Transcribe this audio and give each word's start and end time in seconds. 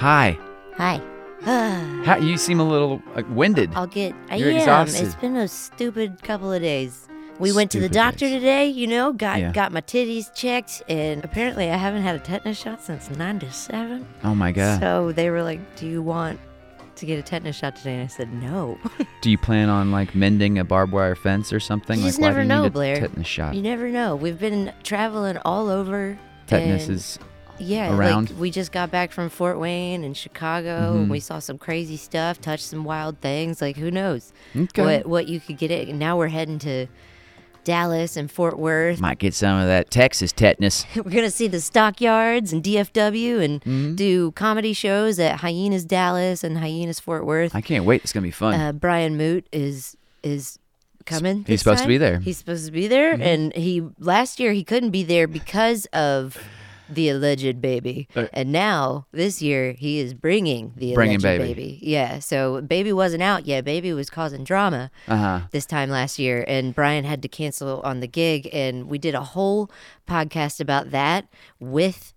Hi. 0.00 0.38
Hi. 0.76 1.00
How, 2.04 2.16
you 2.16 2.36
seem 2.36 2.58
a 2.60 2.64
little 2.68 3.02
uh, 3.14 3.22
winded. 3.30 3.70
I'll 3.74 3.86
get. 3.86 4.14
I 4.30 4.36
You're 4.36 4.50
am. 4.50 4.56
exhausted. 4.56 5.04
It's 5.06 5.14
been 5.16 5.36
a 5.36 5.48
stupid 5.48 6.22
couple 6.22 6.52
of 6.52 6.62
days. 6.62 7.06
We 7.38 7.52
went 7.52 7.70
to 7.72 7.78
the 7.80 7.84
Stupid 7.86 7.94
doctor 7.94 8.18
days. 8.26 8.34
today, 8.34 8.66
you 8.66 8.86
know, 8.86 9.12
got 9.14 9.38
Yeah. 9.40 9.52
got 9.52 9.72
my 9.72 9.80
titties 9.80 10.32
checked, 10.34 10.82
and 10.88 11.24
apparently 11.24 11.70
I 11.70 11.76
haven't 11.76 12.02
had 12.02 12.16
a 12.16 12.18
tetanus 12.18 12.58
shot 12.58 12.82
since 12.82 13.10
'97. 13.10 14.06
oh 14.24 14.34
my 14.34 14.52
god. 14.52 14.80
So 14.80 15.12
they 15.12 15.30
were 15.30 15.42
like, 15.42 15.60
"Do 15.76 15.86
you 15.86 16.02
want 16.02 16.38
to 16.96 17.06
get 17.06 17.18
a 17.18 17.22
tetanus 17.22 17.56
shot 17.56 17.76
today?" 17.76 17.94
And 17.94 18.04
I 18.04 18.06
said, 18.08 18.30
"No." 18.32 18.78
Do 19.22 19.30
you 19.30 19.38
plan 19.38 19.70
on 19.70 19.90
like 19.90 20.14
mending 20.14 20.58
a 20.58 20.64
barbed 20.64 20.92
wire 20.92 21.14
fence 21.14 21.50
or 21.52 21.60
something? 21.60 21.98
You 21.98 22.04
like 22.06 22.10
just 22.12 22.20
why 22.20 22.28
never 22.28 22.40
do 22.40 22.44
you 22.44 22.48
know, 22.48 22.62
need 22.62 22.68
a 22.68 22.70
Blair. 22.70 23.00
tetanus 23.00 23.26
shot? 23.26 23.54
you 23.54 23.62
never 23.62 23.88
know. 23.88 24.16
We've 24.16 24.38
been 24.38 24.72
traveling 24.82 25.38
all 25.44 25.68
over. 25.70 26.18
tetanus 26.46 26.88
and- 26.88 26.96
is 26.96 27.18
Yeah, 27.60 27.94
around? 27.96 28.30
like 28.30 28.38
we 28.40 28.50
just 28.50 28.72
got 28.72 28.90
back 28.90 29.12
from 29.12 29.28
Fort 29.28 29.58
Wayne 29.58 30.02
and 30.04 30.16
Chicago, 30.16 30.92
Mhm. 30.94 30.96
and 31.02 31.10
we 31.10 31.20
saw 31.20 31.38
some 31.38 31.58
crazy 31.58 31.96
stuff, 31.96 32.40
touched 32.40 32.64
some 32.64 32.84
wild 32.84 33.20
things. 33.20 33.60
Like 33.60 33.76
who 33.76 33.90
knows 33.90 34.32
okay. 34.56 34.82
what 34.82 35.06
what 35.06 35.28
you 35.28 35.40
could 35.40 35.58
get 35.58 35.70
it. 35.70 35.88
And 35.88 35.98
now 35.98 36.16
we're 36.16 36.28
heading 36.28 36.58
to 36.60 36.86
Dallas 37.62 38.16
and 38.16 38.30
Fort 38.30 38.58
Worth. 38.58 39.00
Might 39.00 39.18
get 39.18 39.34
some 39.34 39.58
of 39.60 39.66
that 39.66 39.90
Texas 39.90 40.32
tetanus. 40.32 40.86
We're 40.96 41.02
gonna 41.02 41.30
see 41.30 41.46
the 41.46 41.60
Stockyards 41.60 42.54
and 42.54 42.62
DFW 42.64 43.38
and 43.44 43.62
Mhm. 43.62 43.96
do 43.96 44.30
comedy 44.32 44.72
shows 44.72 45.18
at 45.18 45.40
Hyenas 45.40 45.84
Dallas 45.84 46.42
and 46.42 46.56
Hyenas 46.58 47.00
Fort 47.00 47.26
Worth. 47.26 47.54
I 47.54 47.60
can't 47.60 47.84
wait. 47.84 48.00
It's 48.02 48.14
gonna 48.14 48.24
be 48.24 48.30
fun. 48.30 48.54
Uh, 48.58 48.72
Brian 48.72 49.18
Moote 49.18 49.44
is 49.52 49.96
is 50.22 50.58
coming. 51.04 51.44
He's 51.46 51.60
supposed 51.60 51.82
to 51.82 51.88
be 51.88 51.98
there. 51.98 52.14
Mm-hmm. 52.14 52.22
He's 52.24 52.38
supposed 52.38 52.64
to 52.66 52.72
be 52.72 52.88
there, 52.88 53.12
and 53.20 53.54
he 53.54 53.82
last 53.98 54.40
year 54.40 54.52
he 54.52 54.64
couldn't 54.64 54.90
be 54.90 55.02
there 55.02 55.26
because 55.28 55.84
of 55.92 56.38
the 56.90 57.08
alleged 57.08 57.60
baby, 57.60 58.08
Uh, 58.16 58.26
and 58.32 58.50
now 58.52 59.06
this 59.12 59.40
year 59.40 59.72
he 59.72 59.98
is 59.98 60.12
bringing 60.14 60.72
the 60.76 60.94
Bringing 60.94 61.16
alleged 61.20 61.42
baby. 61.42 61.78
Yeah, 61.82 62.18
so 62.18 62.60
baby 62.60 62.92
wasn't 62.92 63.22
out 63.22 63.46
yet. 63.46 63.64
Baby 63.64 63.92
was 63.92 64.10
causing 64.10 64.44
drama 64.44 64.90
Uh 65.08 65.16
huh. 65.16 65.40
this 65.52 65.66
time 65.66 65.88
last 65.90 66.18
year, 66.18 66.44
and 66.48 66.74
Brian 66.74 67.04
had 67.04 67.22
to 67.22 67.28
cancel 67.28 67.80
on 67.82 68.00
the 68.00 68.08
gig, 68.08 68.48
and 68.52 68.88
we 68.88 68.98
did 68.98 69.14
a 69.14 69.22
whole 69.22 69.70
podcast 70.08 70.60
about 70.60 70.90
that 70.90 71.26
with. 71.58 72.12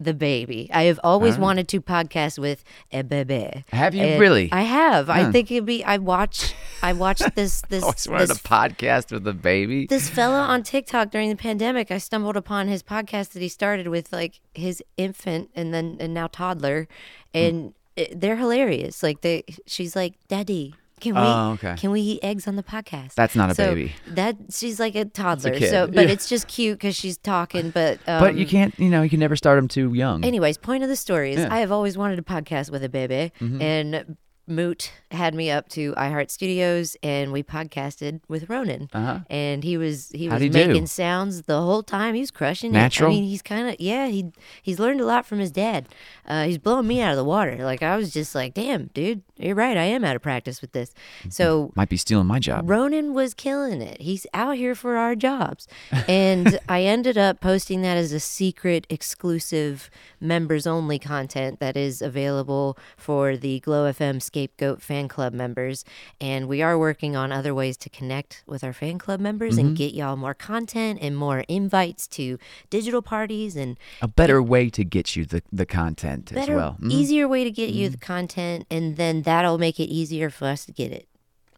The 0.00 0.14
baby. 0.14 0.70
I 0.72 0.84
have 0.84 1.00
always 1.02 1.38
wanted 1.38 1.66
to 1.68 1.80
podcast 1.80 2.38
with 2.38 2.62
a 2.92 3.02
baby. 3.02 3.64
Have 3.72 3.94
you 3.94 4.02
And 4.02 4.20
really? 4.20 4.48
I 4.52 4.62
have. 4.62 5.10
I 5.10 5.32
think 5.32 5.50
it'd 5.50 5.66
be. 5.66 5.82
I 5.82 5.98
watch. 5.98 6.54
I 6.82 6.92
watched 6.92 7.34
this. 7.34 7.62
This. 7.68 7.82
always 7.82 8.06
wanted 8.06 8.28
this 8.28 8.38
a 8.38 8.42
podcast 8.42 9.10
with 9.10 9.26
a 9.26 9.32
baby. 9.32 9.86
this 9.86 10.08
fella 10.08 10.40
on 10.42 10.62
TikTok 10.62 11.10
during 11.10 11.30
the 11.30 11.36
pandemic, 11.36 11.90
I 11.90 11.98
stumbled 11.98 12.36
upon 12.36 12.68
his 12.68 12.82
podcast 12.82 13.30
that 13.30 13.42
he 13.42 13.48
started 13.48 13.88
with 13.88 14.12
like 14.12 14.40
his 14.54 14.82
infant 14.96 15.50
and 15.54 15.74
then 15.74 15.96
and 15.98 16.14
now 16.14 16.28
toddler, 16.28 16.86
hmm. 17.34 17.38
and 17.38 17.74
it, 17.96 18.20
they're 18.20 18.36
hilarious. 18.36 19.02
Like 19.02 19.22
they, 19.22 19.42
she's 19.66 19.96
like, 19.96 20.14
"Daddy, 20.28 20.74
can 21.00 21.14
we 21.14 21.20
Oh, 21.20 21.52
okay. 21.52 21.74
can 21.78 21.90
we 21.90 22.00
eat 22.00 22.20
eggs 22.22 22.46
on 22.48 22.56
the 22.56 22.62
podcast?" 22.62 23.14
That's 23.14 23.34
not 23.36 23.50
a 23.50 23.54
So 23.54 23.68
baby. 23.74 23.94
That 24.08 24.36
she's 24.50 24.78
like 24.80 24.94
a 24.94 25.04
toddler. 25.04 25.52
kid. 25.58 25.70
So, 25.70 25.86
but 25.86 26.06
Yeah. 26.06 26.12
it's 26.12 26.28
just 26.28 26.48
cute 26.48 26.78
because 26.78 26.94
she's 26.96 27.16
talking. 27.18 27.70
But 27.70 27.98
um, 28.06 28.20
but 28.20 28.34
you 28.36 28.46
can't. 28.46 28.78
You 28.78 28.88
know, 28.90 29.02
you 29.02 29.10
can 29.10 29.20
never 29.20 29.36
start 29.36 29.58
them 29.58 29.68
too 29.68 29.92
young. 29.94 30.24
Anyways, 30.24 30.58
point 30.58 30.82
of 30.82 30.88
the 30.88 30.96
story 30.96 31.32
is 31.32 31.40
Yeah. 31.40 31.48
I 31.54 31.58
have 31.60 31.72
always 31.72 31.96
wanted 31.98 32.18
a 32.18 32.22
podcast 32.22 32.70
with 32.70 32.82
a 32.84 32.88
baby, 32.88 33.32
Mhm. 33.40 33.62
and 33.62 34.16
Moote 34.48 34.90
had 35.10 35.34
me 35.34 35.50
up 35.50 35.68
to 35.70 35.92
iHeart 35.94 36.30
Studios, 36.30 36.96
and 37.02 37.32
we 37.32 37.42
podcasted 37.42 38.20
with 38.28 38.48
Ronan. 38.48 38.88
Uh 38.92 39.00
huh. 39.04 39.18
And 39.30 39.64
he 39.64 39.76
was 39.76 40.10
he 40.10 40.26
How'd 40.26 40.34
was 40.34 40.42
he 40.42 40.48
do? 40.48 40.66
making 40.68 40.86
sounds 40.86 41.42
the 41.42 41.60
whole 41.60 41.82
time. 41.82 42.14
He 42.14 42.20
was 42.20 42.30
crushing 42.30 42.72
Natural? 42.72 43.10
it. 43.10 43.12
I 43.12 43.16
mean, 43.16 43.24
he's 43.24 43.42
kind 43.42 43.68
of 43.68 43.76
yeah. 43.80 44.08
He 44.08 44.32
he's 44.62 44.78
learned 44.78 45.00
a 45.00 45.06
lot 45.06 45.26
from 45.26 45.38
his 45.38 45.50
dad. 45.50 45.88
Uh, 46.26 46.44
he's 46.44 46.58
blowing 46.58 46.86
me 46.86 47.00
out 47.00 47.10
of 47.12 47.16
the 47.16 47.24
water. 47.24 47.56
Like 47.64 47.82
I 47.82 47.96
was 47.96 48.12
just 48.12 48.34
like, 48.34 48.54
damn, 48.54 48.86
dude, 48.88 49.22
you're 49.36 49.54
right. 49.54 49.76
I 49.76 49.84
am 49.84 50.04
out 50.04 50.16
of 50.16 50.22
practice 50.22 50.60
with 50.60 50.72
this. 50.72 50.92
So 51.30 51.72
Might 51.74 51.88
be 51.88 51.96
stealing 51.96 52.26
my 52.26 52.38
job. 52.38 52.68
Ronan 52.68 53.14
was 53.14 53.34
killing 53.34 53.80
it. 53.80 54.00
He's 54.00 54.26
out 54.34 54.56
here 54.56 54.74
for 54.74 54.96
our 54.96 55.14
jobs. 55.14 55.66
And 56.06 56.58
I 56.68 56.82
ended 56.82 57.16
up 57.16 57.40
posting 57.40 57.82
that 57.82 57.96
as 57.96 58.12
a 58.12 58.20
secret, 58.20 58.86
exclusive, 58.90 59.90
members 60.20 60.66
only 60.66 60.98
content 60.98 61.60
that 61.60 61.76
is 61.76 62.02
available 62.02 62.76
for 62.96 63.36
the 63.36 63.60
Glow 63.60 63.90
FM 63.90 64.20
Scapegoat 64.46 64.80
fan 64.80 65.08
club 65.08 65.32
members. 65.32 65.84
And 66.20 66.46
we 66.48 66.62
are 66.62 66.78
working 66.78 67.16
on 67.16 67.32
other 67.32 67.54
ways 67.54 67.76
to 67.78 67.90
connect 67.90 68.42
with 68.46 68.62
our 68.62 68.72
fan 68.72 68.98
club 68.98 69.20
members 69.20 69.56
Mm-hmm. 69.56 69.66
and 69.68 69.76
get 69.76 69.94
y'all 69.94 70.16
more 70.16 70.34
content 70.34 70.98
and 71.02 71.16
more 71.16 71.40
invites 71.48 72.06
to 72.08 72.38
digital 72.70 73.02
parties 73.02 73.56
and 73.56 73.78
A 74.02 74.08
better 74.08 74.42
way 74.42 74.70
to 74.70 74.84
get 74.84 75.16
you 75.16 75.24
the, 75.24 75.42
the 75.52 75.66
content 75.66 76.32
better, 76.32 76.52
as 76.52 76.56
well. 76.56 76.76
Mhm. 76.80 76.92
easier 76.92 77.26
way 77.26 77.42
to 77.44 77.50
get 77.50 77.70
you 77.70 77.88
the 77.88 77.96
content. 77.98 78.66
And 78.70 78.96
then 78.96 79.22
that'll 79.22 79.58
make 79.58 79.80
it 79.80 79.84
easier 79.90 80.30
for 80.30 80.46
us 80.46 80.64
to 80.66 80.72
get 80.72 80.92
it 80.92 81.08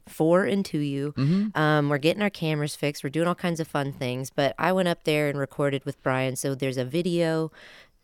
for 0.09 0.45
and 0.45 0.65
to 0.67 0.79
you. 0.79 1.13
Mhm. 1.17 1.57
Um, 1.57 1.89
we're 1.89 1.99
getting 1.99 2.23
our 2.23 2.31
cameras 2.31 2.75
fixed. 2.77 3.05
We're 3.05 3.11
doing 3.11 3.29
all 3.29 3.35
kinds 3.35 3.61
of 3.61 3.69
fun 3.69 3.93
things. 3.93 4.31
But 4.31 4.55
I 4.59 4.73
went 4.73 4.89
up 4.89 5.05
there 5.05 5.29
and 5.29 5.39
recorded 5.39 5.85
with 5.85 6.03
Brian. 6.03 6.37
So 6.37 6.55
there's 6.55 6.77
a 6.79 6.85
video 6.85 7.51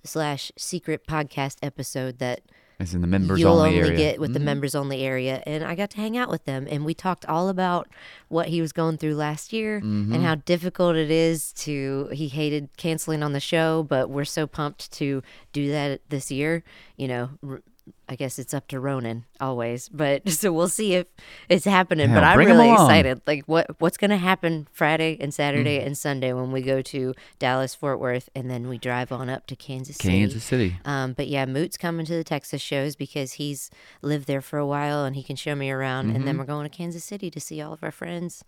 slash 0.04 0.52
secret 0.56 1.06
podcast 1.06 1.56
episode 1.62 2.18
that 2.18 2.40
It's 2.78 2.92
in 2.92 3.00
the 3.00 3.06
members 3.06 3.40
you'll 3.40 3.58
only, 3.58 3.80
only 3.82 3.96
get 3.96 4.20
with 4.20 4.34
the 4.34 4.38
Mhm. 4.38 4.44
members 4.44 4.74
only 4.74 5.02
area. 5.02 5.42
And 5.46 5.64
I 5.64 5.74
got 5.74 5.88
to 5.90 5.96
hang 5.96 6.16
out 6.18 6.28
with 6.28 6.44
them. 6.44 6.66
And 6.70 6.84
we 6.84 6.92
talked 6.92 7.24
all 7.24 7.48
about 7.48 7.88
what 8.28 8.48
he 8.48 8.60
was 8.60 8.72
going 8.72 8.98
through 8.98 9.14
last 9.14 9.52
year 9.52 9.80
Mm-hmm. 9.80 10.12
and 10.12 10.22
how 10.22 10.34
difficult 10.34 10.94
it 10.96 11.10
is 11.10 11.52
to, 11.54 12.08
he 12.12 12.28
hated 12.28 12.68
canceling 12.76 13.22
on 13.22 13.32
the 13.32 13.40
show, 13.40 13.82
but 13.82 14.10
we're 14.10 14.26
so 14.26 14.46
pumped 14.46 14.92
to 14.92 15.22
do 15.54 15.70
that 15.70 16.02
this 16.10 16.30
year. 16.30 16.62
You 16.98 17.08
know, 17.08 17.30
r- 17.48 17.62
I 18.08 18.14
guess 18.16 18.38
it's 18.38 18.54
up 18.54 18.68
to 18.68 18.78
Ronan 18.80 19.24
always, 19.40 19.88
but 19.88 20.28
so 20.40 20.52
we'll 20.52 20.68
see 20.68 20.94
if 20.94 21.06
it's 21.48 21.64
happening. 21.64 22.12
but 22.14 22.22
I'm 22.24 22.38
really 22.38 22.70
excited. 22.72 23.20
Like 23.26 23.44
what 23.46 23.66
what's 23.80 23.96
gonna 23.96 24.16
happen 24.16 24.68
Friday 24.72 25.16
and 25.20 25.32
Saturday 25.34 25.78
Mm. 25.80 25.86
and 25.86 25.98
Sunday 25.98 26.32
when 26.32 26.52
we 26.52 26.62
go 26.62 26.82
to 26.82 27.14
Dallas 27.38 27.74
Fort 27.74 27.98
Worth 28.00 28.28
and 28.34 28.50
then 28.50 28.68
we 28.68 28.78
drive 28.78 29.10
on 29.12 29.28
up 29.28 29.46
to 29.48 29.56
Kansas 29.56 29.96
City. 29.96 30.18
Kansas 30.20 30.44
City. 30.44 30.78
Um, 30.84 31.12
but 31.12 31.26
yeah, 31.28 31.46
Moote's 31.46 31.76
coming 31.76 32.06
to 32.06 32.14
the 32.14 32.24
Texas 32.24 32.62
shows 32.62 32.96
because 32.96 33.34
he's 33.34 33.70
lived 34.02 34.26
there 34.26 34.40
for 34.42 34.58
a 34.58 34.66
while 34.66 35.04
and 35.04 35.16
he 35.16 35.22
can 35.22 35.36
show 35.36 35.54
me 35.54 35.70
around. 35.70 36.06
And 36.06 36.16
Mm-hmm. 36.18 36.24
then 36.26 36.38
we're 36.38 36.44
going 36.44 36.68
to 36.68 36.76
Kansas 36.76 37.04
City 37.04 37.30
to 37.30 37.40
see 37.40 37.60
all 37.60 37.72
of 37.72 37.82
our 37.82 37.90
friends 37.92 38.44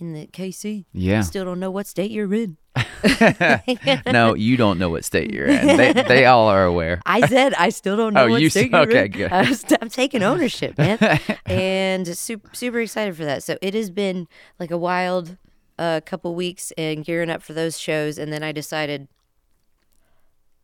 in 0.00 0.12
the 0.12 0.26
KC. 0.26 0.84
Yeah. 0.92 1.20
Still 1.22 1.44
don't 1.44 1.60
know 1.60 1.70
what 1.70 1.86
state 1.86 2.10
you're 2.10 2.32
in. 2.34 2.56
no, 4.06 4.34
you 4.34 4.56
don't 4.56 4.78
know 4.78 4.88
what 4.88 5.04
state 5.04 5.32
you're 5.32 5.46
in. 5.46 5.76
They, 5.76 5.92
they 5.92 6.24
all 6.26 6.48
are 6.48 6.64
aware. 6.64 7.00
I 7.04 7.26
said 7.26 7.52
I 7.54 7.68
still 7.68 7.96
don't 7.96 8.14
know 8.14 8.24
Oh, 8.24 8.30
what 8.30 8.40
you 8.42 8.48
state 8.50 8.70
you're 8.70 8.80
okay, 8.82 9.04
in. 9.06 9.10
good. 9.12 9.32
I 9.32 9.54
I'm 9.80 9.88
taking 9.88 10.22
ownership, 10.22 10.78
man, 10.78 10.98
and 11.46 12.06
super 12.16 12.48
super 12.54 12.80
excited 12.80 13.16
for 13.16 13.24
that. 13.24 13.42
So 13.42 13.58
it 13.60 13.74
has 13.74 13.90
been 13.90 14.26
like 14.58 14.70
a 14.70 14.78
wild 14.78 15.36
uh, 15.78 16.00
couple 16.06 16.34
weeks 16.34 16.72
and 16.78 17.04
gearing 17.04 17.28
up 17.30 17.42
for 17.42 17.52
those 17.52 17.78
shows, 17.78 18.16
and 18.18 18.32
then 18.32 18.42
I 18.42 18.52
decided 18.52 19.08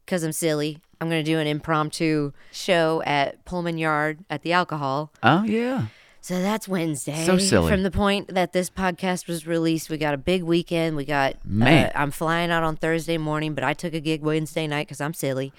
because 0.07 0.23
I'm 0.23 0.33
silly, 0.33 0.79
I'm 1.01 1.09
gonna 1.09 1.23
do 1.23 1.39
an 1.39 1.47
impromptu 1.47 2.33
show 2.51 3.03
at 3.05 3.45
Pullman 3.45 3.77
Yard 3.79 4.25
at 4.31 4.43
the 4.43 4.53
Alcohol. 4.55 5.13
Oh, 5.23 5.43
yeah. 5.45 5.87
So 6.29 6.43
that's 6.43 6.69
Wednesday. 6.69 7.25
So 7.25 7.39
silly. 7.39 7.71
From 7.71 7.85
the 7.85 7.91
point 7.91 8.35
that 8.35 8.53
this 8.53 8.69
podcast 8.69 9.29
was 9.29 9.47
released, 9.47 9.89
we 9.89 9.97
got 9.97 10.13
a 10.13 10.19
big 10.19 10.43
weekend. 10.43 10.95
We 10.95 11.07
got. 11.07 11.37
Man. 11.43 11.87
Uh, 11.87 11.93
I'm 11.95 12.11
flying 12.11 12.51
out 12.51 12.63
on 12.63 12.77
Thursday 12.77 13.17
morning, 13.17 13.55
but 13.55 13.65
I 13.65 13.73
took 13.73 13.95
a 13.95 14.01
gig 14.01 14.21
Wednesday 14.21 14.67
night 14.67 14.87
because 14.89 15.01
I'm 15.01 15.15
silly. 15.15 15.55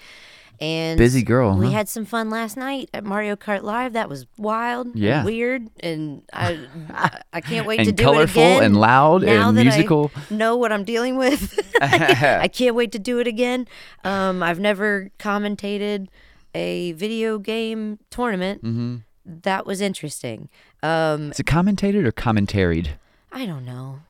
And 0.60 0.96
Busy 0.96 1.22
girl, 1.24 1.56
We 1.56 1.66
huh? 1.66 1.72
had 1.72 1.88
some 1.88 2.04
fun 2.04 2.30
last 2.30 2.56
night 2.56 2.88
at 2.94 3.02
Mario 3.02 3.34
Kart 3.34 3.62
Live. 3.64 3.94
That 3.94 4.08
was 4.08 4.26
wild, 4.38 4.86
and 4.88 4.96
Yeah. 4.96 5.24
weird, 5.24 5.66
and 5.80 6.22
I, 6.32 6.60
I, 6.90 7.20
I 7.32 7.40
can't 7.40 7.66
wait 7.66 7.78
to 7.86 7.90
do 7.90 8.04
colorful 8.04 8.40
it 8.40 8.46
again. 8.58 8.62
and 8.64 8.76
loud 8.76 9.24
now 9.24 9.48
and 9.48 9.58
that 9.58 9.64
musical. 9.64 10.12
I 10.14 10.32
know 10.32 10.54
what 10.56 10.70
I'm 10.70 10.84
dealing 10.84 11.16
with. 11.16 11.58
I 11.80 12.46
can't 12.46 12.76
wait 12.76 12.92
to 12.92 13.00
do 13.00 13.18
it 13.18 13.26
again. 13.26 13.66
Um, 14.04 14.40
I've 14.40 14.60
never 14.60 15.10
commentated 15.18 16.06
a 16.54 16.92
video 16.92 17.38
game 17.38 17.98
tournament. 18.10 18.62
Mm-hmm. 18.62 18.96
That 19.42 19.64
was 19.66 19.80
interesting. 19.80 20.48
Um, 20.82 21.30
Is 21.30 21.40
it 21.40 21.46
commentated 21.46 22.04
or 22.04 22.12
commentaried? 22.12 22.88
I 23.32 23.46
don't 23.46 23.64
know. 23.64 24.00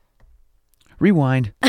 Rewind. 0.98 1.52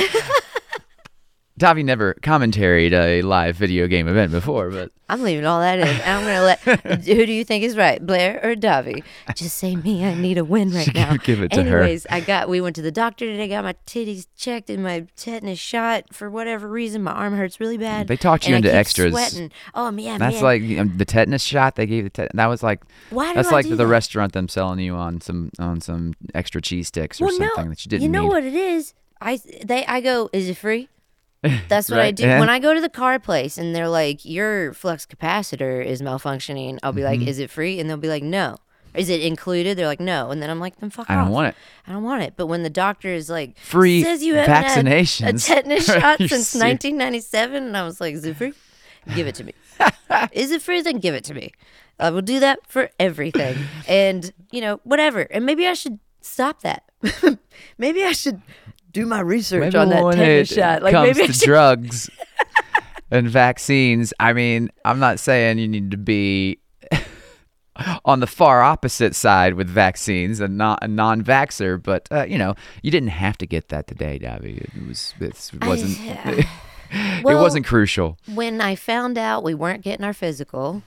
Davi 1.61 1.85
never 1.85 2.15
commentaried 2.15 2.91
a 2.91 3.21
live 3.21 3.55
video 3.55 3.87
game 3.87 4.07
event 4.07 4.31
before, 4.31 4.71
but 4.71 4.91
I'm 5.07 5.21
leaving 5.21 5.45
all 5.45 5.59
that 5.59 5.77
in. 5.77 5.87
I'm 5.87 6.25
gonna 6.25 6.41
let. 6.41 6.59
who 7.05 7.25
do 7.27 7.31
you 7.31 7.45
think 7.45 7.63
is 7.63 7.77
right, 7.77 8.03
Blair 8.03 8.39
or 8.43 8.55
Davi? 8.55 9.03
Just 9.35 9.59
say 9.59 9.75
me. 9.75 10.03
I 10.03 10.15
need 10.15 10.39
a 10.39 10.43
win 10.43 10.71
right 10.71 10.91
now. 10.95 11.17
Give 11.17 11.39
it 11.39 11.51
to 11.51 11.63
her. 11.63 11.81
Anyways, 11.81 12.07
I 12.09 12.19
got. 12.21 12.49
We 12.49 12.61
went 12.61 12.75
to 12.77 12.81
the 12.81 12.91
doctor 12.91 13.25
today. 13.27 13.47
Got 13.47 13.63
my 13.63 13.75
titties 13.85 14.25
checked 14.35 14.71
and 14.71 14.81
my 14.81 15.05
tetanus 15.15 15.59
shot. 15.59 16.11
For 16.11 16.31
whatever 16.31 16.67
reason, 16.67 17.03
my 17.03 17.11
arm 17.11 17.35
hurts 17.35 17.59
really 17.59 17.77
bad. 17.77 18.07
They 18.07 18.17
talked 18.17 18.47
you 18.47 18.55
and 18.55 18.65
into 18.65 18.75
extras. 18.75 19.11
Sweating. 19.11 19.51
Oh 19.75 19.91
man, 19.91 20.17
that's 20.17 20.41
man. 20.41 20.43
like 20.43 20.79
um, 20.79 20.97
the 20.97 21.05
tetanus 21.05 21.43
shot 21.43 21.75
they 21.75 21.85
gave. 21.85 22.05
The 22.05 22.09
tet- 22.09 22.31
that 22.33 22.47
was 22.47 22.63
like 22.63 22.81
Why 23.11 23.29
do 23.29 23.35
that's 23.35 23.49
I 23.49 23.51
like 23.51 23.65
do 23.65 23.71
the 23.71 23.83
that? 23.83 23.87
restaurant 23.87 24.33
them 24.33 24.47
selling 24.47 24.79
you 24.79 24.95
on 24.95 25.21
some 25.21 25.51
on 25.59 25.79
some 25.79 26.13
extra 26.33 26.59
cheese 26.59 26.87
sticks 26.87 27.21
or 27.21 27.25
well, 27.25 27.37
something 27.37 27.65
no, 27.65 27.69
that 27.69 27.85
you 27.85 27.89
didn't 27.89 28.01
You 28.01 28.09
know 28.09 28.23
need. 28.23 28.29
what 28.29 28.43
it 28.45 28.55
is? 28.55 28.95
I 29.21 29.39
they 29.63 29.85
I 29.85 30.01
go. 30.01 30.31
Is 30.33 30.49
it 30.49 30.57
free? 30.57 30.89
That's 31.67 31.89
what 31.89 31.99
I 31.99 32.11
do. 32.11 32.23
yeah. 32.23 32.39
When 32.39 32.49
I 32.49 32.59
go 32.59 32.73
to 32.73 32.81
the 32.81 32.89
car 32.89 33.17
place 33.19 33.57
and 33.57 33.75
they're 33.75 33.89
like, 33.89 34.23
your 34.25 34.73
flux 34.73 35.05
capacitor 35.05 35.83
is 35.83 36.01
malfunctioning, 36.01 36.77
I'll 36.83 36.93
be 36.93 37.01
Mm-hmm. 37.01 37.19
like, 37.21 37.27
is 37.27 37.39
it 37.39 37.49
free? 37.49 37.79
And 37.79 37.89
they'll 37.89 37.97
be 37.97 38.07
like, 38.09 38.23
no. 38.23 38.57
Is 38.93 39.09
it 39.09 39.21
included? 39.21 39.77
They're 39.77 39.87
like, 39.87 40.01
no. 40.01 40.31
And 40.31 40.41
then 40.41 40.49
I'm 40.49 40.59
like, 40.59 40.75
then 40.79 40.89
fuck 40.89 41.09
I 41.09 41.15
off. 41.15 41.21
I 41.21 41.23
don't 41.23 41.31
want 41.33 41.47
it. 41.47 41.55
I 41.87 41.91
don't 41.93 42.03
want 42.03 42.23
it. 42.23 42.33
But 42.35 42.47
when 42.47 42.63
the 42.63 42.69
doctor 42.69 43.07
is 43.07 43.29
like, 43.29 43.57
Free 43.57 44.03
says 44.03 44.21
you 44.21 44.35
haven't 44.35 44.53
had 44.53 44.85
a 44.85 45.33
tetanus 45.39 45.85
shot 45.85 46.17
since 46.19 46.29
serious? 46.49 46.55
1997, 46.55 47.63
and 47.63 47.77
I 47.77 47.83
was 47.83 48.01
like, 48.01 48.13
is 48.15 48.25
it 48.25 48.35
free? 48.35 48.53
Give 49.15 49.27
it 49.27 49.35
to 49.35 49.43
me. 49.45 49.53
is 50.33 50.51
it 50.51 50.61
free? 50.61 50.81
Then 50.81 50.99
give 50.99 51.15
it 51.15 51.23
to 51.23 51.33
me. 51.33 51.53
I 51.99 52.09
will 52.09 52.21
do 52.21 52.39
that 52.41 52.59
for 52.67 52.89
everything. 52.99 53.57
And, 53.87 54.31
you 54.51 54.59
know, 54.61 54.79
whatever. 54.83 55.21
And 55.21 55.45
maybe 55.45 55.65
I 55.67 55.73
should 55.73 55.99
stop 56.21 56.61
that. 56.61 56.83
maybe 57.77 58.03
I 58.03 58.11
should 58.11 58.41
do 58.91 59.05
my 59.05 59.19
research 59.21 59.61
Maybe 59.61 59.77
on 59.77 59.89
that 59.89 60.03
when 60.03 60.17
tetanus 60.17 60.51
it 60.51 60.55
shot. 60.55 60.83
Like, 60.83 60.93
comes 60.93 61.07
maybe 61.17 61.23
I 61.23 61.27
to 61.27 61.33
should 61.33 61.45
drugs 61.45 62.09
and 63.09 63.29
vaccines, 63.29 64.13
I 64.19 64.33
mean, 64.33 64.69
I'm 64.85 64.99
not 64.99 65.19
saying 65.19 65.57
you 65.59 65.67
need 65.67 65.91
to 65.91 65.97
be 65.97 66.59
on 68.05 68.19
the 68.19 68.27
far 68.27 68.61
opposite 68.61 69.15
side 69.15 69.53
with 69.55 69.67
vaccines 69.69 70.39
and 70.39 70.57
not 70.57 70.79
a 70.83 70.87
non-vaxer, 70.87 71.81
but 71.81 72.07
uh, 72.11 72.25
you 72.25 72.37
know, 72.37 72.55
you 72.83 72.91
didn't 72.91 73.09
have 73.09 73.37
to 73.39 73.45
get 73.47 73.69
that 73.69 73.87
today, 73.87 74.19
Davi. 74.19 74.57
It 74.61 74.87
was 74.87 75.13
it 75.19 75.65
wasn't 75.65 75.97
it 76.93 77.23
Well, 77.23 77.41
wasn't 77.41 77.65
crucial. 77.65 78.17
when 78.33 78.59
I 78.61 78.75
found 78.75 79.17
out 79.17 79.43
we 79.43 79.53
weren't 79.53 79.81
getting 79.83 80.05
our 80.05 80.13
physical, 80.13 80.83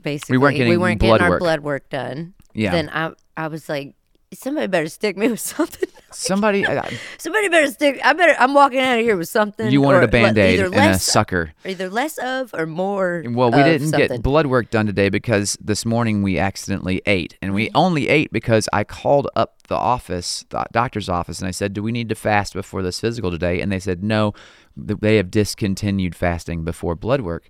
basically, 0.00 0.38
Mm. 0.38 0.50
getting 0.52 0.68
we 0.68 0.76
weren't 0.76 1.00
blood 1.00 1.18
getting 1.18 1.24
our 1.24 1.30
work. 1.30 1.40
blood 1.40 1.60
work 1.60 1.88
done. 1.90 2.34
Yeah. 2.54 2.70
Then 2.72 2.88
I, 2.90 3.12
I 3.36 3.48
was 3.48 3.68
like, 3.68 3.94
somebody 4.34 4.66
better 4.66 4.88
stick 4.88 5.16
me 5.16 5.28
with 5.28 5.40
something. 5.54 5.88
Somebody 6.12 6.64
uh, 6.64 6.88
somebody 7.18 7.48
better 7.48 7.66
stick. 7.70 8.00
I 8.04 8.12
better. 8.14 8.34
I'm 8.38 8.54
walking 8.54 8.78
out 8.80 8.98
of 8.98 9.04
here 9.04 9.16
with 9.16 9.28
something. 9.28 9.70
you 9.70 9.80
wanted 9.82 9.98
or 9.98 10.02
a 10.02 10.08
band-aid 10.08 10.54
either 10.54 10.66
and 10.66 10.74
a 10.74 10.78
less, 10.78 11.02
sucker. 11.04 11.52
either 11.64 11.90
less 11.90 12.16
of 12.18 12.54
or 12.54 12.64
more. 12.66 13.22
Well, 13.28 13.50
we 13.50 13.62
didn't 13.62 13.88
something. 13.88 14.08
get 14.08 14.22
blood 14.22 14.46
work 14.46 14.70
done 14.70 14.86
today 14.86 15.08
because 15.10 15.58
this 15.60 15.84
morning 15.84 16.22
we 16.22 16.38
accidentally 16.38 17.02
ate. 17.06 17.36
And 17.42 17.50
Mm-hmm. 17.50 17.54
we 17.56 17.70
only 17.74 18.08
ate 18.08 18.32
because 18.32 18.68
I 18.72 18.84
called 18.84 19.28
up 19.36 19.62
the 19.68 19.74
office, 19.76 20.44
the 20.48 20.64
doctor's 20.72 21.08
office, 21.08 21.40
and 21.40 21.48
I 21.48 21.50
said, 21.50 21.72
Do 21.74 21.82
we 21.82 21.92
need 21.92 22.08
to 22.08 22.14
fast 22.14 22.54
before 22.54 22.82
this 22.82 22.98
physical 23.00 23.30
today? 23.30 23.60
And 23.60 23.70
they 23.70 23.80
said, 23.80 24.02
No, 24.02 24.32
they 24.76 25.16
have 25.16 25.30
discontinued 25.30 26.14
fasting 26.14 26.64
before 26.64 26.94
blood 26.94 27.20
work. 27.20 27.48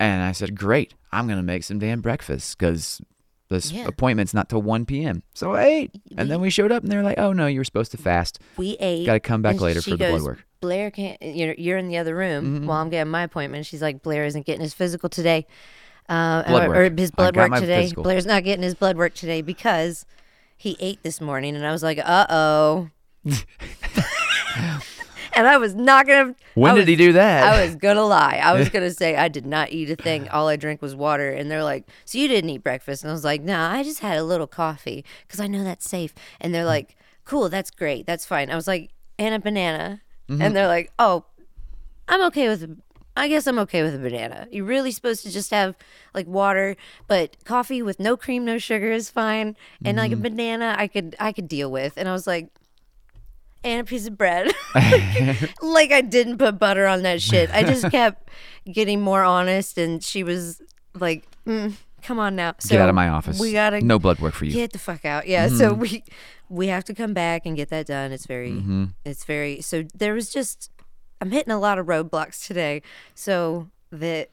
And 0.00 0.22
I 0.22 0.32
said, 0.32 0.56
Great, 0.56 0.94
I'm 1.12 1.26
going 1.26 1.38
to 1.38 1.42
make 1.42 1.64
some 1.64 1.78
damn 1.78 2.00
breakfast 2.00 2.56
because 2.58 3.00
this 3.48 3.70
Yeah. 3.70 3.86
appointment's 3.86 4.34
not 4.34 4.48
till 4.48 4.62
1 4.62 4.86
p.m. 4.86 5.22
So 5.34 5.52
I 5.54 5.64
ate. 5.64 5.90
And 6.16 6.30
then 6.30 6.40
we 6.40 6.50
showed 6.50 6.72
up 6.72 6.82
and 6.82 6.90
they're 6.90 7.02
like, 7.02 7.18
Oh, 7.18 7.32
no, 7.32 7.46
you 7.46 7.60
were 7.60 7.64
supposed 7.64 7.90
to 7.92 7.96
fast. 7.98 8.40
We 8.56 8.76
ate. 8.80 9.06
Gotta 9.06 9.20
come 9.20 9.42
back 9.42 9.60
later 9.60 9.80
for 9.82 9.90
the 9.90 9.96
blood 9.98 10.22
work. 10.22 10.38
Mm-hmm. 10.38 10.42
Blair 10.60 10.90
can't. 10.90 11.20
You're, 11.22 11.54
you're 11.54 11.78
in 11.78 11.88
the 11.88 11.98
other 11.98 12.16
room 12.16 12.66
while 12.66 12.80
I'm 12.82 12.90
getting 12.90 13.10
my 13.10 13.22
appointment. 13.22 13.66
She's 13.66 13.82
like, 13.82 14.02
Blair 14.02 14.24
isn't 14.24 14.46
getting 14.46 14.62
his 14.62 14.74
physical 14.74 15.08
today, 15.08 15.46
uh, 16.08 16.42
or, 16.48 16.74
or 16.74 16.90
his 16.90 17.10
blood 17.10 17.36
work 17.36 17.52
today. 17.54 17.82
physical. 17.82 18.02
Blair's 18.02 18.26
not 18.26 18.42
getting 18.42 18.62
his 18.62 18.74
blood 18.74 18.96
work 18.96 19.14
today 19.14 19.42
because 19.42 20.06
he 20.56 20.76
ate 20.80 21.02
this 21.02 21.20
morning, 21.20 21.54
and 21.54 21.64
I 21.66 21.72
was 21.72 21.82
like, 21.82 21.98
uh 21.98 22.26
oh. 22.30 22.88
and 25.36 25.46
I 25.46 25.56
was 25.58 25.74
not 25.74 26.06
gonna. 26.06 26.34
When 26.54 26.72
I 26.72 26.74
did 26.74 26.80
was- 26.80 26.88
he 26.88 26.96
do 26.96 27.12
that? 27.12 27.44
I 27.44 27.64
was 27.64 27.76
gonna 27.76 28.04
lie. 28.04 28.40
I 28.42 28.52
was 28.54 28.68
gonna 28.74 28.90
say 28.90 29.14
I 29.16 29.28
did 29.28 29.46
not 29.46 29.70
eat 29.70 29.90
a 29.90 29.96
thing. 29.96 30.28
All 30.30 30.48
I 30.48 30.56
drank 30.56 30.82
was 30.82 30.94
water. 30.96 31.30
And 31.30 31.50
they're 31.50 31.62
like, 31.64 31.86
"So 32.04 32.18
you 32.18 32.26
didn't 32.28 32.50
eat 32.50 32.62
breakfast?" 32.64 33.02
And 33.04 33.10
I 33.10 33.12
was 33.12 33.24
like, 33.24 33.42
"Nah, 33.42 33.70
I 33.72 33.82
just 33.84 34.00
had 34.00 34.18
a 34.18 34.24
little 34.24 34.46
coffee 34.48 35.04
because 35.26 35.38
I 35.40 35.46
know 35.46 35.62
that's 35.62 35.88
safe." 35.88 36.12
And 36.40 36.52
they're 36.54 36.64
like, 36.64 36.96
"Cool, 37.24 37.48
that's 37.48 37.70
great, 37.70 38.06
that's 38.06 38.26
fine." 38.26 38.50
I 38.50 38.56
was 38.56 38.66
like, 38.66 38.90
"And 39.18 39.34
a 39.34 39.38
banana," 39.38 40.02
Mm-hmm. 40.28 40.42
and 40.42 40.56
they're 40.56 40.66
like, 40.66 40.90
"Oh, 40.98 41.24
I'm 42.08 42.22
okay 42.24 42.48
with." 42.48 42.80
I 43.18 43.28
guess 43.28 43.46
I'm 43.46 43.58
okay 43.60 43.82
with 43.82 43.94
a 43.94 43.98
banana. 43.98 44.46
You're 44.52 44.66
really 44.66 44.90
supposed 44.90 45.22
to 45.22 45.30
just 45.30 45.50
have 45.50 45.74
like 46.12 46.26
water, 46.26 46.76
but 47.08 47.34
coffee 47.44 47.80
with 47.80 47.98
no 47.98 48.14
cream, 48.14 48.44
no 48.44 48.58
sugar 48.58 48.92
is 48.92 49.08
fine. 49.08 49.56
And 49.86 49.96
like 49.96 50.12
a 50.12 50.16
Mm-hmm. 50.16 50.22
banana, 50.22 50.74
I 50.76 50.86
could 50.86 51.16
I 51.18 51.32
could 51.32 51.48
deal 51.48 51.70
with. 51.70 51.94
And 51.96 52.10
I 52.10 52.12
was 52.12 52.26
like, 52.26 52.48
and 53.66 53.80
a 53.80 53.84
piece 53.84 54.06
of 54.06 54.16
bread. 54.16 54.52
like 55.62 55.92
I 55.92 56.00
didn't 56.00 56.38
put 56.38 56.58
butter 56.58 56.86
on 56.86 57.02
that 57.02 57.20
shit. 57.20 57.50
I 57.52 57.62
just 57.62 57.90
kept 57.90 58.28
getting 58.70 59.00
more 59.00 59.22
honest, 59.22 59.76
and 59.78 60.02
she 60.02 60.22
was 60.22 60.60
like, 60.94 61.24
mm, 61.46 61.74
"Come 62.02 62.18
on 62.18 62.36
now, 62.36 62.54
so 62.58 62.70
Get 62.70 62.80
out 62.80 62.88
of 62.88 62.94
my 62.94 63.08
office. 63.08 63.38
We 63.40 63.52
gotta 63.52 63.80
no 63.80 63.98
blood 63.98 64.18
work 64.20 64.34
for 64.34 64.44
you. 64.44 64.52
get 64.52 64.72
the 64.72 64.78
fuck 64.78 65.04
out." 65.04 65.26
Yeah, 65.26 65.48
so 65.48 65.72
we 65.74 66.02
we 66.48 66.68
have 66.68 66.84
to 66.84 66.94
come 66.94 67.12
back 67.12 67.42
and 67.44 67.56
get 67.56 67.68
that 67.70 67.86
done. 67.86 68.12
It's 68.12 68.26
very, 68.26 68.52
Mm-hmm. 68.52 68.84
it's 69.04 69.24
very. 69.24 69.60
So 69.62 69.82
there 69.94 70.14
was 70.14 70.30
just, 70.32 70.70
I'm 71.20 71.32
hitting 71.32 71.52
a 71.52 71.58
lot 71.58 71.78
of 71.78 71.86
roadblocks 71.86 72.46
today. 72.46 72.82
So 73.16 73.68
that 73.90 74.30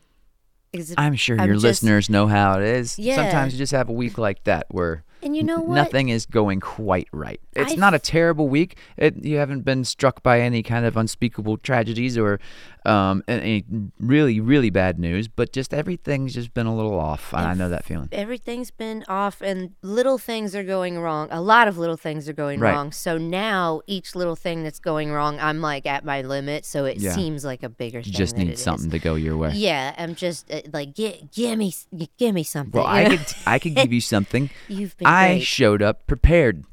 is, 0.71 0.93
I'm 0.95 1.15
sure 1.15 1.39
I'm 1.41 1.47
your 1.47 1.55
just- 1.55 1.63
listeners 1.65 2.09
know 2.11 2.27
how 2.27 2.59
it 2.59 2.63
is. 2.65 2.99
Yeah. 2.99 3.15
Sometimes 3.15 3.53
you 3.53 3.57
just 3.57 3.71
have 3.71 3.89
a 3.89 3.93
week 3.93 4.19
like 4.19 4.43
that 4.43 4.67
where 4.69 5.03
and 5.23 5.35
you 5.35 5.43
know 5.43 5.59
what? 5.59 5.75
nothing 5.75 6.09
is 6.09 6.25
going 6.25 6.59
quite 6.59 7.07
right. 7.11 7.39
It's 7.53 7.71
I've- 7.73 7.79
not 7.79 7.93
a 7.93 7.99
terrible 7.99 8.47
week. 8.49 8.77
It, 8.97 9.23
you 9.23 9.37
haven't 9.37 9.61
been 9.61 9.83
struck 9.85 10.21
by 10.23 10.39
any 10.41 10.63
kind 10.63 10.85
of 10.85 10.97
unspeakable 10.97 11.57
tragedies 11.57 12.17
or 12.17 12.39
um, 12.85 13.23
any 13.27 13.63
really, 13.99 14.39
really 14.41 14.69
bad 14.69 14.99
news, 14.99 15.27
but 15.29 15.53
just 15.53 15.73
everything's 15.73 16.33
just 16.33 16.53
been 16.53 16.65
a 16.65 16.75
little 16.75 16.99
off. 16.99 17.31
And 17.33 17.45
I 17.45 17.53
know 17.53 17.69
that 17.69 17.85
feeling. 17.85 18.09
everything's 18.11 18.71
been 18.71 19.05
off 19.07 19.41
and 19.41 19.71
little 19.81 20.17
things 20.17 20.53
are 20.55 20.63
going 20.63 20.99
wrong. 20.99 21.27
A 21.31 21.39
lot 21.41 21.67
of 21.69 21.77
little 21.77 21.95
things 21.97 22.27
are 22.27 22.33
going 22.33 22.59
Right. 22.59 22.73
wrong. 22.73 22.91
So 22.91 23.17
now 23.17 23.81
each 23.87 24.15
little 24.15 24.35
thing 24.35 24.63
that's 24.63 24.79
going 24.79 25.11
wrong, 25.11 25.39
I'm 25.39 25.61
like 25.61 25.85
at 25.85 26.03
my 26.03 26.21
limit. 26.23 26.65
So 26.65 26.83
it 26.85 26.97
Yeah. 26.97 27.13
seems 27.13 27.45
like 27.45 27.63
a 27.63 27.69
bigger 27.69 28.01
thing. 28.01 28.11
just 28.13 28.35
need 28.37 28.49
it 28.49 28.53
is. 28.53 28.63
something 28.63 28.89
to 28.91 28.99
go 28.99 29.15
your 29.15 29.37
way. 29.37 29.51
Yeah, 29.53 29.95
I'm 29.97 30.13
just 30.15 30.51
uh, 30.51 30.61
like, 30.73 30.93
get, 30.93 31.31
give 31.31 31.57
me, 31.57 31.73
give 32.17 32.33
me 32.35 32.43
something. 32.43 32.77
Well, 32.81 32.87
I 32.87 33.05
could, 33.15 33.25
I 33.45 33.59
could 33.59 33.75
give 33.75 33.93
you 33.93 34.01
something. 34.01 34.49
You've 34.67 34.97
been 34.97 35.07
I 35.13 35.27
great. 35.35 35.43
showed 35.43 35.81
up 35.81 36.07
prepared. 36.07 36.65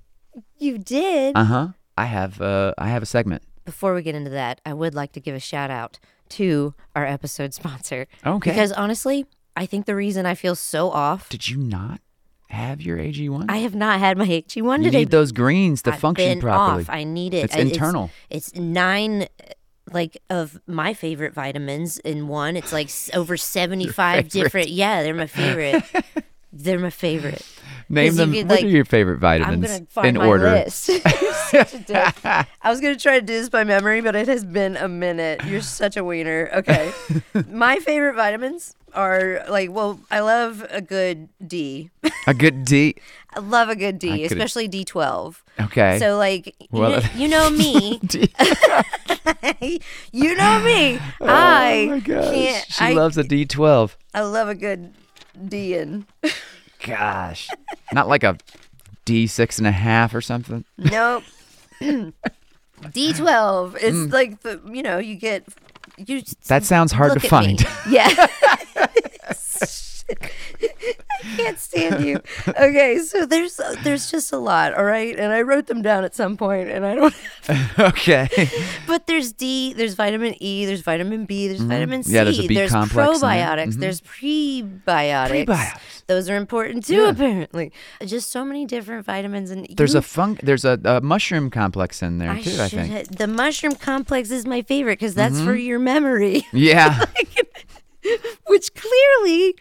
you 0.58 0.78
did. 0.78 1.36
Uh 1.36 1.44
huh. 1.44 1.68
I 1.96 2.06
have, 2.06 2.40
uh, 2.40 2.72
I 2.78 2.88
have 2.88 3.02
a 3.02 3.06
segment. 3.06 3.42
Before 3.64 3.94
we 3.94 4.02
get 4.02 4.14
into 4.14 4.30
that, 4.30 4.60
I 4.64 4.72
would 4.72 4.94
like 4.94 5.12
to 5.12 5.20
give 5.20 5.34
a 5.34 5.40
shout 5.40 5.70
out 5.70 5.98
to 6.30 6.74
our 6.96 7.04
episode 7.06 7.52
sponsor. 7.60 8.06
Okay. 8.24 8.50
Because 8.50 8.72
honestly, 8.72 9.26
I 9.56 9.66
think 9.66 9.86
the 9.86 9.94
reason 9.96 10.26
I 10.26 10.34
feel 10.34 10.54
so 10.54 10.90
off, 10.90 11.28
Did 11.28 11.48
you 11.48 11.58
not 11.58 12.00
have 12.48 12.80
your 12.80 12.96
AG1? 12.98 13.46
I 13.48 13.58
have 13.58 13.74
not 13.74 13.98
had 14.00 14.16
my 14.18 14.26
AG1 14.26 14.78
you 14.78 14.84
today. 14.84 14.98
need 15.00 15.10
those 15.10 15.30
greens 15.32 15.82
to 15.82 15.92
I've 15.92 16.00
function 16.00 16.28
been 16.30 16.40
properly. 16.40 16.82
Off. 16.84 16.90
I 16.90 17.04
need 17.04 17.34
it. 17.34 17.44
It's 17.44 17.56
I- 17.56 17.60
internal. 17.60 18.10
It's, 18.30 18.54
nine, 18.54 19.22
uh, 19.22 19.26
like 19.92 20.18
of 20.30 20.60
my 20.68 20.94
favorite 20.94 21.34
vitamins 21.34 21.98
in 21.98 22.28
one. 22.28 22.56
It's 22.56 22.72
like 22.72 22.88
over 23.12 23.36
seventy-five 23.36 24.28
different. 24.28 24.68
Yeah, 24.68 25.02
they're 25.02 25.14
my 25.14 25.26
favorite. 25.26 25.82
they're 26.52 26.78
my 26.78 26.90
favorite. 26.90 27.44
Name 27.92 28.12
you 28.12 28.12
them. 28.12 28.32
could, 28.32 28.48
what 28.48 28.56
like- 28.56 28.64
are 28.64 28.68
your 28.68 28.84
favorite 28.84 29.14
I'm 29.16 29.20
vitamins 29.20 29.80
find 29.90 30.06
in 30.08 30.16
order? 30.16 30.50
list. 30.50 30.84
Such 31.50 31.90
a. 31.90 32.46
I 32.62 32.70
was 32.70 32.80
gonna 32.80 32.96
try 32.96 33.18
to 33.18 33.26
do 33.26 33.32
this 33.32 33.48
by 33.48 33.64
memory, 33.64 34.00
but 34.00 34.14
it 34.14 34.28
has 34.28 34.44
been 34.44 34.76
a 34.76 34.86
minute. 34.88 35.44
You're 35.44 35.60
such 35.60 35.96
a 35.96 36.04
wiener. 36.04 36.48
Okay, 36.54 36.92
my 37.48 37.78
favorite 37.80 38.14
vitamins 38.14 38.76
are 38.94 39.44
like, 39.48 39.70
well, 39.72 39.98
I 40.12 40.20
love 40.20 40.64
a 40.70 40.80
good 40.80 41.28
D. 41.44 41.90
A 42.28 42.34
good 42.34 42.64
D. 42.64 42.94
I 43.34 43.40
love 43.40 43.68
a 43.68 43.74
good 43.76 43.98
D, 43.98 44.24
especially 44.24 44.68
D12. 44.68 45.36
Okay. 45.60 45.98
So 45.98 46.16
like, 46.16 46.54
you, 46.60 46.66
Well- 46.70 47.00
know, 47.00 47.08
you 47.16 47.26
know 47.28 47.50
me. 47.50 48.00
You 50.12 50.34
know 50.36 50.60
me. 50.64 50.98
Oh 51.20 51.26
I 51.26 51.86
oh 51.88 51.90
my 51.90 52.00
gosh. 52.00 52.24
can't. 52.34 52.66
she 52.68 52.84
I, 52.84 52.92
loves 52.92 53.16
a 53.18 53.24
D12. 53.24 53.94
I 54.14 54.20
love 54.22 54.48
a 54.48 54.54
good 54.54 54.92
D 55.48 55.74
in. 55.76 56.06
Gosh. 56.84 57.48
Not 57.92 58.08
like 58.08 58.22
a 58.24 58.36
D6 59.06 59.58
and 59.58 59.66
a 59.66 59.72
half 59.72 60.14
or 60.14 60.20
something. 60.20 60.64
Nope. 60.78 61.24
D12. 61.80 62.12
It's 63.76 63.96
Mm. 63.96 64.12
like 64.12 64.40
the 64.40 64.60
you 64.72 64.82
know 64.82 64.98
you 64.98 65.16
get 65.16 65.44
you. 65.98 66.22
That 66.46 66.64
sounds 66.64 66.92
hard 66.92 67.10
to 67.12 67.16
at 67.16 67.22
me. 67.22 67.28
find. 67.28 67.66
Yeah. 67.88 68.08
I 71.22 71.36
can't 71.36 71.58
stand 71.58 72.04
you. 72.04 72.20
Okay, 72.48 72.98
so 72.98 73.26
there's 73.26 73.60
there's 73.82 74.10
just 74.10 74.32
a 74.32 74.38
lot, 74.38 74.74
all 74.74 74.84
right, 74.84 75.18
and 75.18 75.32
I 75.32 75.42
wrote 75.42 75.66
them 75.66 75.82
down 75.82 76.04
at 76.04 76.14
some 76.14 76.36
point, 76.36 76.68
and 76.70 76.84
I 76.86 76.94
don't. 76.94 77.14
okay. 77.78 78.28
But 78.86 79.06
there's 79.06 79.32
D, 79.32 79.72
there's 79.72 79.94
vitamin 79.94 80.34
E, 80.42 80.66
there's 80.66 80.80
vitamin 80.80 81.24
B, 81.26 81.48
there's 81.48 81.60
vitamin 81.60 82.02
C, 82.02 82.10
Mm-hmm. 82.10 82.16
Yeah, 82.16 82.24
there's 82.24 82.38
a 82.40 82.46
B 82.46 82.54
there's 82.54 82.70
complex 82.72 83.18
probiotics, 83.20 83.74
Mhm. 83.74 83.80
there's 83.80 84.00
prebiotics. 84.00 85.44
Prebiotics. 85.46 86.06
Those 86.06 86.28
are 86.30 86.36
important 86.36 86.84
too, 86.86 86.94
Yeah. 86.96 87.10
apparently. 87.10 87.72
Just 88.04 88.30
so 88.32 88.44
many 88.44 88.66
different 88.66 89.04
vitamins, 89.06 89.50
and 89.50 89.66
There's 89.76 89.94
a 89.94 90.02
fun. 90.02 90.38
There's 90.42 90.64
a, 90.64 90.78
a 90.84 91.00
mushroom 91.00 91.50
complex 91.50 92.02
in 92.02 92.18
there 92.18 92.30
I 92.30 92.40
too. 92.42 92.56
I 92.60 92.68
think. 92.68 93.16
the 93.16 93.26
mushroom 93.28 93.74
complex 93.76 94.30
is 94.30 94.46
my 94.46 94.62
favorite 94.62 94.98
because 94.98 95.14
that's 95.14 95.36
Mm-hmm. 95.36 95.44
for 95.46 95.54
your 95.54 95.78
memory, 95.78 96.46
Yeah. 96.52 97.04
which 98.46 98.70
clearly 98.74 99.54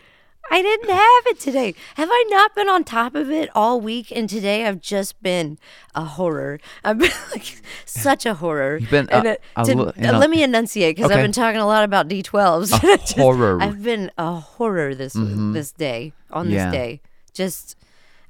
I 0.51 0.61
didn't 0.61 0.89
have 0.89 1.23
it 1.27 1.39
today. 1.39 1.75
Have 1.95 2.09
I 2.11 2.25
not 2.29 2.55
been 2.55 2.67
on 2.69 2.83
top 2.83 3.15
of 3.15 3.29
it 3.29 3.49
all 3.55 3.79
week? 3.79 4.11
And 4.15 4.27
today 4.29 4.65
I've 4.65 4.81
just 4.81 5.21
been 5.21 5.57
a 5.95 6.03
horror. 6.03 6.59
I've 6.83 6.97
been 6.99 7.11
like 7.31 7.61
such 7.85 8.25
a 8.25 8.33
horror. 8.35 8.77
You've 8.77 8.89
been, 8.89 9.09
And, 9.09 9.27
uh, 9.27 9.35
a 9.57 9.63
to- 9.65 9.79
uh, 10.09 10.17
let 10.17 10.29
me 10.29 10.43
enunciate 10.43 10.95
because 10.95 11.11
Okay. 11.11 11.19
I've 11.19 11.23
been 11.23 11.31
talking 11.31 11.59
a 11.59 11.65
lot 11.67 11.83
about 11.83 12.07
D12s. 12.07 12.73
A 12.77 12.97
Just- 12.97 13.13
horror. 13.17 13.61
I've 13.61 13.83
been 13.83 14.11
a 14.17 14.33
horror 14.35 14.95
this 14.95 15.13
this 15.15 15.71
day 15.71 16.13
on 16.31 16.49
Yeah. 16.49 16.65
this 16.65 16.73
day. 16.73 17.01
Just 17.33 17.75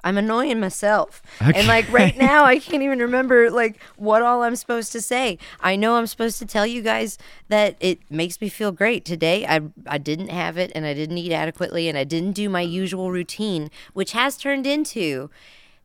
I'm 0.04 0.18
annoying 0.18 0.60
myself. 0.60 1.22
Okay. 1.42 1.58
And 1.60 1.68
like 1.68 1.92
right 1.92 2.18
now 2.30 2.44
I 2.46 2.60
can't 2.60 2.84
even 2.84 3.00
remember 3.00 3.50
like 3.52 3.82
what 3.98 4.22
all 4.22 4.44
I'm 4.44 4.56
supposed 4.56 4.92
to 4.94 5.02
say. 5.02 5.38
I 5.60 5.76
know 5.76 5.96
I'm 5.96 6.08
supposed 6.08 6.40
to 6.40 6.46
tell 6.46 6.66
you 6.66 6.82
guys 6.82 7.18
that 7.50 7.76
it 7.80 8.00
makes 8.10 8.40
me 8.42 8.50
feel 8.50 8.72
great. 8.72 9.06
Today 9.06 9.46
I 9.46 9.62
I 9.88 9.98
didn't 9.98 10.30
have 10.30 10.58
it 10.58 10.72
and 10.76 10.86
I 10.86 10.94
didn't 10.94 11.18
eat 11.18 11.32
adequately 11.34 11.88
and 11.90 11.98
I 11.98 12.04
didn't 12.04 12.34
do 12.34 12.50
my 12.50 12.62
usual 12.62 13.12
routine, 13.12 13.70
which 13.94 14.14
has 14.14 14.38
turned 14.38 14.66
into 14.66 15.30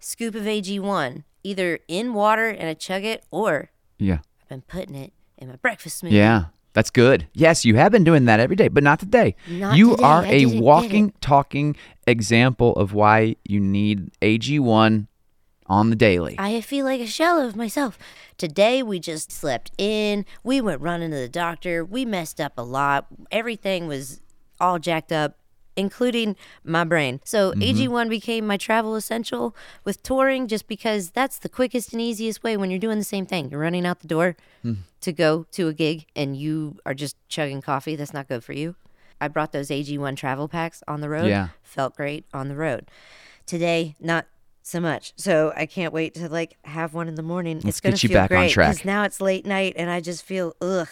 scoop 0.00 0.34
of 0.34 0.42
AG1 0.44 1.24
either 1.42 1.78
in 1.88 2.14
water 2.14 2.48
and 2.48 2.68
I 2.68 2.74
chug 2.74 3.04
it 3.04 3.24
or 3.30 3.70
Yeah. 3.98 4.18
I've 4.42 4.48
been 4.48 4.62
putting 4.62 4.94
it 4.94 5.12
in 5.38 5.48
my 5.48 5.56
breakfast 5.56 6.02
smoothie. 6.02 6.12
Yeah. 6.12 6.44
That's 6.74 6.90
good. 6.90 7.28
Yes, 7.32 7.64
you 7.64 7.76
have 7.76 7.92
been 7.92 8.04
doing 8.04 8.26
that 8.26 8.40
every 8.40 8.56
day, 8.56 8.68
but 8.68 8.82
not 8.82 8.98
today. 8.98 9.36
Not 9.48 9.76
you 9.76 9.90
today. 9.92 10.02
are 10.02 10.22
I 10.24 10.32
a 10.32 10.60
walking, 10.60 11.12
talking 11.20 11.76
example 12.06 12.72
of 12.74 12.92
why 12.92 13.36
you 13.44 13.60
need 13.60 14.10
AG1 14.20 15.06
on 15.66 15.90
the 15.90 15.96
daily. 15.96 16.34
I 16.38 16.60
feel 16.60 16.84
like 16.84 17.00
a 17.00 17.06
shell 17.06 17.40
of 17.40 17.56
myself. 17.56 17.96
Today 18.36 18.82
we 18.82 18.98
just 18.98 19.30
slept 19.32 19.70
in. 19.78 20.26
We 20.42 20.60
went 20.60 20.80
running 20.80 21.10
to 21.12 21.16
the 21.16 21.28
doctor. 21.28 21.84
We 21.84 22.04
messed 22.04 22.40
up 22.40 22.54
a 22.58 22.62
lot. 22.62 23.06
Everything 23.30 23.86
was 23.86 24.20
all 24.60 24.78
jacked 24.78 25.12
up, 25.12 25.38
including 25.76 26.36
my 26.62 26.84
brain. 26.84 27.20
So 27.24 27.52
mm-hmm. 27.52 27.62
AG1 27.62 28.08
became 28.08 28.46
my 28.46 28.56
travel 28.56 28.94
essential 28.94 29.54
with 29.84 30.02
touring 30.02 30.48
just 30.48 30.66
because 30.68 31.10
that's 31.10 31.38
the 31.38 31.48
quickest 31.48 31.92
and 31.92 32.00
easiest 32.00 32.42
way 32.42 32.56
when 32.56 32.70
you're 32.70 32.78
doing 32.78 32.98
the 32.98 33.04
same 33.04 33.26
thing. 33.26 33.50
You're 33.50 33.60
running 33.60 33.86
out 33.86 34.00
the 34.00 34.08
door 34.08 34.36
hmm. 34.62 34.74
to 35.00 35.12
go 35.12 35.46
to 35.52 35.68
a 35.68 35.72
gig 35.72 36.06
and 36.14 36.36
you 36.36 36.78
are 36.86 36.94
just 36.94 37.16
chugging 37.28 37.60
coffee. 37.60 37.96
That's 37.96 38.14
not 38.14 38.28
good 38.28 38.44
for 38.44 38.52
you. 38.52 38.76
I 39.20 39.28
brought 39.28 39.52
those 39.52 39.68
AG1 39.68 40.16
travel 40.16 40.48
packs 40.48 40.82
on 40.86 41.00
the 41.00 41.08
road. 41.08 41.28
Yeah. 41.28 41.48
Felt 41.62 41.96
great 41.96 42.24
on 42.32 42.48
the 42.48 42.56
road. 42.56 42.90
Today, 43.46 43.96
not 44.00 44.26
so 44.62 44.80
much. 44.80 45.12
So 45.16 45.52
I 45.56 45.66
can't 45.66 45.92
wait 45.92 46.14
to 46.14 46.28
like 46.28 46.56
have 46.64 46.94
one 46.94 47.06
in 47.08 47.14
the 47.14 47.22
morning. 47.22 47.56
Let's 47.56 47.66
it's 47.66 47.80
gonna 47.80 47.92
get 47.92 48.02
you 48.02 48.08
feel 48.08 48.16
back 48.16 48.30
on 48.30 48.36
great 48.38 48.50
track. 48.50 48.70
because 48.70 48.84
now 48.84 49.04
it's 49.04 49.20
late 49.20 49.46
night 49.46 49.74
and 49.76 49.90
I 49.90 50.00
just 50.00 50.24
feel 50.24 50.56
ugh. 50.60 50.88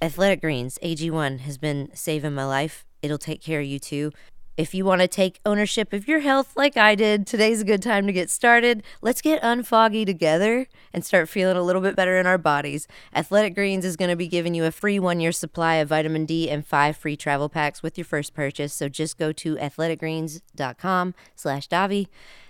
Athletic 0.00 0.42
Greens 0.42 0.78
AG1 0.82 1.40
has 1.40 1.56
been 1.56 1.90
saving 1.94 2.34
my 2.34 2.44
life. 2.44 2.84
It'll 3.06 3.18
take 3.18 3.40
care 3.40 3.60
of 3.60 3.66
you 3.66 3.78
too. 3.78 4.12
If 4.56 4.74
you 4.74 4.86
want 4.86 5.02
to 5.02 5.08
take 5.08 5.40
ownership 5.44 5.92
of 5.92 6.08
your 6.08 6.20
health 6.20 6.56
like 6.56 6.78
I 6.78 6.94
did, 6.94 7.26
today's 7.26 7.60
a 7.60 7.64
good 7.64 7.82
time 7.82 8.06
to 8.06 8.12
get 8.12 8.30
started. 8.30 8.82
Let's 9.02 9.20
get 9.20 9.42
unfoggy 9.42 10.06
together 10.06 10.66
and 10.94 11.04
start 11.04 11.28
feeling 11.28 11.58
a 11.58 11.62
little 11.62 11.82
bit 11.82 11.94
better 11.94 12.18
in 12.18 12.26
our 12.26 12.38
bodies. 12.38 12.88
Athletic 13.14 13.54
Greens 13.54 13.84
is 13.84 13.96
going 13.96 14.08
to 14.08 14.16
be 14.16 14.28
giving 14.28 14.54
you 14.54 14.64
a 14.64 14.70
free 14.70 14.98
one 14.98 15.20
year 15.20 15.32
supply 15.32 15.74
of 15.74 15.90
vitamin 15.90 16.24
D 16.24 16.48
and 16.48 16.66
five 16.66 16.96
free 16.96 17.16
travel 17.16 17.50
packs 17.50 17.82
with 17.82 17.98
your 17.98 18.06
first 18.06 18.32
purchase. 18.32 18.72
So 18.72 18.88
just 18.88 19.18
go 19.18 19.30
to 19.32 19.56
athleticgreens.com 19.56 21.14
slash 21.34 21.68
Davi. 21.68 22.08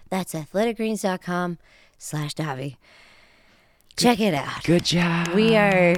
That's 0.09 0.33
athleticgreens.com 0.33 1.59
slash 1.99 2.35
Davi. 2.35 2.77
Check 3.97 4.21
it 4.21 4.35
out. 4.35 4.63
Good 4.63 4.85
job. 4.85 5.29
We 5.35 5.57
are 5.57 5.97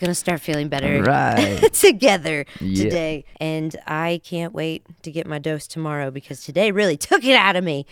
to 0.00 0.14
start 0.14 0.40
feeling 0.40 0.68
better 0.68 1.02
Right. 1.02 1.72
together 1.72 2.44
Yeah. 2.60 2.82
today. 2.84 3.24
And 3.40 3.74
I 3.86 4.20
can't 4.24 4.52
wait 4.52 4.84
to 5.02 5.10
get 5.10 5.26
my 5.26 5.38
dose 5.38 5.66
tomorrow 5.66 6.10
because 6.10 6.42
today 6.44 6.70
really 6.70 6.96
took 6.96 7.24
it 7.24 7.36
out 7.36 7.56
of 7.56 7.64
me. 7.64 7.86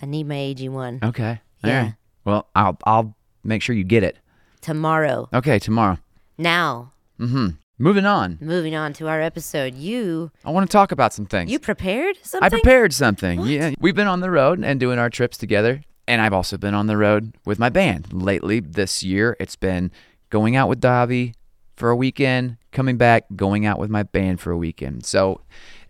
I 0.00 0.06
need 0.06 0.26
my 0.28 0.34
AG1 0.36 1.02
Okay. 1.04 1.40
Yeah. 1.64 1.82
right. 1.82 1.94
Well, 2.24 2.48
I'll 2.54 2.76
I'll 2.84 3.16
make 3.44 3.62
sure 3.62 3.74
you 3.74 3.84
get 3.84 4.02
it. 4.02 4.16
tomorrow. 4.60 5.28
Okay, 5.32 5.58
tomorrow. 5.58 5.98
Now, 6.36 6.92
Mm-hmm. 7.20 7.48
Moving 7.80 8.06
on. 8.06 8.38
moving 8.40 8.74
on 8.74 8.92
to 8.94 9.08
our 9.08 9.20
episode. 9.20 9.74
You 9.74 10.30
I 10.44 10.50
want 10.50 10.68
to 10.68 10.72
talk 10.72 10.90
about 10.92 11.12
some 11.12 11.26
things. 11.26 11.50
you 11.50 11.58
prepared 11.60 12.16
something? 12.22 12.44
I 12.44 12.48
prepared 12.48 12.92
something. 12.92 13.40
Yeah. 13.46 13.72
We've 13.80 13.94
been 13.94 14.08
on 14.08 14.20
the 14.20 14.30
road 14.30 14.62
and 14.64 14.80
doing 14.80 14.98
our 14.98 15.08
trips 15.10 15.36
together. 15.38 15.82
And 16.08 16.20
I've 16.22 16.32
also 16.32 16.56
been 16.56 16.74
on 16.74 16.86
the 16.86 16.96
road 16.96 17.34
with 17.44 17.58
my 17.58 17.68
band. 17.68 18.12
Lately, 18.12 18.60
this 18.60 19.02
year, 19.02 19.36
it's 19.38 19.56
been 19.56 19.90
going 20.30 20.56
out 20.56 20.68
with 20.68 20.80
Davi 20.80 21.34
for 21.76 21.90
a 21.90 21.96
weekend, 21.96 22.56
coming 22.72 22.96
back, 22.96 23.24
going 23.36 23.64
out 23.66 23.78
with 23.78 23.90
my 23.90 24.02
band 24.02 24.40
for 24.40 24.50
a 24.50 24.56
weekend. 24.58 25.04
So 25.06 25.40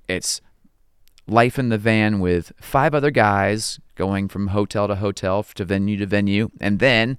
it's 0.07 0.41
life 1.27 1.59
in 1.59 1.69
the 1.69 1.79
van 1.79 2.21
with 2.21 2.53
five 2.61 2.95
other 2.95 3.11
guys 3.11 3.79
going 3.95 4.29
from 4.29 4.49
hotel 4.49 4.87
to 4.89 4.95
hotel 4.97 5.43
to 5.43 5.65
venue 5.65 5.97
to 5.99 6.07
venue. 6.07 6.51
And 6.61 6.79
then, 6.79 7.19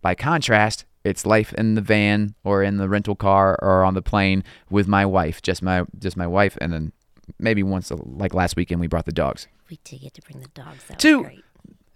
by 0.00 0.14
contrast, 0.14 0.84
it's 1.04 1.26
life 1.26 1.52
in 1.54 1.74
the 1.74 1.80
van 1.80 2.34
or 2.44 2.62
in 2.62 2.76
the 2.76 2.88
rental 2.88 3.14
car 3.16 3.58
or 3.62 3.84
on 3.84 3.94
the 3.94 4.02
plane 4.02 4.42
with 4.70 4.86
my 4.88 5.04
wife, 5.06 5.42
just 5.42 5.62
my 5.62 5.84
just 5.98 6.16
my 6.16 6.26
wife, 6.26 6.56
and 6.60 6.72
then 6.72 6.92
maybe 7.38 7.62
once 7.62 7.90
like 8.04 8.34
last 8.34 8.56
weekend 8.56 8.80
we 8.80 8.86
brought 8.86 9.06
the 9.06 9.12
dogs. 9.12 9.48
We 9.70 9.78
did 9.84 10.00
get 10.00 10.14
to 10.14 10.22
bring 10.22 10.40
the 10.40 10.48
dogs. 10.48 10.84
That 10.88 10.98
Two. 10.98 11.18
was 11.18 11.26
great. 11.26 11.44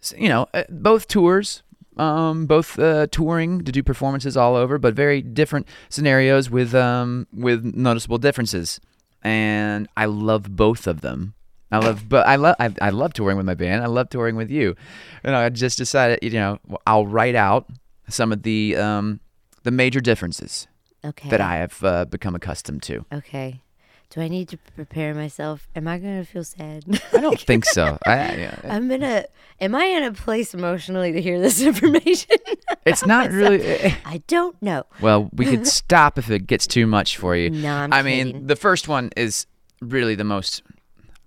S- 0.03 0.15
You 0.17 0.29
know, 0.29 0.47
uh, 0.55 0.65
both 0.71 1.09
tours, 1.09 1.63
um, 1.97 2.47
both 2.47 2.79
uh, 2.79 3.07
touring 3.09 3.65
to 3.65 3.73
do 3.73 3.83
performances 3.83 4.37
all 4.37 4.55
over, 4.57 4.79
but 4.79 4.95
very 4.95 5.23
different 5.23 5.67
scenarios 5.89 6.51
with 6.51 6.75
um, 6.75 7.27
with 7.33 7.65
noticeable 7.65 8.19
differences. 8.19 8.81
And 9.23 9.89
I 9.97 10.05
love 10.05 10.55
both 10.57 10.87
of 10.87 11.01
them. 11.01 11.35
I 11.73 11.79
love, 11.79 12.09
but 12.09 12.27
I 12.29 12.37
love, 12.37 12.55
I, 12.61 12.73
I 12.81 12.91
love 12.91 13.13
touring 13.13 13.37
with 13.37 13.45
my 13.45 13.55
band. 13.55 13.83
I 13.83 13.87
love 13.87 14.09
touring 14.09 14.37
with 14.37 14.51
you. 14.51 14.77
You 15.25 15.31
know, 15.33 15.39
I 15.39 15.49
just 15.49 15.79
decided, 15.79 16.21
you 16.23 16.31
know, 16.31 16.61
I'll 16.87 17.07
write 17.09 17.35
out 17.35 17.67
some 18.09 18.31
of 18.31 18.43
the 18.45 18.77
um, 18.77 19.19
the 19.65 19.73
major 19.73 20.01
differences 20.01 20.69
Okay. 21.05 21.29
that 21.29 21.41
I 21.41 21.57
have 21.57 21.83
uh, 21.83 22.05
become 22.05 22.37
accustomed 22.37 22.83
to. 22.85 23.05
Okay. 23.13 23.63
Do 24.11 24.21
I 24.21 24.29
need 24.29 24.49
to 24.51 24.57
prepare 24.77 25.15
myself? 25.15 25.69
Am 25.75 25.89
I 25.89 25.99
going 25.99 26.25
to 26.25 26.25
feel 26.25 26.45
sad? 26.45 26.85
I 27.13 27.21
don't 27.21 27.41
think 27.47 27.65
so. 27.65 27.99
I, 28.07 28.13
I, 28.13 28.59
I'm 28.65 28.91
in 28.91 29.03
a. 29.03 29.25
Am 29.61 29.75
I 29.75 29.85
in 29.85 30.05
a 30.05 30.13
place 30.13 30.55
emotionally 30.55 31.13
to 31.13 31.21
hear 31.21 31.41
this 31.41 31.61
information? 31.71 32.37
it's 32.87 33.05
not 33.05 33.31
really. 33.31 33.95
I 34.05 34.23
don't 34.29 34.61
know. 34.63 34.85
Well, 35.01 35.29
we 35.33 35.45
could 35.47 35.67
stop 35.67 36.19
if 36.19 36.31
it 36.31 36.47
gets 36.47 36.67
too 36.67 36.87
much 36.87 37.17
for 37.17 37.35
you. 37.35 37.51
No, 37.51 37.75
I'm 37.75 37.93
I 37.93 38.03
mean, 38.03 38.47
the 38.47 38.57
first 38.57 38.87
one 38.87 39.11
is 39.17 39.47
really 39.81 40.15
the 40.15 40.25
most. 40.25 40.63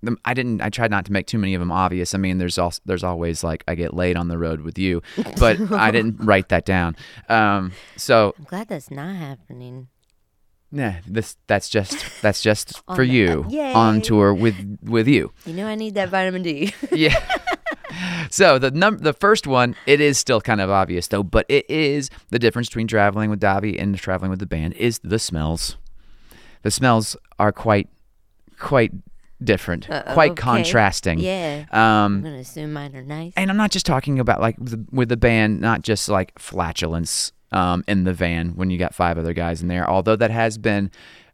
The, 0.01 0.15
I 0.23 0.33
didn't. 0.33 0.61
I 0.61 0.69
tried 0.69 0.91
not 0.91 1.05
to 1.05 1.11
make 1.11 1.27
too 1.27 1.37
many 1.37 1.53
of 1.55 1.59
them 1.59 1.73
obvious. 1.73 2.15
I 2.15 2.17
mean, 2.17 2.37
there's 2.37 2.57
also 2.57 2.81
there's 2.85 3.03
always 3.03 3.43
like 3.43 3.65
I 3.67 3.75
get 3.75 3.93
laid 3.93 4.15
on 4.15 4.29
the 4.29 4.37
road 4.37 4.61
with 4.61 4.77
you, 4.79 5.01
but 5.37 5.59
I 5.73 5.91
didn't 5.91 6.23
write 6.23 6.47
that 6.49 6.65
down. 6.65 6.95
Um, 7.27 7.73
so 7.97 8.33
I'm 8.37 8.45
glad 8.45 8.69
that's 8.69 8.89
not 8.89 9.15
happening. 9.17 9.89
Nah, 10.71 10.93
this 11.07 11.35
that's 11.47 11.69
just 11.69 12.03
that's 12.21 12.41
just 12.41 12.81
for 12.95 13.05
the- 13.05 13.11
you 13.11 13.43
on 13.75 14.01
tour 14.01 14.33
with 14.33 14.55
with 14.83 15.07
you. 15.07 15.31
You 15.45 15.53
know, 15.53 15.67
I 15.67 15.75
need 15.75 15.95
that 15.95 16.09
vitamin 16.09 16.41
D. 16.43 16.73
yeah. 16.91 17.19
so 18.29 18.59
the 18.59 18.71
num 18.71 18.99
the 18.99 19.13
first 19.13 19.47
one, 19.47 19.75
it 19.85 19.99
is 20.01 20.17
still 20.17 20.41
kind 20.41 20.61
of 20.61 20.69
obvious 20.69 21.07
though, 21.07 21.23
but 21.23 21.45
it 21.49 21.69
is 21.69 22.09
the 22.29 22.39
difference 22.39 22.67
between 22.69 22.87
traveling 22.87 23.29
with 23.29 23.39
Davi 23.39 23.79
and 23.81 23.97
traveling 23.97 24.29
with 24.29 24.39
the 24.39 24.45
band 24.45 24.73
is 24.73 24.99
the 25.03 25.19
smells. 25.19 25.77
The 26.61 26.71
smells 26.71 27.15
are 27.39 27.51
quite 27.51 27.89
quite 28.59 28.91
different, 29.41 29.89
Uh, 29.89 30.03
quite 30.13 30.31
okay. 30.31 30.41
contrasting. 30.41 31.19
yeah. 31.19 31.65
I'm 31.71 32.15
Um 32.15 32.21
going 32.23 32.33
to 32.35 32.39
assume 32.41 32.73
mine 32.73 32.93
are 32.95 33.01
nice. 33.01 33.31
and 33.37 33.49
I'm 33.49 33.55
not 33.57 33.71
just 33.71 33.85
talking 33.85 34.19
about 34.19 34.41
like 34.41 34.57
with 34.59 34.71
the, 34.71 34.85
with 34.91 35.07
the 35.09 35.15
band, 35.17 35.61
not 35.61 35.81
just 35.81 36.09
like 36.09 36.37
flatulence 36.37 37.31
um, 37.51 37.83
in 37.87 38.03
the 38.03 38.13
van 38.13 38.49
when 38.55 38.69
you 38.69 38.77
got 38.77 38.93
five 38.93 39.17
other 39.17 39.33
guys 39.33 39.61
in 39.61 39.67
there. 39.67 39.89
Although 39.89 40.15
that 40.15 40.31
has 40.31 40.57
been 40.57 40.91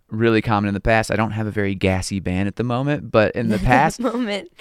really 0.09 0.41
common 0.41 0.67
in 0.67 0.73
the 0.73 0.79
past. 0.79 1.11
I 1.11 1.15
don't 1.15 1.31
have 1.31 1.47
a 1.47 1.51
very 1.51 1.75
gassy 1.75 2.19
band 2.19 2.47
at 2.47 2.55
the 2.55 2.63
moment, 2.63 3.11
but 3.11 3.35
in 3.35 3.49
the 3.49 3.59
past, 3.59 3.99
moment. 3.99 4.51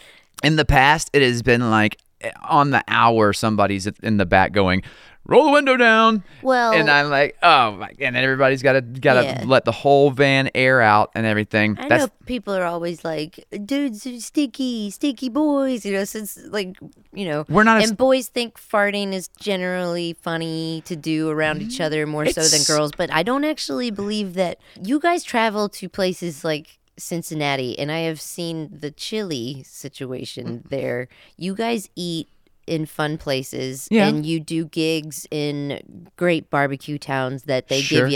in 0.43 0.57
the 0.57 0.65
past, 0.65 1.11
it 1.13 1.23
has 1.23 1.43
been 1.43 1.71
like 1.71 1.99
eh, 2.21 2.31
on 2.49 2.71
the 2.71 2.83
hour 2.89 3.33
somebody's 3.33 3.87
in 3.87 4.17
the 4.17 4.27
back 4.27 4.53
going, 4.53 4.83
"Roll 5.27 5.47
the 5.47 5.53
window 5.53 5.77
down," 5.77 6.23
Well, 6.43 6.73
and 6.73 6.91
I'm 6.91 7.11
like, 7.11 7.37
"Oh," 7.43 7.73
my, 7.73 7.91
and 7.99 8.15
then 8.15 8.23
everybody's 8.25 8.63
got 8.63 8.73
to 8.73 8.81
got 8.81 9.15
to 9.15 9.25
Yeah. 9.25 9.45
let 9.47 9.65
the 9.65 9.73
whole 9.73 10.11
van 10.11 10.51
air 10.55 10.81
out 10.81 11.11
and 11.15 11.27
everything. 11.27 11.77
I 11.79 11.89
That's 11.89 12.05
know 12.05 12.09
people 12.27 12.55
are 12.55 12.65
always 12.65 13.05
like, 13.05 13.45
dudes 13.65 14.07
are 14.07 14.21
sticky, 14.21 14.91
sticky 14.91 15.29
boys, 15.29 15.85
you 15.85 15.93
know, 15.93 16.05
since 16.05 16.39
like, 16.49 16.77
you 17.13 17.27
know, 17.27 17.45
we're 17.49 17.65
not 17.65 17.83
and 17.83 17.97
boys 17.97 18.29
think 18.29 18.59
farting 18.59 19.13
is 19.13 19.29
generally 19.41 20.17
funny 20.23 20.83
to 20.87 20.97
do 20.97 21.31
around 21.31 21.63
each 21.63 21.81
other 21.81 22.07
more 22.07 22.27
so 22.27 22.43
than 22.43 22.63
girls. 22.65 22.93
But 22.97 23.13
I 23.13 23.23
don't 23.23 23.45
actually 23.45 23.91
believe 23.91 24.35
that 24.35 24.59
you 24.81 25.01
guys 25.01 25.25
travel 25.25 25.69
to 25.71 25.89
places 25.89 26.45
like 26.45 26.79
Cincinnati, 26.97 27.79
and 27.79 27.91
I 27.91 28.01
have 28.01 28.21
seen 28.21 28.71
the 28.73 28.91
chili 28.91 29.65
situation 29.67 30.47
mm. 30.65 30.69
there. 30.69 31.09
You 31.37 31.55
guys 31.55 31.89
eat 31.97 32.29
in 32.67 32.87
fun 32.87 33.19
places, 33.19 33.89
Yeah. 33.91 34.07
and 34.09 34.25
you 34.27 34.41
do 34.41 34.65
gigs 34.65 35.27
in 35.31 35.81
great 36.17 36.51
barbecue 36.51 36.99
towns 36.99 37.43
that 37.45 37.69
they 37.69 37.81
Sure. 37.81 38.09
give 38.09 38.13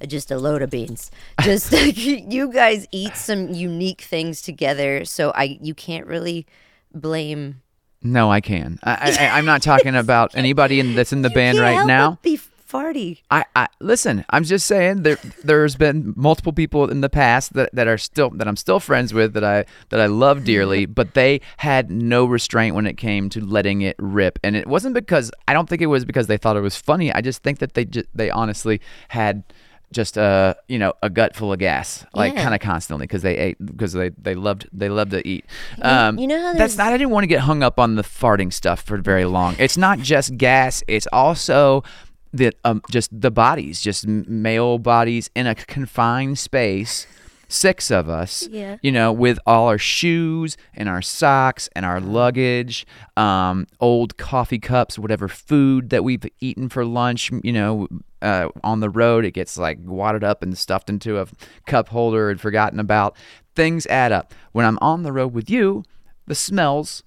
you 0.00 0.06
just 0.06 0.30
a 0.30 0.38
load 0.38 0.62
of 0.62 0.70
beans. 0.70 1.10
Just 1.42 1.72
you 1.96 2.52
guys 2.52 2.86
eat 2.92 3.16
some 3.16 3.50
unique 3.54 4.00
things 4.00 4.42
together, 4.42 5.04
so 5.04 5.32
I 5.34 5.58
you 5.62 5.74
can't 5.74 6.06
really 6.06 6.46
blame. 6.94 7.62
No, 8.04 8.30
I 8.32 8.40
can. 8.40 8.80
I, 8.82 9.16
I, 9.20 9.38
I'm 9.38 9.44
not 9.44 9.62
talking 9.62 9.94
about 10.04 10.32
anybody 10.34 10.80
in, 10.80 10.94
that's 10.96 11.12
in 11.12 11.22
the 11.22 11.28
You 11.28 11.34
band 11.36 11.58
right 11.58 11.86
now. 11.86 12.18
Be 12.22 12.40
farty. 12.72 13.20
I, 13.30 13.44
I 13.54 13.68
listen. 13.80 14.24
I'm 14.30 14.44
just 14.44 14.66
saying 14.66 15.02
there. 15.02 15.18
There's 15.44 15.76
been 15.76 16.14
multiple 16.16 16.52
people 16.52 16.88
in 16.90 17.00
the 17.00 17.10
past 17.10 17.52
that, 17.54 17.70
that 17.74 17.86
are 17.86 17.98
still 17.98 18.30
that 18.30 18.48
I'm 18.48 18.56
still 18.56 18.80
friends 18.80 19.12
with 19.12 19.34
that 19.34 19.44
I 19.44 19.64
that 19.90 20.00
I 20.00 20.06
love 20.06 20.44
dearly, 20.44 20.86
but 20.98 21.14
they 21.14 21.40
had 21.58 21.90
no 21.90 22.24
restraint 22.24 22.74
when 22.74 22.86
it 22.86 22.96
came 22.96 23.28
to 23.30 23.40
letting 23.44 23.82
it 23.82 23.96
rip, 23.98 24.38
and 24.42 24.56
it 24.56 24.66
wasn't 24.66 24.94
because 24.94 25.30
I 25.46 25.52
don't 25.52 25.68
think 25.68 25.82
it 25.82 25.86
was 25.86 26.04
because 26.04 26.26
they 26.26 26.36
thought 26.38 26.56
it 26.56 26.60
was 26.60 26.76
funny. 26.76 27.12
I 27.12 27.20
just 27.20 27.42
think 27.42 27.58
that 27.58 27.74
they 27.74 27.84
just 27.84 28.06
they 28.14 28.30
honestly 28.30 28.80
had 29.08 29.44
just 29.92 30.16
a 30.16 30.56
you 30.68 30.78
know 30.78 30.94
a 31.02 31.10
gut 31.10 31.36
full 31.36 31.52
of 31.52 31.58
gas 31.58 32.06
like 32.14 32.32
Yeah. 32.32 32.42
kind 32.44 32.54
of 32.54 32.60
constantly 32.62 33.04
because 33.06 33.20
they 33.20 33.36
ate 33.36 33.58
because 33.64 33.92
they 33.92 34.08
they 34.08 34.34
loved 34.34 34.66
they 34.72 34.88
loved 34.88 35.10
to 35.10 35.28
eat 35.28 35.44
um 35.82 36.18
you 36.18 36.26
know 36.26 36.40
how 36.40 36.54
that's 36.54 36.78
not 36.78 36.94
i 36.94 36.96
didn't 36.96 37.10
want 37.10 37.24
to 37.24 37.28
get 37.28 37.40
hung 37.40 37.62
up 37.62 37.78
on 37.78 37.96
the 37.96 38.02
farting 38.02 38.50
stuff 38.50 38.80
for 38.80 38.96
very 38.96 39.26
long 39.26 39.54
it's 39.58 39.76
not 39.76 39.98
just 39.98 40.38
gas 40.38 40.82
it's 40.88 41.06
also 41.12 41.84
the 42.32 42.52
um, 42.64 42.82
just 42.90 43.18
the 43.18 43.30
bodies, 43.30 43.80
just 43.80 44.06
male 44.06 44.78
bodies 44.78 45.30
in 45.34 45.46
a 45.46 45.54
confined 45.54 46.38
space, 46.38 47.06
six 47.48 47.90
of 47.90 48.08
us. 48.08 48.48
Yeah. 48.50 48.76
You 48.82 48.92
know, 48.92 49.12
with 49.12 49.38
all 49.46 49.68
our 49.68 49.78
shoes 49.78 50.56
and 50.74 50.88
our 50.88 51.02
socks 51.02 51.68
and 51.76 51.84
our 51.84 52.00
luggage, 52.00 52.86
um, 53.16 53.66
old 53.80 54.16
coffee 54.16 54.58
cups, 54.58 54.98
whatever 54.98 55.28
food 55.28 55.90
that 55.90 56.04
we've 56.04 56.24
eaten 56.40 56.68
for 56.68 56.84
lunch. 56.84 57.30
You 57.42 57.52
know, 57.52 57.88
uh, 58.22 58.48
on 58.62 58.80
the 58.80 58.90
road 58.90 59.24
it 59.24 59.32
gets 59.32 59.58
like 59.58 59.78
wadded 59.84 60.24
up 60.24 60.42
and 60.42 60.56
stuffed 60.56 60.88
into 60.88 61.18
a 61.18 61.26
cup 61.66 61.88
holder 61.88 62.30
and 62.30 62.40
forgotten 62.40 62.80
about. 62.80 63.16
Things 63.54 63.86
add 63.86 64.12
up. 64.12 64.32
When 64.52 64.64
I'm 64.64 64.78
on 64.80 65.02
the 65.02 65.12
road 65.12 65.34
with 65.34 65.50
you, 65.50 65.84
the 66.26 66.34
smells 66.34 67.02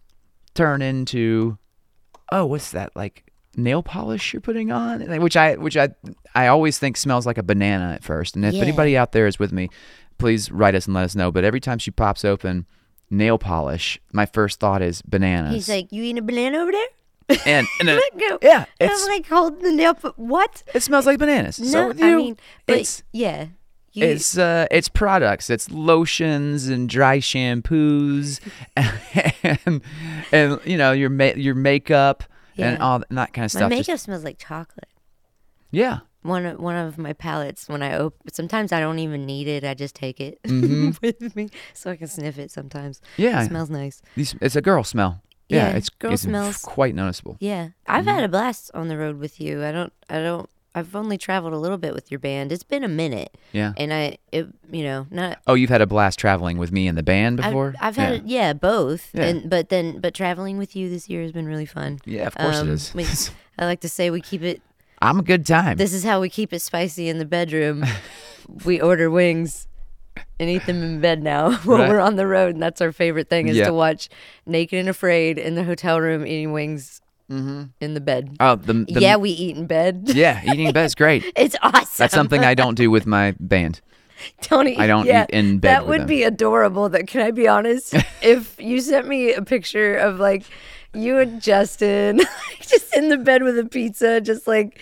turn 0.53 0.82
into 0.82 1.58
oh, 2.32 2.46
what's 2.46 2.72
that 2.72 2.96
like? 2.96 3.25
Nail 3.57 3.81
polish 3.83 4.33
you're 4.33 4.41
putting 4.41 4.71
on, 4.71 5.01
which 5.21 5.38
I 5.38 5.55
which 5.55 5.77
I 5.77 5.89
I 6.33 6.47
always 6.47 6.77
think 6.79 6.97
smells 6.97 7.25
like 7.25 7.38
a 7.38 7.43
banana 7.43 7.93
at 7.93 8.03
first. 8.03 8.35
And 8.35 8.43
if 8.45 8.53
Yeah. 8.53 8.62
anybody 8.62 8.97
out 8.97 9.12
there 9.12 9.27
is 9.27 9.39
with 9.39 9.51
me, 9.51 9.69
please 10.17 10.51
write 10.51 10.75
us 10.75 10.85
and 10.85 10.93
let 10.93 11.03
us 11.05 11.15
know. 11.15 11.31
But 11.31 11.43
every 11.43 11.59
time 11.59 11.77
she 11.79 11.91
pops 11.91 12.25
open 12.25 12.65
nail 13.09 13.38
polish, 13.38 14.00
my 14.12 14.25
first 14.25 14.59
thought 14.59 14.81
is 14.81 15.01
bananas. 15.01 15.53
He's 15.53 15.69
like, 15.69 15.91
"You 15.91 16.03
eating 16.03 16.17
a 16.19 16.21
banana 16.21 16.57
over 16.59 16.71
there?" 16.71 17.38
and 17.45 17.67
and 17.79 17.88
then, 17.88 18.00
go. 18.19 18.38
yeah, 18.41 18.65
it's 18.79 19.03
I'm 19.03 19.09
like 19.09 19.27
holding 19.27 19.62
the 19.63 19.71
nail. 19.71 19.95
But 20.01 20.17
what? 20.19 20.63
it 20.74 20.81
smells 20.83 21.05
like 21.05 21.17
bananas. 21.19 21.55
so 21.55 21.63
no, 21.81 21.88
with 21.89 22.00
you, 22.00 22.05
I 22.05 22.15
mean, 22.15 22.38
but 22.65 22.77
it's 22.79 23.03
yeah, 23.13 23.47
you, 23.93 24.05
it's 24.05 24.38
uh 24.38 24.67
it's 24.71 24.89
products 24.89 25.50
it's 25.50 25.71
lotions 25.71 26.67
and 26.67 26.89
dry 26.89 27.19
shampoos 27.19 28.39
and 28.75 29.81
and 30.31 30.59
you 30.65 30.77
know 30.77 30.91
your 30.91 31.09
ma- 31.09 31.33
your 31.35 31.55
makeup 31.55 32.24
and 32.57 32.81
all 32.81 33.01
and 33.09 33.17
that 33.17 33.33
kind 33.33 33.45
of 33.45 33.51
stuff. 33.51 33.62
my 33.63 33.69
makeup 33.69 33.85
Just- 33.85 34.03
smells 34.05 34.24
like 34.24 34.38
chocolate. 34.38 34.89
yeah 35.71 36.00
One 36.24 36.45
of, 36.45 36.59
one 36.59 36.75
of 36.75 36.97
my 36.97 37.13
palettes 37.13 37.67
when 37.69 37.83
I 37.83 37.95
open. 37.95 38.33
Sometimes 38.33 38.71
I 38.71 38.79
don't 38.79 39.00
even 39.00 39.25
need 39.25 39.47
it. 39.47 39.63
I 39.63 39.74
just 39.75 39.95
take 39.95 40.19
it 40.19 40.39
Mm-hmm. 40.43 40.91
with 41.01 41.35
me 41.35 41.50
so 41.74 41.91
I 41.91 41.95
can 41.97 42.07
sniff 42.07 42.39
it. 42.39 42.50
Sometimes. 42.51 43.01
Yeah. 43.17 43.43
it 43.43 43.47
smells 43.47 43.69
nice. 43.69 44.01
These, 44.15 44.35
it's 44.41 44.55
a 44.55 44.62
girl 44.62 44.83
smell. 44.83 45.21
Yeah, 45.50 45.69
Yeah, 45.69 45.77
it's 45.77 45.89
girl 45.89 46.13
it's 46.13 46.24
smells. 46.24 46.57
quite 46.63 46.95
noticeable. 46.95 47.38
Yeah, 47.39 47.69
I've 47.85 48.05
Mm-hmm. 48.05 48.15
had 48.15 48.24
a 48.24 48.27
blast 48.29 48.71
on 48.74 48.88
the 48.88 48.97
road 48.97 49.17
with 49.19 49.39
you. 49.39 49.63
I 49.63 49.71
don't. 49.71 49.93
I 50.09 50.17
don't. 50.19 50.50
I've 50.77 50.94
only 50.96 51.17
traveled 51.17 51.53
a 51.53 51.58
little 51.58 51.77
bit 51.77 51.94
with 51.94 52.12
your 52.12 52.20
band. 52.20 52.51
It's 52.51 52.63
been 52.63 52.84
a 52.84 52.88
minute, 52.89 53.36
Yeah. 53.53 53.72
and 53.77 53.94
I, 53.94 54.17
it, 54.34 54.48
you 54.70 54.84
know, 54.84 55.08
not. 55.10 55.39
Oh, 55.48 55.53
you've 55.53 55.70
had 55.70 55.82
a 55.82 55.88
blast 55.88 56.20
traveling 56.20 56.58
with 56.58 56.72
me 56.72 56.86
and 56.88 56.98
the 56.98 57.03
band 57.03 57.39
I've, 57.39 57.51
before. 57.51 57.75
I've 57.79 57.98
yeah. 57.98 58.05
had 58.12 58.29
yeah 58.29 58.53
both, 58.53 59.10
Yeah. 59.13 59.24
and 59.24 59.50
but 59.50 59.70
then 59.70 60.00
but 60.01 60.13
traveling 60.13 60.58
with 60.58 60.75
you 60.75 60.89
this 60.89 61.08
year 61.10 61.22
has 61.22 61.32
been 61.32 61.48
really 61.48 61.65
fun. 61.65 62.00
Yeah, 62.05 62.27
of 62.27 62.36
course 62.36 62.58
it 62.58 62.62
Um, 62.62 62.70
is. 62.70 62.94
we- 62.94 63.08
I 63.58 63.65
like 63.65 63.79
to 63.82 63.89
say 63.89 64.10
we 64.10 64.20
keep 64.22 64.41
it. 64.44 64.62
I'm 65.01 65.20
a 65.20 65.24
good 65.24 65.46
time. 65.46 65.77
This 65.77 65.94
is 65.94 66.03
how 66.03 66.20
we 66.20 66.29
keep 66.29 66.51
it 66.51 66.60
spicy 66.62 67.08
in 67.10 67.20
the 67.20 67.25
bedroom. 67.25 67.86
we 68.65 68.79
order 68.82 69.10
wings 69.10 69.67
and 70.39 70.50
eat 70.50 70.65
them 70.65 70.84
in 70.84 71.00
bed 71.01 71.24
now 71.24 71.51
while 71.63 71.77
Right. 71.79 71.89
we're 71.89 72.00
on 72.00 72.15
the 72.17 72.27
road, 72.27 72.53
and 72.55 72.61
that's 72.61 72.81
our 72.81 72.92
favorite 72.92 73.29
thing 73.29 73.48
is 73.48 73.55
Yeah. 73.57 73.68
to 73.68 73.74
watch 73.74 74.09
Naked 74.46 74.77
and 74.79 74.90
Afraid 74.90 75.38
in 75.38 75.55
the 75.55 75.64
hotel 75.64 76.00
room 76.01 76.25
eating 76.27 76.51
wings 76.51 77.01
Mm-hmm. 77.29 77.64
in 77.81 77.94
the 77.96 78.01
bed. 78.01 78.35
oh, 78.40 78.55
the, 78.55 78.85
the 78.88 79.01
yeah, 79.01 79.16
we 79.16 79.31
eat 79.31 79.57
in 79.57 79.66
bed. 79.66 80.11
yeah, 80.14 80.42
eating 80.46 80.68
in 80.68 80.74
bed 80.74 80.85
is 80.85 80.96
great. 81.03 81.24
It's 81.35 81.55
awesome. 81.61 81.88
That's 81.98 82.14
something 82.14 82.44
I 82.44 82.53
don't 82.53 82.75
do 82.75 82.92
with 82.92 83.07
my 83.07 83.33
band. 83.40 83.81
don't 84.42 84.68
eat. 84.68 84.77
I 84.79 84.85
don't 84.88 85.05
yeah, 85.07 85.24
eat 85.24 85.31
in 85.31 85.57
bed 85.59 85.70
That 85.72 85.88
would 85.88 86.01
them. 86.01 86.07
be 86.07 86.24
adorable. 86.24 86.88
That 86.90 87.07
can 87.07 87.22
I 87.22 87.31
be 87.31 87.48
honest? 87.48 87.96
if 88.22 88.59
you 88.59 88.79
sent 88.79 89.07
me 89.07 89.33
a 89.33 89.42
picture 89.42 89.96
of 89.96 90.20
like 90.20 90.44
you 90.94 91.18
and 91.18 91.42
Justin 91.42 92.22
just 92.61 92.96
in 92.96 93.09
the 93.09 93.18
bed 93.18 93.44
with 93.44 93.57
a 93.57 93.66
pizza, 93.66 94.22
just 94.22 94.48
like 94.48 94.79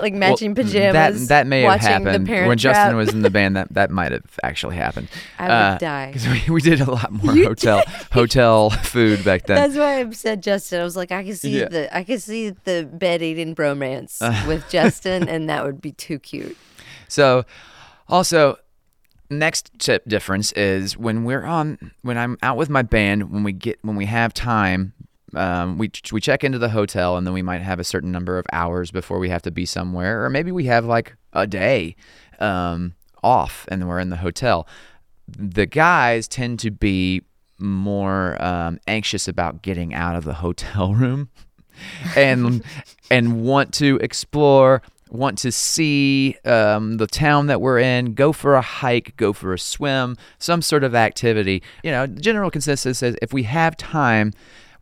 like 0.00 0.14
matching 0.14 0.54
Well, 0.54 0.64
pajamas. 0.64 1.28
That 1.28 1.42
that 1.42 1.46
may 1.46 1.62
have 1.62 1.80
happened 1.80 2.28
when 2.28 2.58
Justin 2.58 2.86
Trap. 2.88 2.96
was 2.96 3.10
in 3.12 3.22
the 3.22 3.30
band. 3.30 3.56
That 3.56 3.72
that 3.74 3.90
might 3.90 4.12
have 4.12 4.38
actually 4.42 4.76
happened. 4.76 5.08
I 5.38 5.42
would 5.44 5.50
uh, 5.52 5.78
die. 5.78 6.06
because 6.12 6.26
we, 6.28 6.54
we 6.54 6.60
did 6.60 6.80
a 6.80 6.90
lot 6.90 7.10
more 7.22 7.34
hotel 7.34 7.82
hotel 8.12 8.70
food 8.70 9.24
back 9.24 9.46
then. 9.46 9.56
That's 9.56 9.76
why 9.76 10.00
I 10.00 10.10
said 10.10 10.42
Justin. 10.42 10.80
I 10.80 10.84
was 10.84 10.96
like, 10.96 11.12
I 11.12 11.22
can 11.24 11.34
see 11.36 11.58
Yeah. 11.60 11.68
the 11.68 11.96
I 11.96 12.04
can 12.04 12.18
see 12.18 12.50
the 12.50 12.88
bed 12.92 13.22
eating 13.22 13.54
bromance 13.54 14.20
with 14.46 14.68
Justin, 14.70 15.28
and 15.28 15.48
that 15.48 15.64
would 15.64 15.80
be 15.80 15.92
too 15.92 16.18
cute. 16.18 16.56
So, 17.08 17.44
also, 18.08 18.56
next 19.30 19.70
tip 19.78 20.04
difference 20.06 20.52
is 20.52 20.96
when 20.96 21.24
we're 21.24 21.44
on 21.44 21.92
when 22.02 22.18
I'm 22.18 22.36
out 22.42 22.56
with 22.56 22.68
my 22.70 22.82
band 22.82 23.30
when 23.30 23.42
we 23.44 23.52
get 23.52 23.78
when 23.82 23.96
we 23.96 24.06
have 24.06 24.32
time. 24.34 24.92
Um, 25.34 25.78
we 25.78 25.90
we 26.10 26.20
check 26.20 26.44
into 26.44 26.58
the 26.58 26.68
hotel 26.68 27.16
and 27.16 27.26
then 27.26 27.34
we 27.34 27.42
might 27.42 27.62
have 27.62 27.80
a 27.80 27.84
certain 27.84 28.12
number 28.12 28.38
of 28.38 28.46
hours 28.52 28.90
before 28.90 29.18
we 29.18 29.28
have 29.30 29.42
to 29.42 29.50
be 29.50 29.66
somewhere, 29.66 30.24
or 30.24 30.30
maybe 30.30 30.52
we 30.52 30.66
have 30.66 30.84
like 30.84 31.16
a 31.32 31.46
day 31.46 31.96
um, 32.38 32.94
off 33.22 33.66
and 33.68 33.88
we're 33.88 34.00
in 34.00 34.10
the 34.10 34.16
hotel. 34.16 34.66
The 35.28 35.66
guys 35.66 36.28
tend 36.28 36.58
to 36.60 36.70
be 36.70 37.22
more 37.58 38.42
um, 38.42 38.78
anxious 38.86 39.28
about 39.28 39.62
getting 39.62 39.94
out 39.94 40.16
of 40.16 40.24
the 40.24 40.34
hotel 40.34 40.94
room 40.94 41.30
and 42.16 42.62
and 43.10 43.42
want 43.42 43.72
to 43.74 43.98
explore 44.02 44.82
want 45.10 45.36
to 45.36 45.52
see 45.52 46.36
um, 46.46 46.96
the 46.96 47.06
town 47.06 47.46
that 47.46 47.60
we're 47.60 47.78
in 47.78 48.14
go 48.14 48.32
for 48.32 48.54
a 48.54 48.62
hike 48.62 49.16
go 49.16 49.32
for 49.32 49.52
a 49.52 49.58
swim 49.58 50.16
some 50.38 50.60
sort 50.62 50.84
of 50.84 50.94
activity 50.94 51.62
you 51.82 51.90
know 51.90 52.06
general 52.06 52.50
consensus 52.50 53.02
is 53.02 53.16
if 53.22 53.32
we 53.32 53.42
have 53.42 53.76
time 53.76 54.32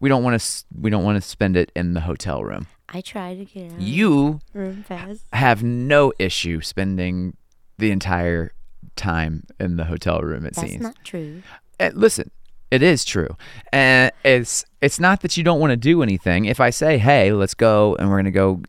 we 0.01 0.09
don't 0.09 0.23
want 0.25 0.41
to 0.41 0.65
we 0.81 0.91
don't 0.91 1.05
want 1.05 1.23
to 1.23 1.29
spend 1.29 1.57
it 1.57 1.71
in 1.77 1.95
the 1.95 2.01
hotel 2.01 2.43
room 2.43 2.67
I 2.89 3.01
try 3.01 3.35
to 3.37 3.45
get 3.45 3.73
out 3.73 3.81
you 3.81 4.41
room 4.53 4.83
fast. 4.83 5.25
have 5.33 5.63
no 5.63 6.13
issue 6.19 6.61
spending 6.61 7.37
the 7.79 7.91
entire 7.93 8.53
time 8.97 9.45
in 9.61 9.77
the 9.77 9.85
hotel 9.85 10.21
room 10.21 10.45
it 10.45 10.55
That's 10.55 10.69
seems 10.69 10.83
not 10.83 10.97
true. 11.05 11.43
uh, 11.79 11.91
listen, 11.95 12.31
it 12.71 12.83
is 12.83 13.05
true, 13.05 13.37
and 13.73 14.13
it's 14.25 14.65
it's 14.81 15.01
not 15.01 15.23
that 15.23 15.37
you 15.37 15.43
don't 15.45 15.59
want 15.61 15.71
to 15.73 15.77
do 15.77 16.03
anything. 16.03 16.45
If 16.45 16.61
I 16.61 16.71
say, 16.71 16.99
"Hey, 16.99 17.33
let's 17.33 17.55
go," 17.55 17.97
and 17.97 18.09
we're 18.09 18.19
gonna 18.19 18.31
go 18.31 18.63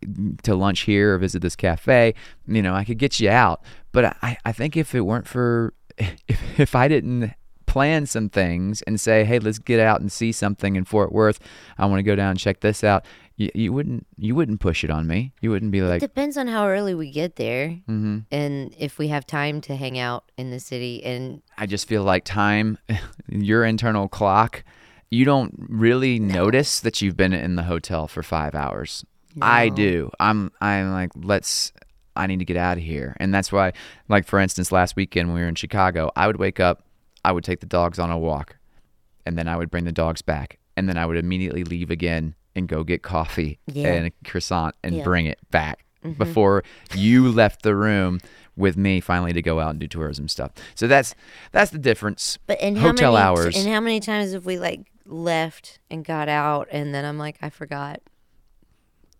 to 0.43 0.55
lunch 0.55 0.81
here 0.81 1.13
or 1.13 1.17
visit 1.19 1.41
this 1.41 1.55
cafe, 1.55 2.15
you 2.47 2.61
know, 2.61 2.73
I 2.73 2.83
could 2.83 2.97
get 2.97 3.19
you 3.19 3.29
out. 3.29 3.61
But 3.91 4.17
I, 4.23 4.37
I 4.43 4.51
think 4.53 4.75
if 4.77 4.95
it 4.95 5.01
weren't 5.01 5.27
for 5.27 5.73
if, 6.27 6.59
if 6.59 6.75
I 6.75 6.87
didn't 6.87 7.33
plan 7.71 8.05
some 8.05 8.27
things 8.27 8.81
and 8.81 8.99
say, 8.99 9.23
"Hey, 9.23 9.39
let's 9.39 9.57
get 9.57 9.79
out 9.79 10.01
and 10.01 10.11
see 10.11 10.33
something 10.33 10.75
in 10.75 10.83
Fort 10.83 11.13
Worth," 11.13 11.39
I 11.77 11.85
want 11.85 11.99
to 11.99 12.03
go 12.03 12.17
down 12.17 12.31
and 12.31 12.39
check 12.39 12.59
this 12.59 12.83
out. 12.83 13.05
You, 13.37 13.49
you 13.55 13.71
wouldn't 13.71 14.05
you 14.17 14.35
wouldn't 14.35 14.59
push 14.59 14.83
it 14.83 14.89
on 14.89 15.07
me. 15.07 15.31
You 15.39 15.51
wouldn't 15.51 15.71
be 15.71 15.81
like, 15.81 16.01
Depends 16.01 16.35
on 16.35 16.47
how 16.47 16.67
early 16.67 16.93
we 16.93 17.11
get 17.11 17.37
there, 17.37 17.69
mm-hmm. 17.69 18.19
and 18.29 18.75
if 18.77 18.97
we 18.97 19.07
have 19.07 19.25
time 19.25 19.61
to 19.61 19.77
hang 19.77 19.97
out 19.97 20.25
in 20.37 20.51
the 20.51 20.59
city. 20.59 21.01
And 21.05 21.41
I 21.57 21.65
just 21.65 21.87
feel 21.87 22.03
like 22.03 22.25
time, 22.25 22.77
your 23.29 23.63
internal 23.63 24.09
clock, 24.09 24.65
you 25.09 25.23
don't 25.23 25.55
really 25.69 26.19
notice 26.19 26.81
that 26.81 27.01
you've 27.01 27.15
been 27.15 27.31
in 27.31 27.55
the 27.55 27.63
hotel 27.63 28.09
for 28.09 28.21
five 28.21 28.53
hours. 28.53 29.05
I 29.41 29.69
do. 29.69 30.11
I'm 30.19 30.51
I'm 30.59 30.91
like, 30.91 31.11
let's 31.15 31.71
I 32.17 32.27
need 32.27 32.39
to 32.39 32.45
get 32.45 32.57
out 32.57 32.77
of 32.77 32.83
here. 32.83 33.15
And 33.17 33.33
that's 33.33 33.49
why, 33.49 33.71
like 34.09 34.27
for 34.27 34.39
instance, 34.39 34.73
last 34.73 34.97
weekend 34.97 35.29
when 35.29 35.35
we 35.35 35.41
were 35.41 35.47
in 35.47 35.55
Chicago, 35.55 36.11
I 36.17 36.27
would 36.27 36.35
wake 36.35 36.59
up, 36.59 36.83
I 37.23 37.31
would 37.31 37.43
take 37.43 37.59
the 37.59 37.65
dogs 37.65 37.99
on 37.99 38.09
a 38.11 38.17
walk, 38.17 38.57
and 39.25 39.37
then 39.37 39.47
I 39.47 39.55
would 39.57 39.69
bring 39.69 39.85
the 39.85 39.91
dogs 39.91 40.21
back. 40.21 40.57
And 40.77 40.87
then 40.87 40.97
I 40.97 41.05
would 41.05 41.17
immediately 41.17 41.63
leave 41.63 41.91
again 41.91 42.33
and 42.55 42.67
go 42.67 42.83
get 42.83 43.03
coffee 43.03 43.59
Yeah. 43.67 43.89
and 43.93 44.07
a 44.07 44.29
croissant 44.29 44.75
and 44.83 44.95
Yeah. 44.95 45.03
bring 45.03 45.25
it 45.25 45.37
back 45.51 45.85
mm-hmm. 46.03 46.17
before 46.17 46.63
you 46.95 47.29
left 47.29 47.61
the 47.61 47.75
room 47.75 48.19
with 48.55 48.77
me 48.77 48.99
finally 48.99 49.33
to 49.33 49.41
go 49.41 49.59
out 49.59 49.71
and 49.71 49.79
do 49.79 49.87
tourism 49.87 50.27
stuff. 50.27 50.51
So 50.75 50.87
that's 50.87 51.13
that's 51.51 51.71
the 51.71 51.77
difference. 51.77 52.37
but 52.47 52.59
and 52.61 52.77
Hotel 52.77 53.13
many, 53.13 53.23
hours. 53.23 53.57
And 53.57 53.67
how 53.71 53.79
many 53.79 53.99
times 53.99 54.33
have 54.33 54.45
we 54.45 54.57
like 54.59 54.81
left 55.05 55.79
and 55.89 56.03
got 56.05 56.29
out, 56.29 56.67
and 56.71 56.93
then 56.93 57.05
I'm 57.05 57.17
like, 57.17 57.37
I 57.41 57.49
forgot. 57.49 58.01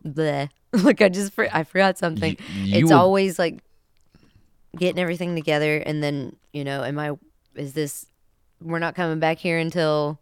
Bleh. 0.06 0.50
like 0.74 1.02
I 1.02 1.10
just 1.10 1.34
for, 1.34 1.48
I 1.54 1.64
forgot 1.64 1.98
something. 1.98 2.38
Y- 2.40 2.56
you 2.56 2.78
it's 2.80 2.92
will- 2.92 3.00
always 3.00 3.38
like 3.38 3.62
getting 4.78 5.00
everything 5.00 5.36
together, 5.36 5.78
and 5.78 6.02
then 6.02 6.36
you 6.54 6.64
know, 6.64 6.84
am 6.84 6.98
I? 6.98 7.12
Is 7.56 7.74
this? 7.74 8.06
We're 8.62 8.80
not 8.80 8.96
coming 8.96 9.20
back 9.20 9.40
here 9.40 9.58
until 9.58 10.20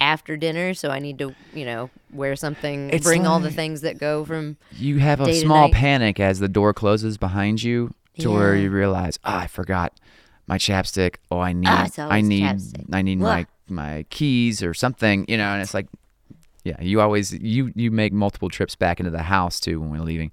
after 0.00 0.36
dinner, 0.36 0.74
so 0.74 0.90
I 0.90 0.98
need 0.98 1.18
to, 1.18 1.34
you 1.54 1.64
know, 1.64 1.90
wear 2.12 2.34
something, 2.34 2.88
Mm-hmm. 2.88 2.96
It's 2.96 3.04
bring 3.04 3.26
all 3.26 3.40
the 3.40 3.50
things 3.50 3.82
that 3.82 3.98
go 3.98 4.24
from. 4.24 4.56
You 4.72 4.98
have 4.98 5.20
a 5.20 5.32
small 5.34 5.70
panic 5.70 6.18
as 6.18 6.40
the 6.40 6.48
door 6.48 6.74
closes 6.74 7.16
behind 7.16 7.62
you 7.62 7.94
to 8.18 8.30
where 8.30 8.56
you 8.56 8.70
realize, 8.70 9.18
oh, 9.24 9.36
I 9.36 9.46
forgot 9.46 9.98
my 10.46 10.58
chapstick. 10.58 11.16
Oh, 11.30 11.38
I 11.38 11.52
need, 11.52 11.68
it's 11.68 11.98
I 11.98 12.20
need, 12.20 12.42
chapstick. 12.42 12.84
I 12.92 13.02
need 13.02 13.18
my 13.18 13.46
my 13.68 14.04
keys 14.10 14.62
or 14.62 14.74
something, 14.74 15.24
you 15.28 15.36
know. 15.36 15.52
And 15.52 15.62
it's 15.62 15.74
like, 15.74 15.86
yeah, 16.64 16.80
you 16.80 17.00
always 17.00 17.32
you 17.32 17.72
you 17.74 17.90
make 17.90 18.12
multiple 18.12 18.48
trips 18.48 18.74
back 18.74 18.98
into 19.00 19.10
the 19.10 19.22
house 19.22 19.60
too 19.60 19.80
when 19.80 19.90
we're 19.90 20.04
leaving. 20.04 20.32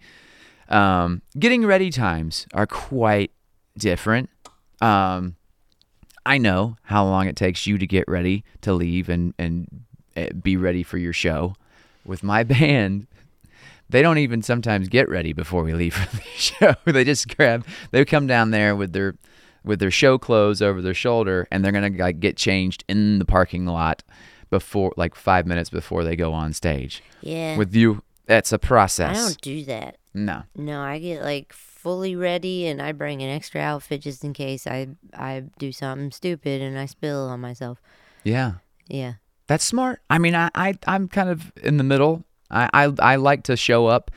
Um, 0.70 1.22
getting 1.40 1.66
ready 1.66 1.92
times 1.92 2.48
are 2.54 2.68
quite 2.68 3.32
different. 3.78 4.30
Um, 4.82 5.37
I 6.28 6.38
know 6.38 6.76
how 6.84 7.06
long 7.06 7.28
it 7.28 7.38
takes 7.38 7.66
you 7.66 7.78
to 7.78 7.88
get 7.88 8.06
ready 8.06 8.44
to 8.62 8.74
leave 8.74 9.08
and 9.08 9.34
and 9.40 9.86
uh, 10.18 10.28
be 10.34 10.58
ready 10.58 10.84
for 10.84 10.98
your 10.98 11.14
show. 11.14 11.56
With 12.06 12.22
my 12.22 12.44
band, 12.56 13.08
they 13.90 14.02
don't 14.02 14.18
even 14.18 14.42
sometimes 14.42 14.90
get 14.90 15.08
ready 15.08 15.32
before 15.32 15.64
we 15.64 15.74
leave 15.74 15.94
for 15.96 16.16
the 16.16 16.22
show. 16.36 16.76
they 16.86 17.06
just 17.06 17.36
grab, 17.36 17.66
they 17.92 18.04
come 18.04 18.28
down 18.28 18.52
there 18.52 18.76
with 18.76 18.92
their 18.92 19.16
with 19.64 19.80
their 19.80 19.90
show 19.90 20.18
clothes 20.18 20.62
over 20.62 20.82
their 20.82 20.94
shoulder, 20.94 21.48
and 21.50 21.64
they're 21.64 21.72
gonna 21.72 21.92
like 21.98 22.20
get 22.20 22.36
changed 22.36 22.84
in 22.90 23.20
the 23.20 23.26
parking 23.26 23.66
lot 23.66 24.04
before 24.50 24.94
like 24.98 25.16
five 25.16 25.48
minutes 25.48 25.70
before 25.70 26.04
they 26.04 26.18
go 26.18 26.34
on 26.34 26.52
stage. 26.52 27.02
Yeah, 27.22 27.56
With 27.56 27.74
you, 27.74 28.04
that's 28.26 28.52
a 28.52 28.60
process. 28.60 29.18
I 29.18 29.20
don't 29.22 29.42
do 29.42 29.64
that. 29.66 29.98
No, 30.14 30.44
No, 30.56 30.82
I 30.82 31.00
get 31.00 31.22
like 31.22 31.54
fully 31.78 32.16
ready, 32.16 32.68
and 32.68 32.82
I 32.82 32.92
bring 32.92 33.22
an 33.22 33.30
extra 33.30 33.62
outfit 33.62 34.02
just 34.02 34.24
in 34.24 34.34
case 34.34 34.66
I 34.68 34.88
I 35.14 35.44
do 35.60 35.72
something 35.72 36.12
stupid 36.12 36.62
and 36.62 36.78
I 36.78 36.86
spill 36.86 37.28
on 37.30 37.40
myself. 37.40 37.82
yeah. 38.24 38.54
Yeah, 38.90 39.16
That's 39.48 39.66
smart. 39.66 40.00
I 40.10 40.18
mean, 40.18 40.34
I, 40.34 40.50
I 40.56 40.76
I'm 40.88 41.10
kind 41.10 41.30
of 41.30 41.52
in 41.62 41.76
the 41.76 41.84
middle. 41.84 42.24
I 42.50 42.70
I, 42.74 42.94
I 43.00 43.16
like 43.18 43.44
to 43.44 43.58
show 43.58 43.88
up 43.88 44.12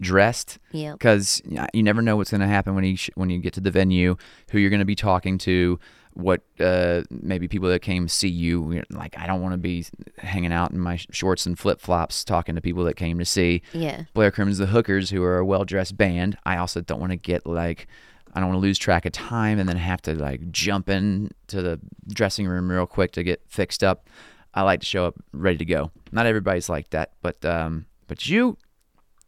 dressed 0.00 0.58
yeah, 0.72 0.92
because 0.92 1.42
you 1.74 1.82
never 1.82 2.00
know 2.00 2.16
what's 2.16 2.30
going 2.30 2.40
to 2.40 2.46
happen 2.46 2.74
when 2.74 2.84
you 2.84 2.96
sh- 2.96 3.10
when 3.14 3.28
you 3.28 3.38
get 3.38 3.52
to 3.54 3.60
the 3.60 3.70
venue, 3.70 4.16
who 4.50 4.58
you're 4.58 4.70
going 4.70 4.80
to 4.80 4.86
be 4.86 4.94
talking 4.96 5.36
to, 5.38 5.78
what 6.16 6.40
uh, 6.60 7.02
maybe 7.10 7.46
people 7.46 7.68
that 7.68 7.80
came 7.80 8.06
to 8.06 8.12
see 8.12 8.28
you. 8.28 8.82
Like 8.90 9.18
I 9.18 9.26
don't 9.26 9.42
want 9.42 9.52
to 9.52 9.58
be 9.58 9.84
hanging 10.18 10.52
out 10.52 10.70
in 10.70 10.78
my 10.78 10.96
shorts 11.10 11.44
and 11.44 11.58
flip 11.58 11.80
flops 11.80 12.24
talking 12.24 12.54
to 12.54 12.60
people 12.60 12.84
that 12.84 12.94
came 12.94 13.18
to 13.18 13.24
see 13.24 13.62
yeah, 13.72 14.04
Blair 14.14 14.30
Crimmins 14.30 14.58
the 14.58 14.66
Hookers, 14.66 15.10
who 15.10 15.22
are 15.22 15.38
a 15.38 15.44
well 15.44 15.64
dressed 15.64 15.96
band. 15.96 16.38
I 16.44 16.56
also 16.56 16.80
don't 16.80 17.00
want 17.00 17.12
to 17.12 17.16
get 17.16 17.46
like 17.46 17.86
I 18.34 18.40
don't 18.40 18.48
want 18.48 18.56
to 18.56 18.62
lose 18.62 18.78
track 18.78 19.04
of 19.04 19.12
time 19.12 19.58
and 19.58 19.68
then 19.68 19.76
have 19.76 20.00
to 20.02 20.14
like 20.14 20.50
jump 20.50 20.88
in 20.88 21.30
to 21.48 21.60
the 21.60 21.80
dressing 22.08 22.46
room 22.46 22.70
real 22.70 22.86
quick 22.86 23.12
to 23.12 23.22
get 23.22 23.42
fixed 23.46 23.84
up. 23.84 24.08
I 24.54 24.62
like 24.62 24.80
to 24.80 24.86
show 24.86 25.04
up 25.04 25.16
ready 25.32 25.58
to 25.58 25.66
go. 25.66 25.90
Not 26.12 26.24
everybody's 26.24 26.70
like 26.70 26.90
that, 26.90 27.12
but 27.20 27.44
um, 27.44 27.84
but 28.06 28.26
you, 28.26 28.56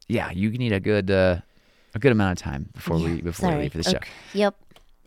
yeah, 0.08 0.30
you 0.30 0.50
need 0.50 0.72
a 0.72 0.80
good 0.80 1.10
uh, 1.10 1.40
a 1.94 1.98
good 1.98 2.12
amount 2.12 2.38
of 2.38 2.42
time 2.42 2.70
before 2.72 2.96
we 2.98 3.20
before 3.20 3.50
we 3.50 3.62
leave 3.62 3.72
for 3.72 3.78
the 3.78 3.84
show, 3.84 3.98
Yep. 4.32 4.56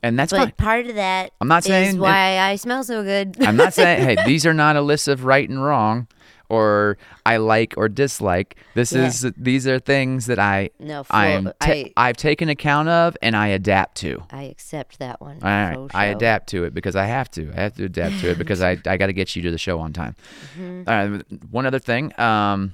And 0.03 0.17
that's 0.17 0.31
But 0.31 0.37
fine. 0.39 0.51
part 0.57 0.87
of 0.87 0.95
that 0.95 1.31
I'm 1.41 1.47
not 1.47 1.59
is 1.59 1.65
saying 1.65 1.99
why 1.99 2.37
I 2.39 2.55
smell 2.55 2.83
so 2.83 3.03
good. 3.03 3.37
I'm 3.41 3.55
not 3.55 3.73
saying, 3.73 4.03
hey, 4.03 4.17
these 4.25 4.45
are 4.45 4.53
not 4.53 4.75
a 4.75 4.81
list 4.81 5.07
of 5.07 5.25
right 5.25 5.47
and 5.47 5.63
wrong, 5.63 6.07
or 6.49 6.97
I 7.25 7.37
like 7.37 7.75
or 7.77 7.87
dislike. 7.87 8.57
This 8.73 8.91
Yeah. 8.91 9.05
is 9.07 9.25
these 9.37 9.67
are 9.67 9.79
things 9.79 10.25
that 10.25 10.37
I 10.39 10.71
no, 10.79 11.05
I 11.09 11.27
am 11.27 11.45
ta- 11.45 11.53
I, 11.61 11.93
I've 11.95 12.17
taken 12.17 12.49
account 12.49 12.89
of 12.89 13.15
and 13.21 13.35
I 13.35 13.47
adapt 13.47 13.95
to. 13.97 14.23
I 14.31 14.43
accept 14.43 14.99
that 14.99 15.21
one. 15.21 15.37
All 15.41 15.49
right, 15.49 15.75
for 15.75 15.95
I 15.95 16.05
adapt 16.05 16.49
to 16.49 16.63
it 16.65 16.73
because 16.73 16.95
I 16.95 17.05
have 17.05 17.29
to. 17.31 17.51
I 17.55 17.61
have 17.61 17.75
to 17.75 17.85
adapt 17.85 18.19
to 18.21 18.31
it 18.31 18.37
because 18.37 18.61
I 18.61 18.71
I 18.85 18.97
got 18.97 19.07
to 19.07 19.13
get 19.13 19.35
you 19.35 19.41
to 19.43 19.51
the 19.51 19.57
show 19.57 19.79
on 19.79 19.93
time. 19.93 20.15
Mm-hmm. 20.59 20.89
All 20.89 21.07
right, 21.09 21.23
one 21.51 21.65
other 21.65 21.79
thing. 21.79 22.11
Um, 22.19 22.73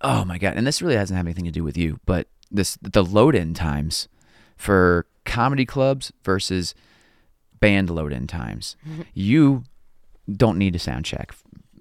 oh 0.00 0.24
my 0.24 0.38
god, 0.38 0.54
and 0.56 0.66
this 0.66 0.80
really 0.80 0.94
doesn't 0.94 1.16
have 1.16 1.26
anything 1.26 1.44
to 1.44 1.50
do 1.50 1.64
with 1.64 1.76
you, 1.76 1.98
but 2.06 2.28
this 2.50 2.78
the 2.80 3.04
load-in 3.04 3.54
times 3.54 4.08
for 4.56 5.06
comedy 5.24 5.66
clubs 5.66 6.12
versus 6.24 6.74
band 7.60 7.90
load-in 7.90 8.26
times. 8.26 8.76
Mm-hmm. 8.86 9.02
You 9.14 9.64
don't 10.30 10.58
need 10.58 10.74
a 10.74 10.78
sound 10.78 11.04
check 11.04 11.32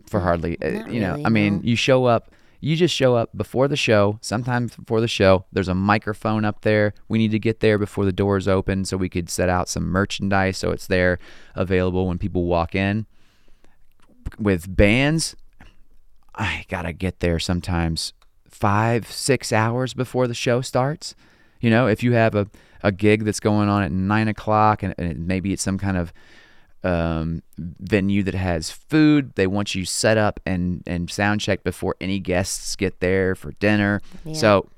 for 0.07 0.19
hardly. 0.19 0.61
uh, 0.61 0.87
you 0.87 0.99
know, 0.99 1.13
really, 1.13 1.25
I 1.25 1.29
mean, 1.29 1.55
no. 1.57 1.61
you 1.63 1.75
show 1.75 2.05
up. 2.05 2.31
You 2.63 2.75
just 2.75 2.93
show 2.93 3.15
up 3.15 3.35
before 3.35 3.67
the 3.67 3.75
show. 3.75 4.19
Sometimes 4.21 4.75
before 4.75 5.01
the 5.01 5.07
show, 5.07 5.45
there's 5.51 5.67
a 5.67 5.73
microphone 5.73 6.45
up 6.45 6.61
there. 6.61 6.93
We 7.07 7.17
need 7.17 7.31
to 7.31 7.39
get 7.39 7.59
there 7.59 7.79
before 7.79 8.05
the 8.05 8.11
doors 8.11 8.47
open 8.47 8.85
so 8.85 8.97
we 8.97 9.09
could 9.09 9.31
set 9.31 9.49
out 9.49 9.67
some 9.67 9.87
merchandise 9.87 10.57
so 10.57 10.69
it's 10.69 10.85
there 10.85 11.17
available 11.55 12.07
when 12.07 12.19
people 12.19 12.45
walk 12.45 12.75
in. 12.75 13.07
With 14.37 14.75
bands, 14.75 15.35
I 16.35 16.65
gotta 16.69 16.93
get 16.93 17.19
there 17.19 17.39
sometimes 17.39 18.13
five, 18.47 19.11
six 19.11 19.51
hours 19.51 19.95
before 19.95 20.27
the 20.27 20.35
show 20.35 20.61
starts. 20.61 21.15
You 21.61 21.69
know, 21.69 21.87
if 21.87 22.03
you 22.03 22.13
have 22.13 22.35
a, 22.35 22.47
a 22.83 22.91
gig 22.91 23.23
that's 23.23 23.39
going 23.39 23.69
on 23.69 23.83
at 23.83 23.91
nine 23.91 24.27
o'clock 24.27 24.83
and, 24.83 24.93
and 24.97 25.27
maybe 25.27 25.53
it's 25.53 25.63
some 25.63 25.77
kind 25.77 25.97
of 25.97 26.11
um, 26.83 27.43
venue 27.57 28.23
that 28.23 28.33
has 28.33 28.71
food, 28.71 29.33
they 29.35 29.47
want 29.47 29.75
you 29.75 29.85
set 29.85 30.17
up 30.17 30.39
and, 30.45 30.83
and 30.87 31.09
sound 31.09 31.39
checked 31.39 31.63
before 31.63 31.95
any 32.01 32.19
guests 32.19 32.75
get 32.75 32.99
there 32.99 33.35
for 33.35 33.51
dinner. 33.53 34.01
Yeah. 34.25 34.33
So 34.33 34.69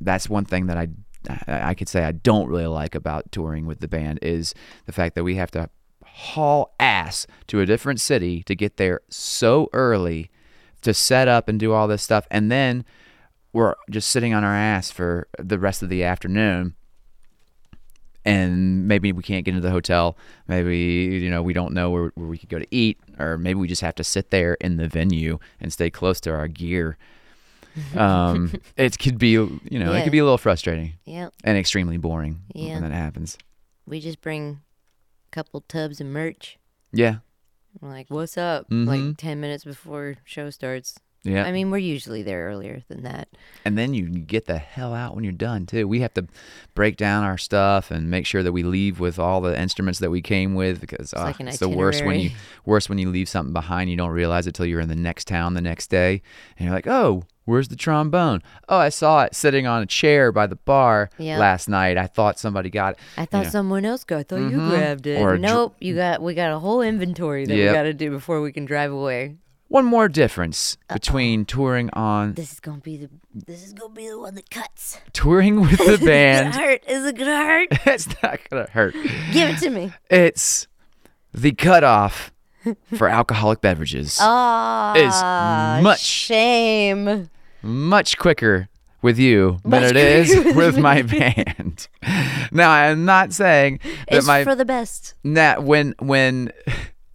that's 0.00 0.28
one 0.28 0.44
thing 0.44 0.66
that 0.66 0.76
I, 0.76 0.88
I 1.28 1.70
I 1.70 1.74
could 1.74 1.88
say 1.88 2.04
I 2.04 2.12
don't 2.12 2.48
really 2.48 2.66
like 2.66 2.94
about 2.94 3.32
touring 3.32 3.66
with 3.66 3.80
the 3.80 3.88
band 3.88 4.18
is 4.22 4.54
the 4.86 4.92
fact 4.92 5.14
that 5.14 5.24
we 5.24 5.36
have 5.36 5.50
to 5.52 5.68
haul 6.04 6.74
ass 6.78 7.26
to 7.48 7.60
a 7.60 7.66
different 7.66 8.00
city 8.00 8.42
to 8.44 8.54
get 8.54 8.76
there 8.76 9.00
so 9.08 9.68
early 9.72 10.30
to 10.82 10.94
set 10.94 11.28
up 11.28 11.48
and 11.48 11.58
do 11.58 11.72
all 11.72 11.88
this 11.88 12.02
stuff 12.02 12.26
and 12.30 12.52
then 12.52 12.84
we're 13.54 13.74
just 13.90 14.10
sitting 14.10 14.34
on 14.34 14.44
our 14.44 14.54
ass 14.54 14.90
for 14.90 15.26
the 15.38 15.58
rest 15.58 15.82
of 15.82 15.88
the 15.88 16.04
afternoon 16.04 16.74
and 18.24 18.88
maybe 18.88 19.12
we 19.12 19.22
can't 19.22 19.44
get 19.44 19.52
into 19.54 19.60
the 19.66 19.70
hotel 19.70 20.16
maybe 20.48 20.76
you 20.78 21.30
know 21.30 21.42
we 21.42 21.52
don't 21.52 21.72
know 21.72 21.90
where, 21.90 22.12
where 22.14 22.26
we 22.26 22.38
could 22.38 22.48
go 22.48 22.58
to 22.58 22.66
eat 22.70 22.98
or 23.18 23.36
maybe 23.38 23.58
we 23.60 23.68
just 23.68 23.82
have 23.82 23.94
to 23.94 24.04
sit 24.04 24.30
there 24.30 24.54
in 24.60 24.76
the 24.76 24.88
venue 24.88 25.38
and 25.60 25.72
stay 25.72 25.90
close 25.90 26.20
to 26.20 26.30
our 26.32 26.48
gear 26.48 26.96
um, 27.96 28.52
it 28.76 28.98
could 28.98 29.18
be 29.18 29.30
you 29.30 29.60
know 29.70 29.92
it 29.92 30.02
could 30.04 30.12
be 30.12 30.18
a 30.20 30.24
little 30.24 30.38
frustrating 30.38 30.94
Yeah. 31.04 31.28
and 31.42 31.58
extremely 31.58 31.96
boring 31.96 32.40
Yeah. 32.54 32.74
when 32.74 32.82
that 32.82 32.92
happens 32.92 33.36
We 33.86 34.00
just 34.00 34.20
bring 34.20 34.60
a 35.28 35.30
couple 35.34 35.60
tubs 35.62 36.00
of 36.00 36.06
merch. 36.06 36.58
yeah 36.92 37.16
We're 37.80 37.90
like, 37.90 38.06
"What's 38.08 38.38
up?" 38.38 38.70
Mhm. 38.70 38.86
Like 38.86 39.16
ten 39.18 39.40
minutes 39.40 39.64
before 39.64 40.16
show 40.24 40.50
starts. 40.50 40.94
Yeah 41.24 41.44
I 41.44 41.52
mean, 41.52 41.70
we're 41.70 41.78
usually 41.78 42.22
there 42.22 42.46
earlier 42.48 42.82
than 42.88 43.02
that. 43.02 43.28
and 43.64 43.76
then 43.76 43.94
you 43.94 44.08
get 44.08 44.46
the 44.46 44.58
hell 44.58 44.94
out 44.94 45.14
when 45.14 45.24
you're 45.24 45.32
done 45.32 45.66
too. 45.66 45.88
We 45.88 46.00
have 46.00 46.14
to 46.14 46.26
break 46.74 46.96
down 46.96 47.24
our 47.24 47.38
stuff 47.38 47.90
and 47.90 48.10
make 48.10 48.26
sure 48.26 48.42
that 48.42 48.52
we 48.52 48.62
leave 48.62 49.00
with 49.00 49.18
all 49.18 49.40
the 49.40 49.58
instruments 49.60 49.98
that 50.00 50.10
we 50.10 50.20
came 50.22 50.54
with 50.54 50.80
because 50.80 51.12
uh, 51.14 51.22
like 51.22 51.40
it's 51.40 51.58
the 51.58 51.68
worst 51.68 52.04
when 52.04 52.20
you 52.20 52.30
worst 52.64 52.88
when 52.88 52.98
you 52.98 53.10
leave 53.10 53.28
something 53.28 53.52
behind. 53.52 53.90
You 53.90 53.96
don't 53.96 54.10
realize 54.10 54.46
it 54.46 54.54
till 54.54 54.66
you're 54.66 54.80
in 54.80 54.88
the 54.88 54.94
next 54.96 55.26
town 55.26 55.54
the 55.54 55.60
next 55.60 55.88
day, 55.88 56.22
and 56.58 56.66
you're 56.66 56.74
like, 56.74 56.86
oh. 56.86 57.24
Where's 57.46 57.68
the 57.68 57.76
trombone? 57.76 58.42
Oh, 58.70 58.78
I 58.78 58.88
saw 58.88 59.24
it 59.24 59.34
sitting 59.34 59.66
on 59.66 59.82
a 59.82 59.86
chair 59.86 60.32
by 60.32 60.46
the 60.46 60.56
bar 60.56 61.10
Yeah. 61.18 61.36
last 61.36 61.68
night. 61.68 61.98
I 61.98 62.06
thought 62.06 62.38
somebody 62.38 62.70
got 62.70 62.94
it. 62.94 62.98
I 63.18 63.26
thought 63.26 63.44
Yeah. 63.44 63.50
someone 63.50 63.84
else 63.84 64.02
got. 64.02 64.16
It. 64.16 64.20
I 64.20 64.22
thought 64.22 64.50
you 64.50 64.56
Mhm. 64.56 64.70
grabbed 64.70 65.06
it. 65.06 65.20
Or 65.20 65.34
a 65.34 65.38
dr- 65.38 65.40
nope, 65.52 65.76
you 65.78 65.94
got. 65.94 66.22
We 66.22 66.32
got 66.32 66.52
a 66.52 66.58
whole 66.58 66.80
inventory 66.80 67.44
that 67.44 67.54
Yep. 67.54 67.68
we 67.70 67.74
got 67.76 67.82
to 67.82 67.92
do 67.92 68.08
before 68.10 68.40
we 68.40 68.50
can 68.50 68.64
drive 68.64 68.92
away. 68.92 69.36
One 69.74 69.86
more 69.86 70.08
difference 70.08 70.76
between 70.88 71.46
touring 71.46 71.90
on 71.94 72.34
This 72.34 72.52
is 72.52 72.60
gonna 72.60 72.78
be 72.78 72.96
the. 72.96 73.10
This 73.34 73.66
is 73.66 73.72
gonna 73.72 73.92
be 73.92 74.06
the 74.08 74.20
one 74.20 74.36
that 74.36 74.48
cuts. 74.48 75.00
touring 75.12 75.62
with 75.62 75.78
the 75.78 75.94
Is 75.94 76.00
it 76.00 76.06
band. 76.06 76.52
gonna 76.52 76.64
hurt? 76.64 76.84
Is 76.86 77.04
it 77.04 77.16
gonna 77.18 77.44
hurt? 77.44 77.68
it's 77.88 78.22
not 78.22 78.38
gonna 78.48 78.68
hurt. 78.70 78.94
Give 79.32 79.48
it 79.50 79.58
to 79.58 79.70
me. 79.70 79.92
It's 80.08 80.68
the 81.32 81.50
cutoff 81.50 82.30
for 82.96 83.08
alcoholic 83.08 83.60
beverages. 83.62 84.16
Oh, 84.20 84.92
Is 84.96 85.82
much- 85.82 85.98
shame. 86.04 87.28
much 87.60 88.16
quicker 88.16 88.68
with 89.02 89.18
you 89.18 89.58
than 89.64 89.70
Much 89.72 89.90
it 89.90 89.96
is 89.96 90.36
with 90.36 90.54
with 90.56 90.78
my 90.78 91.02
band. 91.02 91.88
now, 92.52 92.70
I'm 92.70 93.04
not 93.04 93.32
saying 93.32 93.80
that 94.08 94.18
It's 94.18 94.26
my 94.28 94.44
for 94.44 94.54
the 94.54 94.64
best. 94.64 95.14
that 95.24 95.64
when 95.64 95.96
when 95.98 96.52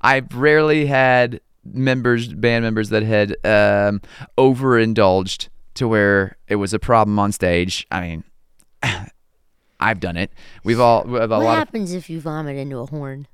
I've 0.01 0.35
rarely 0.35 0.87
had 0.87 1.39
members, 1.63 2.33
band 2.33 2.63
members 2.63 2.89
that 2.89 3.03
had 3.03 3.35
um, 3.45 4.01
overindulged 4.37 5.49
to 5.75 5.87
where 5.87 6.37
it 6.47 6.55
was 6.55 6.73
a 6.73 6.79
problem 6.79 7.19
on 7.19 7.31
stage. 7.31 7.87
I 7.91 8.01
mean, 8.01 8.23
I've 9.79 9.99
done 9.99 10.17
it. 10.17 10.31
We've 10.63 10.79
all 10.79 11.03
we 11.03 11.19
have 11.19 11.31
a 11.31 11.37
what 11.37 11.45
lot 11.45 11.51
of 11.53 11.57
happens 11.59 11.93
if 11.93 12.09
you 12.09 12.19
vomit 12.19 12.57
into 12.57 12.79
a 12.79 12.85
horn? 12.85 13.27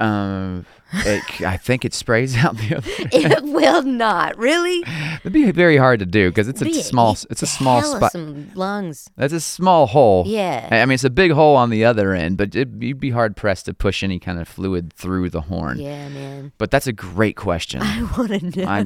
Um, 0.00 0.66
it, 0.92 1.42
I 1.42 1.56
think 1.56 1.84
it 1.84 1.94
sprays 1.94 2.36
out 2.44 2.56
the 2.56 2.76
other. 2.78 2.90
It 3.12 3.42
will 3.44 3.82
not. 3.82 4.36
Really? 4.38 4.82
It'd 5.20 5.32
be 5.32 5.50
very 5.52 5.76
hard 5.76 6.00
to 6.00 6.06
do 6.06 6.30
because 6.30 6.48
it's 6.48 6.62
a 6.62 6.72
small. 6.82 7.16
It's 7.30 7.42
a 7.42 7.46
small 7.46 7.82
spot. 7.82 8.12
Some 8.12 8.50
lungs. 8.54 9.08
That's 9.16 9.32
a 9.32 9.40
small 9.40 9.86
hole. 9.86 10.24
Yeah. 10.26 10.68
I 10.70 10.84
mean, 10.86 10.94
it's 10.94 11.04
a 11.04 11.10
big 11.10 11.30
hole 11.32 11.54
on 11.56 11.70
the 11.70 11.84
other 11.84 12.12
end, 12.14 12.38
but 12.38 12.56
it, 12.56 12.68
you'd 12.80 12.98
be 12.98 13.10
hard 13.10 13.36
pressed 13.36 13.66
to 13.66 13.74
push 13.74 14.02
any 14.02 14.18
kind 14.18 14.40
of 14.40 14.48
fluid 14.48 14.92
through 14.92 15.30
the 15.30 15.42
horn. 15.42 15.78
Yeah, 15.78 16.08
man. 16.08 16.52
But 16.58 16.70
that's 16.72 16.86
a 16.86 16.92
great 16.92 17.36
question. 17.36 17.82
I 17.82 18.02
want 18.16 18.52
to 18.54 18.60
know. 18.60 18.66
I, 18.66 18.78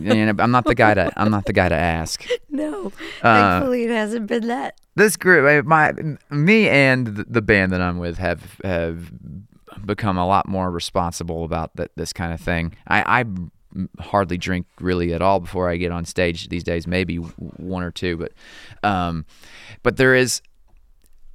I'm 0.42 0.50
not 0.50 0.64
the 0.66 0.74
guy 0.74 0.94
to. 0.94 1.11
I'm 1.16 1.31
not 1.31 1.46
the 1.46 1.53
guy 1.55 1.68
to 1.70 1.74
ask. 1.77 2.27
no. 2.50 2.92
Uh, 3.22 3.61
Thankfully, 3.61 3.85
it 3.85 3.90
hasn't 3.90 4.27
been 4.27 4.48
that. 4.48 4.79
This 4.96 5.16
group, 5.16 5.64
my, 5.66 5.92
me, 6.31 6.68
and 6.68 7.07
the- 7.07 7.24
the 7.24 7.42
band 7.42 7.72
that 7.72 7.81
I'm 7.81 7.98
with 7.98 8.18
have 8.18 8.59
have 8.62 9.11
become 9.85 10.18
a 10.18 10.27
lot 10.27 10.49
more 10.49 10.70
responsible 10.70 11.44
about 11.44 11.75
that 11.77 11.90
this 11.97 12.12
kind 12.12 12.33
of 12.33 12.40
thing. 12.40 12.75
I, 12.87 13.20
I 13.20 13.25
hardly 14.01 14.38
drink 14.38 14.66
really 14.81 15.12
at 15.12 15.23
all 15.23 15.40
before 15.40 15.68
I 15.68 15.77
get 15.77 15.92
on 15.92 16.05
stage 16.05 16.49
these 16.49 16.64
days. 16.64 16.87
Maybe 16.87 17.16
one 17.16 17.83
or 17.83 17.90
two, 17.90 18.16
but 18.16 18.33
um, 18.83 19.25
but 19.83 19.97
there 19.97 20.14
is 20.14 20.42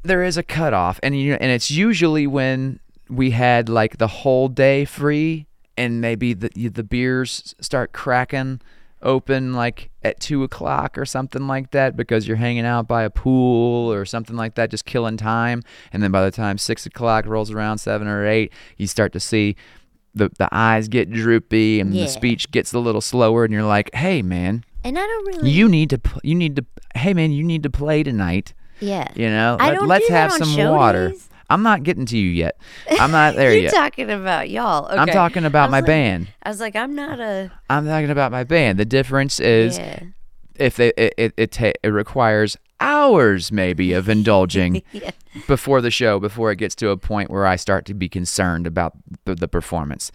there 0.04 0.24
is 0.24 0.38
a 0.38 0.44
cutoff, 0.44 1.00
and 1.04 1.20
you 1.20 1.32
know, 1.32 1.38
and 1.40 1.52
it's 1.52 1.70
usually 1.72 2.28
when 2.28 2.80
we 3.10 3.32
had 3.32 3.70
like 3.70 3.98
the 3.98 4.08
whole 4.08 4.48
day 4.48 4.86
free, 4.86 5.48
and 5.78 6.02
maybe 6.02 6.34
the 6.34 6.50
the 6.70 6.84
beers 6.84 7.56
start 7.60 7.92
cracking 7.92 8.62
open 9.02 9.54
like 9.54 9.90
at 10.04 10.20
two 10.20 10.44
o'clock 10.44 10.98
or 10.98 11.06
something 11.06 11.48
like 11.48 11.72
that 11.72 11.96
because 11.96 12.28
you're 12.28 12.38
hanging 12.38 12.66
out 12.66 12.88
by 12.88 13.04
a 13.04 13.10
pool 13.10 13.92
or 13.92 14.06
something 14.06 14.36
like 14.36 14.56
that, 14.56 14.70
just 14.70 14.86
killing 14.86 15.18
time. 15.18 15.64
And 15.94 16.04
then 16.04 16.12
by 16.12 16.24
the 16.24 16.32
time 16.32 16.58
six 16.58 16.86
o'clock 16.86 17.26
rolls 17.26 17.52
around, 17.52 17.78
seven 17.78 18.08
or 18.08 18.26
eight, 18.28 18.52
you 18.78 18.88
start 18.88 19.14
to 19.14 19.20
see 19.20 19.56
the 20.16 20.30
the 20.38 20.50
eyes 20.52 20.88
get 20.88 21.12
droopy 21.12 21.80
and 21.80 21.94
Yeah. 21.94 22.04
the 22.06 22.10
speech 22.10 22.52
gets 22.52 22.74
a 22.74 22.80
little 22.80 23.02
slower, 23.02 23.44
and 23.46 23.54
you're 23.54 23.64
like, 23.64 23.94
"Hey, 23.94 24.22
man, 24.22 24.64
And 24.84 24.98
I 24.98 25.02
don't 25.02 25.28
really. 25.28 25.50
you 25.52 25.70
need 25.70 25.90
to 25.92 26.02
you 26.24 26.36
need 26.36 26.56
to 26.56 26.66
hey 26.96 27.14
man, 27.14 27.32
you 27.32 27.44
need 27.44 27.64
to 27.64 27.70
play 27.70 28.04
tonight." 28.04 28.54
yeah. 28.82 29.08
You 29.16 29.30
know, 29.30 29.58
I 29.60 29.70
Let, 29.70 29.76
don't 29.76 29.88
let's 29.88 30.08
do 30.08 30.14
have 30.14 30.32
some 30.34 30.56
water. 30.58 31.14
I'm 31.50 31.64
not 31.64 31.84
getting 31.84 32.06
to 32.08 32.18
you 32.18 32.30
yet. 32.30 32.58
I'm 32.92 33.12
not 33.12 33.36
there 33.36 33.52
You're 33.54 33.64
yet. 33.64 33.74
talking 33.74 34.10
about 34.12 34.50
y'all. 34.50 34.86
Okay. 34.86 34.98
I'm 34.98 35.08
talking 35.08 35.46
about 35.46 35.72
my 35.72 35.80
like- 35.80 35.88
band. 35.88 36.28
I 36.44 36.50
was 36.50 36.60
like, 36.60 36.76
I'm 36.76 36.94
not 36.96 37.20
a. 37.20 37.52
I'm 37.70 37.86
talking 37.86 38.10
about 38.12 38.32
my 38.32 38.44
band. 38.44 38.78
The 38.80 38.86
difference 38.86 39.40
is 39.40 39.78
yeah. 39.78 40.04
if 40.56 40.76
they 40.76 40.90
it 40.98 41.14
it 41.18 41.34
it, 41.38 41.52
ta- 41.52 41.72
it 41.84 41.90
requires 41.90 42.56
hours 42.80 43.52
maybe 43.52 43.92
of 43.94 44.08
indulging 44.08 44.82
Yeah. 44.94 45.12
before 45.48 45.82
the 45.82 45.92
show 45.92 46.20
before 46.20 46.52
it 46.52 46.56
gets 46.58 46.76
to 46.76 46.90
a 46.90 46.98
point 46.98 47.30
where 47.30 47.46
I 47.46 47.56
start 47.58 47.86
to 47.88 47.94
be 47.94 48.08
concerned 48.08 48.66
about 48.68 48.94
the, 49.26 49.36
the 49.36 49.48
performance. 49.48 50.12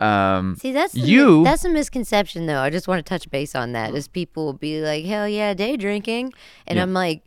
Um, 0.00 0.56
See, 0.56 0.72
that's 0.72 0.94
You- 0.94 1.44
That's 1.44 1.64
a 1.64 1.68
misconception, 1.68 2.46
though. 2.46 2.60
I 2.60 2.70
just 2.70 2.88
want 2.88 3.04
to 3.04 3.08
touch 3.08 3.30
base 3.30 3.54
on 3.54 3.72
that. 3.72 3.94
Is 3.94 4.08
people 4.08 4.46
will 4.46 4.52
be 4.54 4.80
like, 4.80 5.04
"Hell 5.04 5.28
yeah, 5.28 5.52
day 5.52 5.76
drinking," 5.76 6.32
and 6.66 6.76
Yeah. 6.78 6.82
I'm 6.82 6.94
like, 6.94 7.22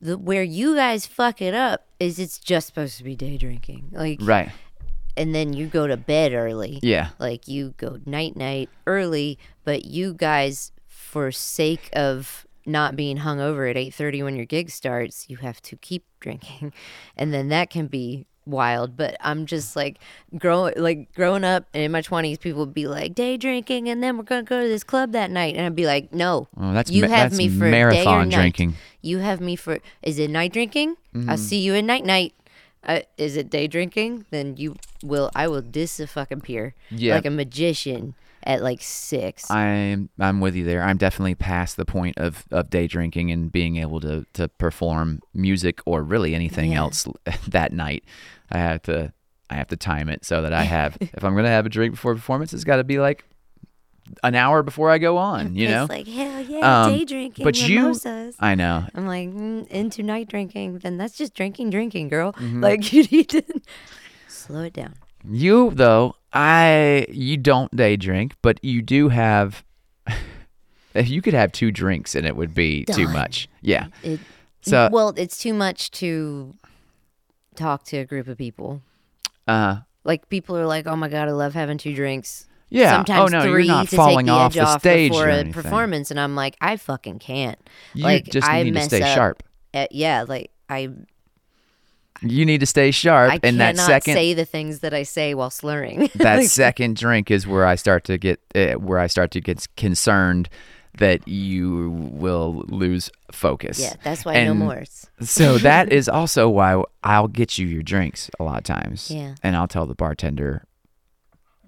the, 0.00 0.18
"Where 0.18 0.42
you 0.42 0.74
guys 0.74 1.06
fuck 1.06 1.40
it 1.40 1.54
up 1.54 1.85
is 2.00 2.18
it's 2.18 2.38
just 2.38 2.66
supposed 2.66 2.98
to 2.98 3.04
be 3.04 3.16
day 3.16 3.36
drinking, 3.36 3.88
like, 3.92 4.18
right? 4.22 4.50
and 5.16 5.34
then 5.34 5.52
you 5.54 5.66
go 5.66 5.86
to 5.86 5.96
bed 5.96 6.32
early, 6.34 6.78
Yeah. 6.82 7.08
like 7.18 7.48
you 7.48 7.74
go 7.78 7.98
night 8.04 8.36
night 8.36 8.68
early, 8.86 9.38
but 9.64 9.84
you 9.86 10.12
guys, 10.14 10.72
for 10.86 11.30
sake 11.32 11.88
of 11.94 12.46
not 12.66 12.96
being 12.96 13.18
hungover 13.18 13.70
at 13.70 13.76
8:30 13.76 14.22
when 14.24 14.36
your 14.36 14.44
gig 14.44 14.70
starts, 14.70 15.26
you 15.30 15.36
have 15.38 15.62
to 15.62 15.76
keep 15.76 16.04
drinking, 16.20 16.72
and 17.16 17.32
then 17.32 17.48
that 17.48 17.70
can 17.70 17.86
be 17.86 18.26
wild. 18.46 18.96
But 18.96 19.16
I'm 19.20 19.44
just 19.46 19.76
like 19.76 19.98
growing, 20.38 20.74
like 20.76 21.12
growing 21.14 21.44
up, 21.44 21.64
and 21.74 21.82
in 21.82 21.92
my 21.92 22.02
20s, 22.02 22.40
people 22.40 22.60
would 22.60 22.74
be 22.74 22.86
like 22.86 23.14
day 23.14 23.36
drinking, 23.36 23.88
and 23.88 24.02
then 24.02 24.16
we're 24.16 24.24
gonna 24.24 24.42
go 24.42 24.62
to 24.62 24.68
this 24.68 24.84
club 24.84 25.12
that 25.12 25.30
night, 25.30 25.56
and 25.56 25.66
I'd 25.66 25.76
be 25.76 25.86
like, 25.86 26.12
no, 26.12 26.48
Oh, 26.56 26.72
that's 26.72 26.90
you 26.90 27.02
ma- 27.02 27.08
have 27.08 27.30
that's 27.30 27.38
me 27.38 27.48
for 27.48 27.64
marathon 27.68 28.28
night. 28.28 28.36
drinking. 28.36 28.74
You 29.02 29.18
have 29.18 29.40
me 29.40 29.56
for 29.56 29.78
is 30.02 30.18
it 30.18 30.30
night 30.30 30.52
drinking? 30.52 30.96
Mm-hmm. 31.14 31.30
I'll 31.30 31.36
see 31.38 31.58
you 31.58 31.74
at 31.74 31.84
night 31.84 32.04
night. 32.04 32.32
Uh, 32.84 33.00
is 33.18 33.36
it 33.36 33.50
day 33.50 33.66
drinking? 33.66 34.26
Then 34.30 34.56
you 34.56 34.76
will. 35.02 35.30
I 35.34 35.48
will 35.48 35.60
dis 35.62 35.98
a 35.98 36.06
fucking 36.06 36.42
pier 36.42 36.74
Yeah. 36.90 37.16
like 37.16 37.26
a 37.26 37.30
magician 37.30 38.14
at 38.46 38.62
like 38.62 38.80
six. 38.80 39.50
I'm 39.50 40.08
I'm 40.18 40.40
with 40.40 40.54
you 40.54 40.64
there. 40.64 40.82
I'm 40.82 40.96
definitely 40.96 41.34
past 41.34 41.76
the 41.76 41.84
point 41.84 42.16
of, 42.18 42.44
of 42.50 42.70
day 42.70 42.86
drinking 42.86 43.30
and 43.30 43.50
being 43.52 43.76
able 43.76 44.00
to, 44.00 44.24
to 44.34 44.48
perform 44.48 45.20
music 45.34 45.80
or 45.84 46.02
really 46.02 46.34
anything 46.34 46.72
Yeah. 46.72 46.78
else 46.78 47.06
that 47.48 47.72
night. 47.72 48.04
I 48.50 48.58
have 48.58 48.82
to 48.82 49.12
I 49.50 49.54
have 49.54 49.68
to 49.68 49.76
time 49.76 50.08
it 50.08 50.24
so 50.24 50.42
that 50.42 50.52
I 50.52 50.62
have 50.62 50.96
if 51.00 51.24
I'm 51.24 51.34
gonna 51.36 51.48
have 51.48 51.66
a 51.66 51.68
drink 51.68 51.94
before 51.94 52.14
performance, 52.14 52.52
it's 52.54 52.64
got 52.64 52.76
to 52.76 52.84
be 52.84 52.98
like 52.98 53.24
an 54.22 54.36
hour 54.36 54.62
before 54.62 54.88
I 54.90 54.98
go 54.98 55.16
on. 55.16 55.56
You 55.56 55.68
know, 55.68 55.86
like 55.88 56.06
hell 56.06 56.40
yeah, 56.40 56.84
Um, 56.84 56.92
day 56.92 57.04
drinking. 57.04 57.42
but 57.44 57.56
you- 57.68 57.92
I 58.38 58.54
know. 58.54 58.86
I'm 58.94 59.06
like 59.08 59.28
mm, 59.30 59.66
into 59.68 60.04
night 60.04 60.28
drinking. 60.28 60.78
Then 60.78 60.96
that's 60.96 61.16
just 61.18 61.34
drinking, 61.34 61.70
drinking, 61.70 62.08
girl. 62.08 62.32
Mm-hmm. 62.34 62.62
Like 62.62 62.92
you 62.92 63.02
need 63.04 63.28
to 63.30 63.42
slow 64.28 64.62
it 64.62 64.72
down. 64.74 64.94
You 65.28 65.70
though, 65.74 66.14
I 66.32 67.06
you 67.10 67.36
don't 67.36 67.74
day 67.74 67.96
drink, 67.96 68.34
but 68.42 68.62
you 68.62 68.82
do 68.82 69.08
have. 69.08 69.64
If 70.94 71.10
you 71.10 71.20
could 71.20 71.34
have 71.34 71.52
two 71.52 71.70
drinks 71.70 72.14
and 72.14 72.26
it 72.26 72.36
would 72.36 72.54
be 72.54 72.86
too 72.86 73.06
much, 73.08 73.48
yeah. 73.60 73.88
It, 74.02 74.18
So- 74.62 74.88
well, 74.90 75.12
it's 75.16 75.36
too 75.38 75.52
much 75.52 75.90
to 75.90 76.54
talk 77.54 77.84
to 77.84 77.98
a 77.98 78.06
group 78.06 78.28
of 78.28 78.38
people. 78.38 78.80
Uh, 79.46 79.80
Like 80.04 80.28
people 80.30 80.56
are 80.56 80.66
like, 80.66 80.86
"Oh 80.86 80.96
my 80.96 81.08
god, 81.08 81.28
I 81.28 81.32
love 81.32 81.52
having 81.52 81.76
two 81.76 81.94
drinks." 81.94 82.46
yeah. 82.70 82.92
Sometimes 82.92 83.34
oh 83.34 83.36
no, 83.38 83.42
three 83.44 83.66
you're 83.66 83.74
not 83.74 83.88
to 83.88 83.96
falling 83.96 84.26
take 84.26 84.26
the 84.26 84.32
off 84.32 84.46
edge 84.52 84.54
the 84.54 84.64
off 84.64 84.80
stage 84.80 85.10
before 85.10 85.28
a 85.28 85.44
performance, 85.52 86.10
and 86.10 86.18
I'm 86.18 86.34
like, 86.34 86.56
I 86.62 86.76
fucking 86.78 87.18
can't. 87.18 87.58
You 87.92 88.04
like 88.04 88.24
just 88.24 88.48
I 88.48 88.62
need 88.62 88.72
to 88.74 88.80
stay 88.82 89.02
up 89.02 89.14
sharp. 89.14 89.42
at- 89.74 89.92
yeah, 89.92 90.24
like 90.26 90.50
I 90.70 90.88
You 92.22 92.44
need 92.46 92.60
to 92.60 92.66
stay 92.66 92.90
sharp, 92.90 93.32
I 93.32 93.40
and 93.42 93.60
that 93.60 93.76
second 93.76 94.14
say 94.14 94.34
the 94.34 94.44
things 94.44 94.80
that 94.80 94.94
I 94.94 95.02
say 95.02 95.34
while 95.34 95.50
slurring. 95.50 96.10
that 96.16 96.38
Like, 96.38 96.48
second 96.48 96.96
drink 96.96 97.30
is 97.30 97.46
where 97.46 97.66
I 97.66 97.74
start 97.74 98.04
to 98.04 98.18
get 98.18 98.40
uh, 98.54 98.74
where 98.74 98.98
I 98.98 99.06
start 99.06 99.30
to 99.32 99.40
get 99.40 99.66
concerned 99.76 100.48
that 100.98 101.26
you 101.28 101.90
will 102.12 102.64
lose 102.68 103.10
focus. 103.30 103.78
yeah, 103.78 103.94
that's 104.02 104.24
why 104.24 104.42
no 104.44 104.54
more. 104.54 104.84
So 105.20 105.58
that 105.70 105.92
is 105.92 106.08
also 106.08 106.48
why 106.48 106.82
I'll 107.04 107.28
get 107.28 107.58
you 107.58 107.66
your 107.66 107.82
drinks 107.82 108.30
a 108.40 108.44
lot 108.44 108.58
of 108.58 108.64
times. 108.64 109.10
Yeah. 109.10 109.34
And 109.42 109.56
I'll 109.56 109.68
tell 109.68 109.86
the 109.86 109.94
bartender, 109.94 110.64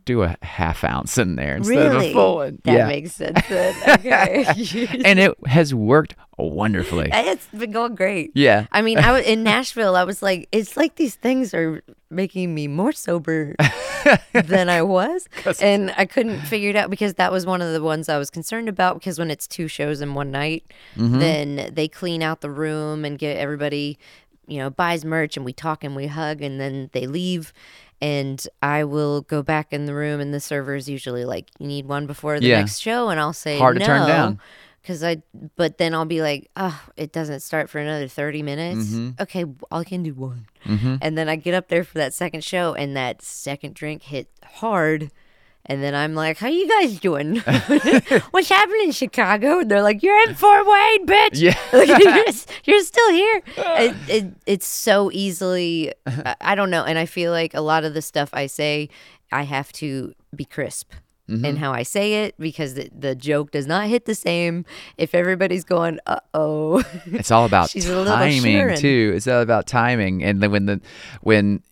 do 0.09 0.23
a 0.23 0.35
half 0.43 0.85
ounce 0.85 1.19
in 1.19 1.37
there 1.37 1.57
instead 1.57 1.95
of 1.95 2.01
a 2.03 2.13
full 2.15 2.37
one. 2.37 2.59
That 2.65 2.73
yeah. 2.73 2.87
makes 2.89 3.13
sense. 3.13 3.39
Then. 3.49 3.75
Okay, 3.99 4.45
and 5.05 5.19
it 5.19 5.35
has 5.47 5.75
worked 5.75 6.15
wonderfully. 6.39 7.11
it's 7.13 7.47
been 7.49 7.73
going 7.73 7.95
great. 7.95 8.31
yeah. 8.35 8.67
I 8.73 8.81
mean, 8.81 8.99
I 8.99 9.13
was 9.17 9.27
in 9.27 9.43
Nashville. 9.43 9.97
I 9.97 10.05
was 10.05 10.23
like, 10.23 10.49
it's 10.53 10.77
like 10.77 10.95
these 10.97 11.15
things 11.17 11.53
are 11.53 11.83
making 12.11 12.55
me 12.55 12.69
more 12.69 12.93
sober 12.93 13.55
than 14.33 14.69
I 14.71 14.81
was, 14.83 15.29
and 15.61 15.93
I 15.99 16.07
couldn't 16.07 16.41
figure 16.43 16.71
it 16.71 16.77
out 16.77 16.89
because 16.91 17.15
that 17.15 17.31
was 17.33 17.45
one 17.45 17.61
of 17.61 17.73
the 17.73 17.83
ones 17.83 18.09
I 18.09 18.17
was 18.19 18.31
concerned 18.31 18.69
about. 18.69 18.95
Because 18.95 19.19
when 19.19 19.31
it's 19.31 19.47
two 19.47 19.69
shows 19.69 20.01
in 20.01 20.15
one 20.15 20.31
night, 20.31 20.65
Mm-hmm. 20.97 21.19
then 21.19 21.71
they 21.75 21.87
clean 21.89 22.23
out 22.23 22.41
the 22.41 22.51
room 22.51 23.05
and 23.05 23.19
get 23.19 23.37
everybody, 23.37 23.99
you 24.49 24.59
know, 24.59 24.71
buys 24.71 25.05
merch 25.05 25.37
and 25.37 25.45
we 25.45 25.53
talk 25.53 25.85
and 25.85 25.95
we 25.95 26.07
hug, 26.09 26.43
and 26.43 26.61
then 26.61 26.91
they 26.93 27.07
leave. 27.07 27.53
And 28.01 28.45
I 28.63 28.85
will 28.85 29.23
go 29.23 29.43
back 29.43 29.73
in 29.73 29.87
the 29.87 29.95
room, 29.95 30.21
and 30.21 30.33
the 30.33 30.41
server's 30.41 30.89
usually 30.89 31.25
like, 31.25 31.51
"You 31.59 31.67
need 31.67 31.87
one 31.87 32.07
before 32.07 32.39
the 32.41 32.47
Yeah. 32.47 32.59
next 32.59 32.79
show," 32.79 33.09
and 33.09 33.19
I'll 33.19 33.33
say, 33.33 33.59
Hard 33.59 33.79
to 33.79 33.85
turn 33.85 34.07
down. 34.09 34.41
Cause 34.87 35.03
I, 35.05 35.21
but 35.57 35.77
then 35.77 35.93
I'll 35.93 36.07
be 36.07 36.23
like, 36.23 36.49
oh, 36.57 36.81
it 36.97 37.13
doesn't 37.13 37.41
start 37.41 37.69
for 37.69 37.79
another 37.79 38.09
thirty 38.09 38.43
minutes. 38.43 38.87
Mm-hmm. 38.87 39.23
Okay, 39.23 39.45
I 39.71 39.85
can 39.85 40.03
do 40.03 40.15
one. 40.15 40.47
And 40.65 41.19
then 41.19 41.29
I 41.29 41.37
get 41.37 41.53
up 41.53 41.69
there 41.69 41.85
for 41.85 41.99
that 41.99 42.15
second 42.15 42.43
show, 42.43 42.73
and 42.75 42.97
that 42.97 43.21
second 43.21 43.75
drink 43.75 44.05
hit 44.05 44.31
hard. 44.45 45.11
And 45.69 45.83
then 45.83 45.95
I'm 45.95 46.15
like, 46.15 46.39
"How 46.39 46.49
you 46.49 46.67
guys 46.67 46.99
doing? 46.99 47.37
What's 48.31 48.49
happening 48.49 48.85
in 48.85 48.93
Chicago?" 48.93 49.61
And 49.61 49.71
they're 49.71 49.83
like, 49.83 50.03
"You're 50.03 50.19
in 50.29 50.35
Fort 50.35 50.67
Wayne, 50.67 51.07
bitch. 51.07 51.41
Yeah. 51.41 51.57
Like, 51.73 51.89
you're, 51.89 52.25
you're 52.65 52.83
still 52.85 53.11
here." 53.11 53.43
It, 53.57 53.97
it, 54.09 54.33
it's 54.47 54.67
so 54.67 55.11
easily. 55.13 55.93
I, 56.07 56.37
I 56.41 56.55
don't 56.55 56.71
know, 56.71 56.85
and 56.85 56.99
I 56.99 57.05
feel 57.07 57.33
like 57.33 57.53
a 57.55 57.61
lot 57.61 57.85
of 57.85 57.93
the 57.95 58.01
stuff 58.03 58.31
I 58.33 58.47
say, 58.47 58.89
I 59.31 59.43
have 59.43 59.71
to 59.75 60.15
be 60.35 60.45
crisp 60.45 60.93
Mm-hmm. 61.29 61.45
in 61.45 61.57
how 61.57 61.73
I 61.73 61.83
say 61.83 62.25
it 62.25 62.35
because 62.39 62.73
the, 62.73 62.89
the 62.99 63.15
joke 63.15 63.51
does 63.51 63.67
not 63.67 63.87
hit 63.89 64.07
the 64.07 64.15
same 64.15 64.65
if 64.97 65.15
everybody's 65.15 65.63
going, 65.63 65.99
"Uh 66.07 66.21
oh." 66.33 66.83
It's 67.05 67.31
all 67.31 67.45
about 67.45 67.69
She's 67.69 67.85
timing 67.85 68.79
too. 68.79 69.13
It's 69.15 69.29
all 69.29 69.43
about 69.43 69.67
timing, 69.67 70.25
and 70.25 70.43
then 70.43 70.51
when 70.51 70.65
the 70.65 70.81
when 71.21 71.63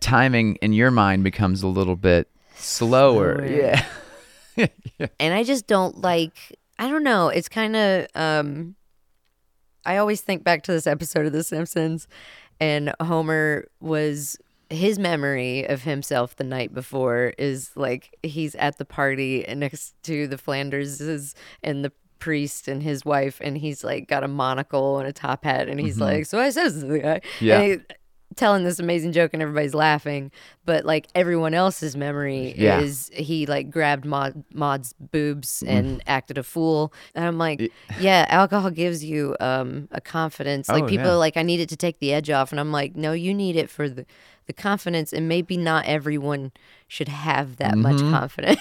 timing 0.00 0.56
in 0.56 0.72
your 0.72 0.90
mind 0.90 1.22
becomes 1.22 1.62
a 1.62 1.68
little 1.68 1.94
bit 1.94 2.28
slower, 2.58 3.38
Slower. 3.38 3.46
yeah, 3.46 3.84
and 5.20 5.34
I 5.34 5.44
just 5.44 5.66
don't 5.66 6.00
like. 6.00 6.36
I 6.78 6.88
don't 6.88 7.02
know. 7.04 7.28
It's 7.28 7.48
kind 7.48 7.74
of. 7.76 8.06
um 8.14 8.74
I 9.84 9.96
always 9.96 10.20
think 10.20 10.44
back 10.44 10.64
to 10.64 10.72
this 10.72 10.86
episode 10.86 11.24
of 11.26 11.32
The 11.32 11.42
Simpsons, 11.42 12.08
and 12.60 12.92
Homer 13.00 13.66
was 13.80 14.36
his 14.70 14.98
memory 14.98 15.64
of 15.66 15.82
himself 15.82 16.36
the 16.36 16.44
night 16.44 16.74
before 16.74 17.32
is 17.38 17.70
like 17.74 18.14
he's 18.22 18.54
at 18.56 18.76
the 18.76 18.84
party 18.84 19.46
and 19.48 19.60
next 19.60 19.94
to 20.02 20.26
the 20.26 20.36
Flanderses 20.36 21.32
and 21.62 21.82
the 21.82 21.90
priest 22.18 22.68
and 22.68 22.82
his 22.82 23.02
wife, 23.04 23.38
and 23.42 23.56
he's 23.56 23.82
like 23.82 24.08
got 24.08 24.24
a 24.24 24.28
monocle 24.28 24.98
and 24.98 25.08
a 25.08 25.12
top 25.12 25.44
hat, 25.44 25.68
and 25.68 25.80
he's 25.80 25.98
like, 25.98 26.26
"So 26.26 26.38
I 26.38 26.50
says 26.50 26.80
to 26.80 26.86
the 26.86 26.98
guy, 26.98 27.20
Mm-hmm. 27.38 27.44
Yeah. 27.44 27.62
he- 27.62 27.78
telling 28.38 28.64
this 28.64 28.78
amazing 28.78 29.12
joke, 29.12 29.32
and 29.34 29.42
everybody's 29.42 29.74
laughing, 29.74 30.30
but 30.64 30.84
like 30.84 31.06
everyone 31.14 31.52
else's 31.54 31.96
memory 31.96 32.54
Yeah. 32.56 32.80
is 32.80 33.10
he 33.12 33.44
like 33.46 33.70
grabbed 33.70 34.04
Maude, 34.04 34.44
Maude's 34.54 34.94
boobs 34.98 35.62
Mm. 35.66 35.68
and 35.68 36.02
acted 36.06 36.38
a 36.38 36.42
fool, 36.42 36.92
and 37.14 37.24
I'm 37.24 37.36
like, 37.38 37.70
yeah, 38.00 38.24
alcohol 38.28 38.70
gives 38.70 39.04
you 39.04 39.36
um 39.40 39.88
a 39.90 40.00
confidence. 40.00 40.68
Like 40.68 40.84
Oh, 40.84 40.86
people 40.86 41.06
yeah. 41.06 41.12
are 41.12 41.18
like, 41.18 41.36
I 41.36 41.42
need 41.42 41.60
it 41.60 41.68
to 41.70 41.76
take 41.76 41.98
the 41.98 42.12
edge 42.14 42.30
off, 42.30 42.50
and 42.52 42.60
I'm 42.60 42.72
like, 42.72 42.96
no, 42.96 43.12
you 43.12 43.34
need 43.34 43.56
it 43.56 43.68
for 43.68 43.88
the 43.88 44.06
the 44.48 44.52
confidence, 44.52 45.12
and 45.12 45.28
maybe 45.28 45.56
not 45.56 45.84
everyone 45.86 46.50
should 46.88 47.08
have 47.08 47.56
that 47.58 47.76
much 47.76 47.96
Mm-hmm. 47.98 48.10
confidence. 48.12 48.60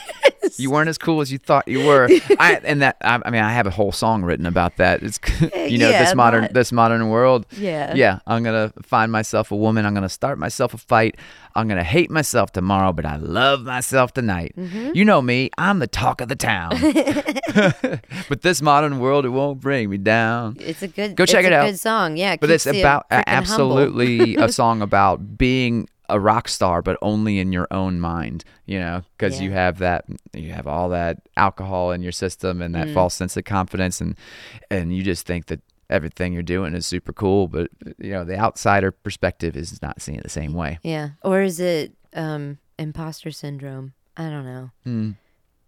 You 0.57 0.71
weren't 0.71 0.87
as 0.87 0.97
cool 0.97 1.19
as 1.19 1.29
you 1.31 1.37
thought 1.39 1.67
you 1.67 1.85
were. 1.85 2.07
I 2.39 2.61
and 2.63 2.81
that 2.81 2.95
I, 3.01 3.19
I 3.25 3.29
mean 3.31 3.41
I 3.43 3.51
have 3.51 3.67
a 3.67 3.69
whole 3.71 3.91
song 3.91 4.23
written 4.23 4.45
about 4.45 4.77
that. 4.77 5.03
It's 5.03 5.19
you 5.41 5.77
know 5.77 5.89
yeah, 5.89 6.05
this 6.05 6.15
modern 6.15 6.43
not- 6.43 6.53
this 6.53 6.71
modern 6.71 7.09
world. 7.09 7.45
Yeah. 7.57 7.93
Yeah, 7.95 8.19
I'm 8.25 8.43
to 8.69 8.73
find 8.81 9.11
myself 9.11 9.51
a 9.51 9.55
woman. 9.57 9.85
I'm 9.85 9.93
to 10.03 10.09
start 10.09 10.37
myself 10.39 10.73
a 10.73 10.77
fight. 10.77 11.17
I'm 11.57 11.67
going 11.67 11.79
to 11.79 11.83
hate 11.83 12.11
myself 12.11 12.51
tomorrow, 12.51 12.93
but 12.93 13.05
I 13.05 13.15
love 13.17 13.63
myself 13.63 14.13
tonight. 14.13 14.53
Mm-hmm. 14.55 14.91
You 14.93 15.03
know 15.03 15.21
me. 15.23 15.49
I'm 15.57 15.79
the 15.79 15.87
talk 15.87 16.21
of 16.21 16.27
the 16.27 16.35
town. 16.35 16.69
but 18.29 18.41
this 18.43 18.61
modern 18.61 18.99
world 18.99 19.25
it 19.25 19.29
won't 19.29 19.59
bring 19.59 19.89
me 19.89 19.97
down. 19.97 20.57
It's 20.59 20.83
a 20.83 20.87
good. 20.87 21.15
Go 21.15 21.25
check 21.25 21.39
it's 21.39 21.47
it 21.47 21.53
a 21.53 21.57
out. 21.57 21.65
Good 21.65 21.79
song, 21.79 22.15
yeah. 22.15 22.35
But 22.39 22.51
it's 22.51 22.67
about 22.67 23.07
absolutely 23.09 24.35
a 24.37 24.51
song 24.51 24.81
about 24.81 25.37
being 25.37 25.89
a 26.09 26.19
rock 26.19 26.47
star, 26.47 26.81
but 26.81 26.97
only 27.01 27.39
in 27.39 27.51
your 27.51 27.67
own 27.71 27.99
mind. 27.99 28.43
You 28.65 28.79
know, 28.79 29.03
because 29.17 29.41
you 29.41 29.51
have 29.51 29.79
that, 29.79 30.05
you 30.33 30.51
have 30.51 30.67
all 30.67 30.89
that 30.89 31.21
alcohol 31.37 31.91
in 31.91 32.01
your 32.01 32.11
system 32.11 32.61
and 32.61 32.75
Mm. 32.75 32.85
that 32.85 32.93
false 32.93 33.15
sense 33.15 33.35
of 33.35 33.45
confidence, 33.45 33.99
and 33.99 34.15
and 34.69 34.95
you 34.95 35.01
just 35.03 35.25
think 35.25 35.47
that 35.47 35.61
everything 35.89 36.33
you're 36.33 36.43
doing 36.43 36.73
is 36.73 36.85
super 36.85 37.13
cool. 37.13 37.47
But 37.47 37.69
you 37.97 38.11
know, 38.11 38.23
the 38.23 38.37
outsider 38.37 38.91
perspective 38.91 39.55
is 39.55 39.81
not 39.81 40.01
seeing 40.01 40.17
it 40.17 40.23
the 40.23 40.29
same 40.29 40.53
way. 40.53 40.79
Yeah, 40.83 41.09
or 41.23 41.41
is 41.41 41.59
it 41.59 41.93
um 42.13 42.57
imposter 42.79 43.31
syndrome? 43.31 43.93
I 44.15 44.29
don't 44.29 44.45
know. 44.45 44.71
Hmm. 44.83 45.11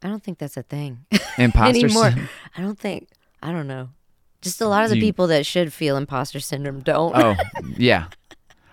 I 0.01 0.07
don't 0.07 0.23
think 0.23 0.37
that's 0.37 0.55
a 0.57 0.63
thing 0.63 1.05
Imposter 1.37 1.85
anymore. 1.85 2.11
syn- 2.11 2.29
I 2.57 2.61
don't 2.61 2.79
think. 2.79 3.09
I 3.43 3.51
don't 3.51 3.67
know. 3.67 3.89
Just 4.41 4.61
a 4.61 4.67
lot 4.67 4.83
of 4.85 4.89
the 4.89 4.95
You- 4.95 5.01
people 5.01 5.27
that 5.27 5.45
should 5.45 5.73
feel 5.73 5.97
imposter 5.97 6.39
syndrome 6.39 6.79
don't. 6.79 7.13
Oh, 7.15 7.35
yeah. 7.77 8.07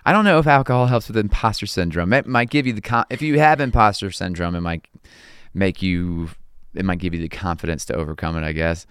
I 0.05 0.13
don't 0.13 0.25
know 0.25 0.39
if 0.39 0.47
alcohol 0.47 0.87
helps 0.87 1.09
with 1.09 1.17
imposter 1.17 1.67
syndrome. 1.67 2.13
It 2.13 2.27
might 2.29 2.49
give 2.49 2.65
you 2.65 2.73
the 2.73 2.81
con- 2.81 3.07
if 3.11 3.21
you 3.23 3.41
have 3.41 3.61
imposter 3.61 4.13
syndrome, 4.13 4.55
it 4.55 4.61
might 4.61 4.87
make 5.53 5.83
you 5.83 6.31
it 6.75 6.85
might 6.85 7.01
give 7.01 7.13
you 7.13 7.21
the 7.21 7.29
confidence 7.29 7.85
to 7.87 7.95
overcome 7.95 8.37
it, 8.37 8.45
I 8.45 8.53
guess. 8.53 8.87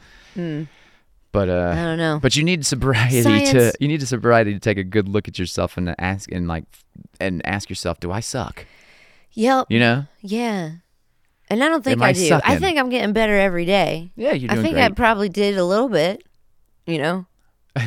But 1.36 1.50
I 1.50 1.54
uh 1.54 1.76
don't 1.76 1.98
know. 1.98 2.20
but 2.22 2.36
you 2.36 2.44
need 2.44 2.66
sobriety 2.66 3.22
to 3.52 3.74
you 3.80 3.88
need 3.88 4.02
a 4.02 4.06
sobriety 4.06 4.54
to 4.54 4.60
take 4.60 4.78
a 4.78 4.84
good 4.84 5.08
look 5.08 5.28
at 5.28 5.38
yourself 5.38 5.78
and 5.78 5.94
ask 6.00 6.32
and 6.32 6.48
like 6.48 6.64
and 7.20 7.46
ask 7.46 7.70
yourself, 7.70 8.00
do 8.00 8.12
I 8.12 8.20
suck? 8.22 8.66
Yep. 9.34 9.68
You 9.70 9.80
know? 9.80 10.06
Yeah. 10.22 10.72
And 11.50 11.64
I 11.64 11.68
don't 11.68 11.84
think 11.84 11.98
Am 11.98 12.04
I, 12.04 12.10
I 12.10 12.14
do. 12.14 12.40
I 12.44 12.58
think 12.58 12.80
I'm 12.80 12.90
getting 12.90 13.14
better 13.14 13.38
every 13.38 13.66
day. 13.66 14.12
Yeah, 14.16 14.32
you're 14.34 14.50
I 14.50 14.56
doing 14.56 14.66
think 14.66 14.78
I 14.78 14.90
probably 14.90 15.30
did 15.30 15.58
a 15.58 15.64
little 15.66 15.90
bit. 15.90 16.24
You 16.88 16.98
know. 17.00 17.26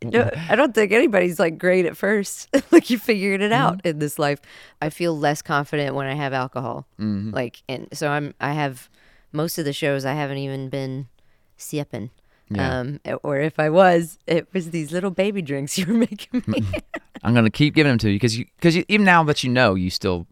No, 0.00 0.30
I 0.48 0.54
don't 0.54 0.72
think 0.76 0.92
anybody's 0.92 1.40
like 1.40 1.58
great 1.58 1.84
at 1.84 1.96
first. 1.96 2.48
like 2.70 2.88
you 2.88 2.98
figured 2.98 3.40
it 3.42 3.50
out 3.50 3.78
Mm-hmm. 3.78 3.88
in 3.88 3.98
this 3.98 4.16
life. 4.16 4.38
I 4.80 4.90
feel 4.90 5.18
less 5.18 5.42
confident 5.42 5.96
when 5.96 6.06
I 6.06 6.14
have 6.14 6.32
alcohol. 6.32 6.86
Mm-hmm. 7.00 7.34
Like, 7.34 7.62
and 7.68 7.88
so 7.92 8.08
I'm. 8.08 8.32
I 8.40 8.52
have 8.52 8.88
most 9.32 9.58
of 9.58 9.64
the 9.64 9.72
shows 9.72 10.04
I 10.04 10.12
haven't 10.12 10.38
even 10.38 10.68
been 10.68 11.08
sipping. 11.56 12.10
Yeah. 12.50 12.80
Um, 12.80 13.00
or 13.22 13.38
if 13.38 13.58
I 13.58 13.70
was, 13.70 14.18
it 14.26 14.48
was 14.52 14.70
these 14.70 14.92
little 14.92 15.10
baby 15.10 15.42
drinks 15.42 15.76
you 15.78 15.86
were 15.86 15.94
making 15.94 16.44
me. 16.46 16.64
I'm 17.22 17.34
gonna 17.34 17.50
keep 17.50 17.74
giving 17.74 17.90
them 17.90 17.98
to 17.98 18.10
you 18.10 18.16
because 18.16 18.38
you 18.38 18.46
because 18.56 18.76
you, 18.76 18.84
even 18.88 19.04
now 19.04 19.22
that 19.24 19.44
you 19.44 19.50
know, 19.50 19.74
you 19.74 19.90
still 19.90 20.26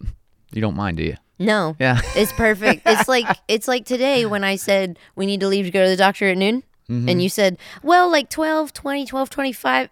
you 0.53 0.61
don't 0.61 0.77
mind, 0.77 0.97
do 0.97 1.03
you? 1.03 1.17
no, 1.39 1.77
Yeah. 1.79 2.01
It's 2.17 2.33
perfect. 2.33 2.83
It's 2.87 3.09
like 3.15 3.27
it's 3.49 3.69
like 3.69 3.85
today 3.85 4.25
when 4.27 4.45
I 4.45 4.57
said 4.57 4.99
we 5.15 5.27
need 5.27 5.41
to 5.41 5.49
leave 5.49 5.67
to 5.67 5.71
go 5.71 5.85
to 5.85 5.91
the 5.91 5.97
doctor 5.97 6.29
at 6.29 6.39
noon. 6.39 6.63
Mm-hmm. 6.89 7.09
And 7.09 7.21
you 7.21 7.29
said, 7.29 7.59
well, 7.83 8.09
like 8.09 8.31
12, 8.31 8.73
20, 8.73 9.07
12, 9.07 9.29
25, 9.29 9.89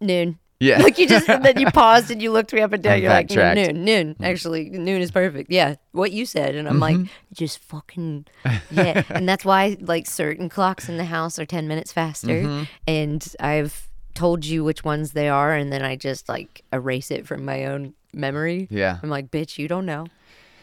noon. 0.00 0.38
Yeah. 0.60 0.78
Like 0.82 0.98
you 0.98 1.06
just, 1.08 1.28
and 1.28 1.44
then 1.44 1.58
you 1.60 1.66
paused 1.72 2.10
and 2.10 2.20
you 2.20 2.32
looked 2.32 2.52
me 2.52 2.60
up 2.60 2.72
and 2.72 2.82
down. 2.82 2.94
I 2.94 2.96
You're 2.96 3.10
like, 3.10 3.30
"No, 3.30 3.54
noon, 3.54 3.84
noon. 3.84 4.16
Actually, 4.20 4.68
noon 4.70 5.00
is 5.00 5.10
perfect. 5.12 5.50
Yeah. 5.52 5.76
What 5.92 6.10
you 6.10 6.26
said. 6.26 6.54
And 6.56 6.66
I'm 6.66 6.80
Mm-hmm. 6.80 7.02
like, 7.02 7.10
just 7.32 7.58
fucking, 7.60 8.26
yeah. 8.70 9.04
and 9.10 9.28
that's 9.28 9.44
why 9.44 9.76
like 9.80 10.06
certain 10.06 10.48
clocks 10.48 10.88
in 10.88 10.96
the 10.96 11.04
house 11.04 11.38
are 11.38 11.46
10 11.46 11.68
minutes 11.68 11.92
faster. 11.92 12.42
Mm-hmm. 12.42 12.64
And 12.88 13.34
I've 13.38 13.88
told 14.14 14.44
you 14.44 14.64
which 14.64 14.82
ones 14.84 15.12
they 15.12 15.28
are. 15.28 15.52
And 15.54 15.72
then 15.72 15.82
I 15.82 15.94
just 15.94 16.28
like 16.28 16.64
erase 16.72 17.10
it 17.12 17.24
from 17.26 17.44
my 17.44 17.66
own 17.66 17.94
memory. 18.12 18.66
Yeah. 18.70 18.98
I'm 19.00 19.10
like, 19.10 19.30
bitch, 19.30 19.58
you 19.58 19.68
don't 19.68 19.86
know. 19.86 20.06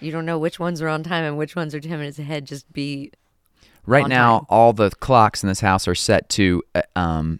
You 0.01 0.11
don't 0.11 0.25
know 0.25 0.37
which 0.37 0.59
ones 0.59 0.81
are 0.81 0.89
on 0.89 1.03
time 1.03 1.23
and 1.23 1.37
which 1.37 1.55
ones 1.55 1.73
are 1.73 1.79
10 1.79 1.91
minutes 1.91 2.19
ahead. 2.19 2.45
Just 2.45 2.71
be 2.73 3.11
Right 3.85 4.07
now, 4.09 4.39
time. 4.39 4.45
all 4.49 4.73
the 4.73 4.89
clocks 4.89 5.41
in 5.41 5.47
this 5.47 5.61
house 5.61 5.87
are 5.87 5.95
set 5.95 6.27
to 6.29 6.63
uh, 6.73 6.81
um, 6.97 7.39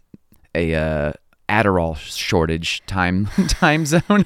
a 0.54 0.74
uh, 0.76 1.14
Adderall 1.50 1.96
shortage 1.98 2.82
time 2.88 3.26
time 3.48 3.86
zone. 3.86 4.26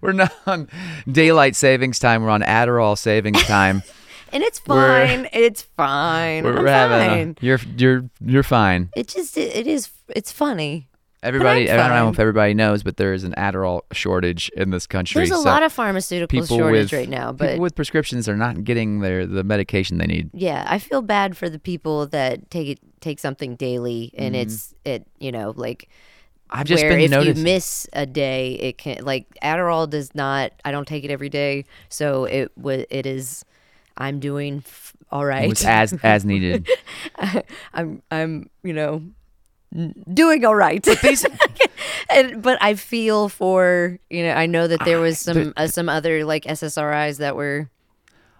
we're 0.00 0.12
not 0.12 0.32
on 0.46 0.68
daylight 1.10 1.56
savings 1.56 1.98
time. 1.98 2.22
We're 2.22 2.30
on 2.30 2.42
Adderall 2.42 2.96
savings 2.98 3.42
time. 3.44 3.82
And 4.34 4.42
it's 4.42 4.62
We're- 4.66 5.06
fine. 5.08 5.28
it's 5.34 5.60
fine. 5.60 6.44
we're 6.44 6.66
having. 6.66 7.34
fine. 7.34 7.36
A, 7.42 7.44
you're 7.44 7.60
you're 7.76 8.08
you're 8.18 8.42
fine. 8.42 8.88
it 8.96 9.08
just 9.08 9.36
it, 9.36 9.54
it 9.54 9.66
is 9.66 9.90
it's 10.08 10.32
funny. 10.32 10.88
Everybody, 11.22 11.70
I'm 11.70 11.76
don't 11.76 11.90
know 11.90 12.08
if 12.08 12.18
everybody 12.18 12.52
knows, 12.52 12.82
but 12.82 12.96
there 12.96 13.12
is 13.12 13.22
an 13.22 13.32
Adderall 13.38 13.82
shortage 13.92 14.50
in 14.56 14.70
this 14.70 14.86
country. 14.88 15.20
There's 15.20 15.30
a 15.30 15.34
so 15.34 15.40
lot 15.42 15.62
of 15.62 15.72
pharmaceutical 15.72 16.26
people 16.40 16.58
shortage 16.58 16.90
with 16.90 16.98
right 16.98 17.08
now, 17.08 17.30
but 17.32 17.50
people 17.50 17.62
with 17.62 17.76
prescriptions 17.76 18.28
are 18.28 18.36
not 18.36 18.64
getting 18.64 19.00
their 19.00 19.24
the 19.26 19.44
medication 19.44 19.98
they 19.98 20.06
need. 20.06 20.30
yeah, 20.34 20.64
I 20.66 20.78
feel 20.80 21.00
bad 21.02 21.36
for 21.36 21.48
the 21.48 21.58
people 21.60 22.06
that 22.08 22.50
take 22.50 22.68
it 22.68 22.78
take 23.00 23.18
something 23.20 23.54
daily 23.56 24.12
and 24.18 24.34
Mm-hmm. 24.34 24.42
it's 24.42 24.74
it 24.84 25.06
you 25.20 25.30
know 25.32 25.52
like 25.56 25.88
I've 26.50 26.66
just 26.66 26.82
been 26.82 27.00
if 27.00 27.10
noticing. 27.10 27.36
you 27.38 27.42
miss 27.44 27.86
a 27.92 28.04
day 28.06 28.54
it 28.54 28.78
can 28.78 29.04
like 29.04 29.26
Adderall 29.42 29.88
does 29.88 30.14
not 30.14 30.52
I 30.64 30.70
don't 30.72 30.86
take 30.88 31.02
it 31.04 31.10
every 31.10 31.28
day 31.28 31.64
so 31.88 32.24
it 32.24 32.50
wa 32.56 32.78
it 32.90 33.06
is 33.06 33.44
I'm 33.96 34.20
doing 34.20 34.58
f- 34.66 34.94
all 35.10 35.24
right. 35.24 35.44
it 35.44 35.48
was 35.48 35.64
as 35.64 35.92
as 36.02 36.24
needed. 36.24 36.68
I'm 37.74 38.02
I'm 38.10 38.50
you 38.62 38.72
know 38.72 39.02
doing 40.12 40.44
all 40.44 40.54
right. 40.54 40.82
These 40.82 41.26
and, 42.10 42.42
but 42.42 42.58
I 42.62 42.74
feel 42.74 43.28
for 43.28 43.98
you 44.10 44.22
know 44.24 44.32
I 44.32 44.46
know 44.46 44.66
that 44.68 44.84
there 44.84 45.00
was 45.00 45.16
Ah, 45.28 45.32
some 45.32 45.52
uh, 45.56 45.66
some 45.66 45.88
other 45.88 46.24
like 46.24 46.44
SSRIs 46.44 47.18
that 47.18 47.36
were 47.36 47.70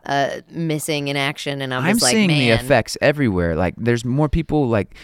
uh 0.04 0.40
missing 0.50 1.08
in 1.08 1.16
action, 1.16 1.62
and 1.62 1.72
I 1.72 1.78
I'm 1.78 1.98
like, 1.98 2.12
seeing 2.12 2.28
man, 2.28 2.38
the 2.38 2.50
effects 2.50 2.96
everywhere. 3.00 3.56
Like 3.56 3.74
there's 3.76 4.04
more 4.04 4.28
people 4.28 4.68
like 4.68 4.94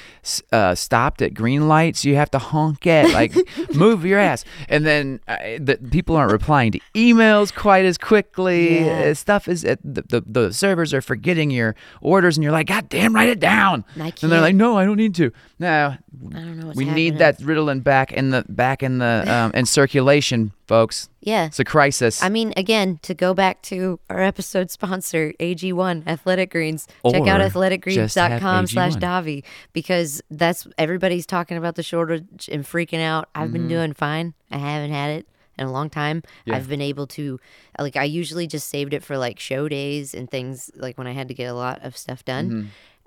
uh, 0.52 0.74
stopped 0.74 1.22
at 1.22 1.34
green 1.34 1.68
lights. 1.68 2.04
You 2.04 2.16
have 2.16 2.30
to 2.32 2.38
honk 2.38 2.86
at 2.86 3.12
like 3.12 3.34
move 3.74 4.04
your 4.04 4.18
ass, 4.18 4.44
and 4.68 4.84
then 4.84 5.20
uh, 5.28 5.36
the 5.58 5.78
people 5.90 6.16
aren't 6.16 6.32
replying 6.32 6.72
to 6.72 6.80
emails 6.94 7.54
quite 7.54 7.84
as 7.84 7.98
quickly. 7.98 8.84
Yeah. 8.84 9.10
Uh, 9.10 9.14
stuff 9.14 9.48
is 9.48 9.64
at 9.64 9.78
the, 9.82 10.02
the 10.02 10.22
the 10.26 10.52
servers 10.52 10.92
are 10.94 11.02
forgetting 11.02 11.50
your 11.50 11.74
orders, 12.00 12.36
and 12.36 12.44
you're 12.44 12.52
like, 12.52 12.66
God 12.68 12.88
damn, 12.88 13.14
write 13.14 13.28
it 13.28 13.40
down. 13.40 13.84
I 13.98 14.12
And 14.22 14.32
they're 14.32 14.40
like, 14.40 14.54
No, 14.54 14.76
I 14.76 14.84
don't 14.84 14.96
need 14.96 15.14
to. 15.16 15.32
No, 15.58 15.96
I 15.98 15.98
don't 16.32 16.58
know. 16.58 16.66
What's 16.66 16.76
we 16.76 16.84
happening. 16.84 17.04
need 17.04 17.18
that 17.18 17.38
Ritalin 17.40 17.82
back 17.82 18.12
in 18.12 18.30
the 18.30 18.44
back 18.48 18.82
in 18.82 18.98
the 18.98 19.24
um, 19.26 19.52
in 19.54 19.66
circulation, 19.66 20.52
folks. 20.66 21.08
Yeah. 21.20 21.46
It's 21.46 21.58
a 21.58 21.64
crisis. 21.64 22.22
I 22.22 22.28
mean, 22.28 22.52
again, 22.56 23.00
to 23.02 23.12
go 23.14 23.34
back 23.34 23.60
to 23.62 23.98
our 24.08 24.20
episode 24.22 24.70
sponsor, 24.70 25.32
AG1 25.40 26.06
Athletic 26.06 26.50
Greens. 26.52 26.86
Check 27.04 27.26
out 27.26 27.40
Or 27.40 27.44
just 27.48 27.54
have 27.54 27.72
athleticgreens.com 27.72 28.66
slash 28.68 28.94
AG1. 28.94 29.00
Davi 29.00 29.44
because 29.72 30.22
that's 30.30 30.66
everybody's 30.78 31.26
talking 31.26 31.56
about 31.56 31.74
the 31.74 31.82
shortage 31.82 32.48
and 32.52 32.64
freaking 32.64 33.00
out. 33.00 33.28
I've 33.34 33.44
Mm-hmm. 33.48 33.52
been 33.54 33.68
doing 33.68 33.92
fine. 33.94 34.34
I 34.50 34.58
haven't 34.58 34.92
had 34.92 35.10
it 35.10 35.28
in 35.58 35.66
a 35.66 35.72
long 35.72 35.90
time. 35.90 36.22
I've 36.48 36.68
been 36.68 36.80
able 36.80 37.08
to, 37.08 37.40
like, 37.80 37.96
I 37.96 38.04
usually 38.04 38.46
just 38.46 38.68
saved 38.68 38.94
it 38.94 39.02
for 39.02 39.18
like 39.18 39.40
show 39.40 39.68
days 39.68 40.14
and 40.14 40.30
things 40.30 40.70
like 40.76 40.96
when 40.98 41.08
I 41.08 41.12
had 41.12 41.26
to 41.28 41.34
get 41.34 41.46
a 41.46 41.54
lot 41.54 41.80
of 41.84 41.96
stuff 41.96 42.24
done. 42.24 42.50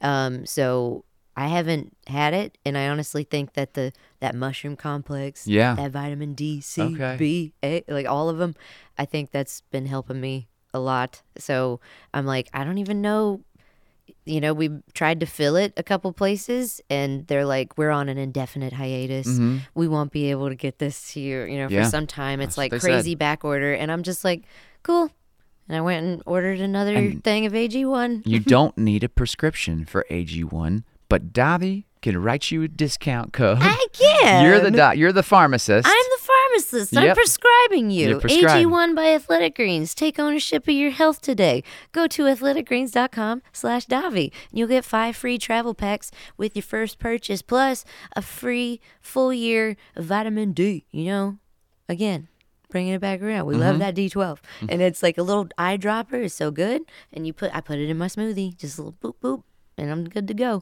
Mm-hmm. 0.01 0.05
Um, 0.05 0.45
so 0.45 1.05
I 1.43 1.47
haven't 1.47 1.95
had 2.07 2.33
it, 2.33 2.57
and 2.65 2.77
I 2.77 2.87
honestly 2.87 3.23
think 3.23 3.53
that 3.53 3.73
the 3.73 3.91
that 4.19 4.35
mushroom 4.35 4.75
complex, 4.75 5.47
Yeah. 5.47 5.75
that 5.75 5.91
vitamin 5.91 6.33
D, 6.33 6.61
C, 6.61 6.81
Okay. 6.81 7.15
B, 7.17 7.53
A, 7.63 7.83
like 7.87 8.07
all 8.07 8.29
of 8.29 8.37
them, 8.37 8.55
I 8.97 9.05
think 9.05 9.31
that's 9.31 9.61
been 9.71 9.85
helping 9.87 10.21
me 10.21 10.47
a 10.73 10.79
lot. 10.79 11.21
So 11.37 11.79
I'm 12.13 12.25
like, 12.25 12.47
I 12.53 12.63
don't 12.63 12.77
even 12.77 13.01
know 13.01 13.41
you 14.25 14.41
know, 14.41 14.53
we 14.53 14.69
tried 14.93 15.19
to 15.21 15.25
fill 15.25 15.55
it 15.55 15.73
a 15.77 15.83
couple 15.83 16.11
places 16.11 16.81
and 16.89 17.25
they're 17.27 17.45
like, 17.45 17.77
we're 17.77 17.89
on 17.89 18.07
an 18.09 18.17
indefinite 18.17 18.73
hiatus. 18.73 19.39
We 19.73 19.87
won't 19.87 20.11
be 20.11 20.29
able 20.31 20.49
to 20.49 20.55
get 20.55 20.79
this 20.79 21.13
to 21.13 21.19
you, 21.19 21.43
you 21.43 21.57
know, 21.57 21.69
for 21.69 21.75
Mm-hmm. 21.75 21.89
Some 21.89 22.07
time. 22.07 22.41
It's 22.41 22.49
That's 22.51 22.57
like 22.57 22.71
they 22.71 22.79
said. 22.79 22.87
crazy 22.91 23.15
back 23.15 23.43
order. 23.45 23.73
And 23.73 23.91
I'm 23.91 24.03
just 24.03 24.23
like, 24.25 24.43
cool. 24.83 25.09
And 25.67 25.77
I 25.77 25.81
went 25.81 26.05
and 26.05 26.21
ordered 26.25 26.59
another 26.59 27.13
thing 27.23 27.45
of 27.45 27.53
AG1. 27.53 28.23
You 28.25 28.39
don't 28.55 28.77
need 28.77 29.03
a 29.03 29.09
prescription 29.09 29.85
for 29.85 30.05
AG1, 30.11 30.83
but 31.11 31.33
Davi 31.33 31.83
can 32.01 32.17
write 32.23 32.51
you 32.51 32.63
a 32.63 32.69
discount 32.69 33.33
code. 33.33 33.57
I 33.59 33.85
can. 33.91 34.45
You're 34.45 34.61
the 34.61 34.71
doc- 34.71 34.95
you're 34.95 35.11
the 35.11 35.21
pharmacist. 35.21 35.85
I'm 35.85 35.93
the 35.93 36.23
pharmacist. 36.23 36.95
I'm 36.95 37.13
prescribing 37.13 37.91
you. 37.91 38.17
Prescribing. 38.17 38.69
AG1 38.69 38.95
by 38.95 39.13
Athletic 39.13 39.55
Greens. 39.55 39.93
Take 39.93 40.19
ownership 40.19 40.69
of 40.69 40.73
your 40.73 40.91
health 40.91 41.21
today. 41.21 41.65
Go 41.91 42.07
to 42.07 42.23
athleticgreens.com 42.23 43.41
slash 43.51 43.87
Davi. 43.87 44.31
You'll 44.53 44.69
get 44.69 44.85
five 44.85 45.17
free 45.17 45.37
travel 45.37 45.73
packs 45.73 46.11
with 46.37 46.55
your 46.55 46.63
first 46.63 46.97
purchase, 46.97 47.41
plus 47.41 47.83
a 48.15 48.21
free 48.21 48.79
full 49.01 49.33
year 49.33 49.75
of 49.97 50.05
vitamin 50.05 50.53
D. 50.53 50.85
You 50.91 51.05
know, 51.05 51.37
again, 51.89 52.29
bringing 52.69 52.93
it 52.93 53.01
back 53.01 53.21
around. 53.21 53.47
We 53.47 53.55
love 53.55 53.75
mm-hmm. 53.75 53.79
that 53.79 53.95
D12. 53.95 54.15
Mm-hmm. 54.15 54.65
And 54.69 54.81
it's 54.81 55.03
like 55.03 55.17
a 55.17 55.23
little 55.23 55.47
eyedropper. 55.59 56.23
It's 56.23 56.35
so 56.35 56.51
good. 56.51 56.83
And 57.11 57.27
you 57.27 57.33
put, 57.33 57.53
I 57.53 57.59
put 57.59 57.79
it 57.79 57.89
in 57.89 57.97
my 57.97 58.07
smoothie, 58.07 58.55
just 58.55 58.79
a 58.79 58.83
little 58.83 58.97
boop, 59.01 59.15
boop, 59.21 59.43
and 59.77 59.91
I'm 59.91 60.07
good 60.07 60.29
to 60.29 60.33
go. 60.33 60.61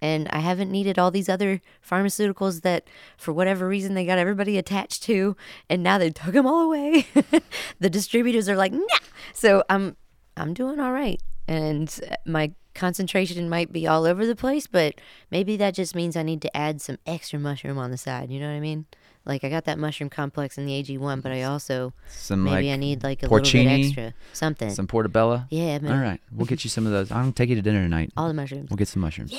And 0.00 0.28
I 0.28 0.40
haven't 0.40 0.70
needed 0.70 0.98
all 0.98 1.10
these 1.10 1.28
other 1.28 1.60
pharmaceuticals 1.88 2.62
that, 2.62 2.86
for 3.16 3.32
whatever 3.32 3.66
reason, 3.66 3.94
they 3.94 4.04
got 4.04 4.18
everybody 4.18 4.58
attached 4.58 5.02
to, 5.04 5.36
and 5.70 5.82
now 5.82 5.98
they 5.98 6.10
took 6.10 6.34
them 6.34 6.46
all 6.46 6.62
away. 6.62 7.06
the 7.80 7.90
distributors 7.90 8.48
are 8.48 8.56
like, 8.56 8.72
nah. 8.72 8.98
So 9.32 9.62
I'm, 9.70 9.96
I'm 10.36 10.52
doing 10.52 10.80
all 10.80 10.92
right, 10.92 11.20
and 11.48 11.98
uh, 12.10 12.16
my 12.26 12.52
concentration 12.74 13.48
might 13.48 13.72
be 13.72 13.86
all 13.86 14.04
over 14.04 14.26
the 14.26 14.36
place, 14.36 14.66
but 14.66 15.00
maybe 15.30 15.56
that 15.56 15.74
just 15.74 15.94
means 15.96 16.14
I 16.16 16.22
need 16.22 16.42
to 16.42 16.54
add 16.56 16.80
some 16.80 16.98
extra 17.06 17.38
mushroom 17.38 17.78
on 17.78 17.90
the 17.90 17.96
side. 17.96 18.30
You 18.30 18.38
know 18.38 18.48
what 18.48 18.56
I 18.56 18.60
mean? 18.60 18.86
Like 19.24 19.42
I 19.42 19.48
got 19.48 19.64
that 19.64 19.78
mushroom 19.78 20.08
complex 20.08 20.56
in 20.56 20.66
the 20.66 20.82
AG1, 20.82 21.20
but 21.20 21.32
I 21.32 21.42
also 21.42 21.92
some 22.08 22.44
maybe 22.44 22.68
like 22.68 22.74
I 22.74 22.76
need 22.76 23.02
like 23.02 23.22
a 23.22 23.26
little 23.26 23.38
bit 23.38 23.46
porcini, 23.46 23.86
extra 23.86 24.14
something. 24.32 24.70
some 24.70 24.86
portobello. 24.86 25.44
yeah, 25.50 25.78
man. 25.78 25.92
All 25.92 26.02
right, 26.02 26.20
we'll 26.30 26.46
get 26.46 26.62
you 26.62 26.70
some 26.70 26.86
of 26.86 26.92
those. 26.92 27.10
I'm 27.10 27.22
gonna 27.22 27.32
take 27.32 27.48
you 27.48 27.56
to 27.56 27.62
dinner 27.62 27.82
tonight. 27.82 28.12
All 28.16 28.28
the 28.28 28.34
mushrooms. 28.34 28.70
We'll 28.70 28.76
get 28.76 28.88
some 28.88 29.02
mushrooms. 29.02 29.34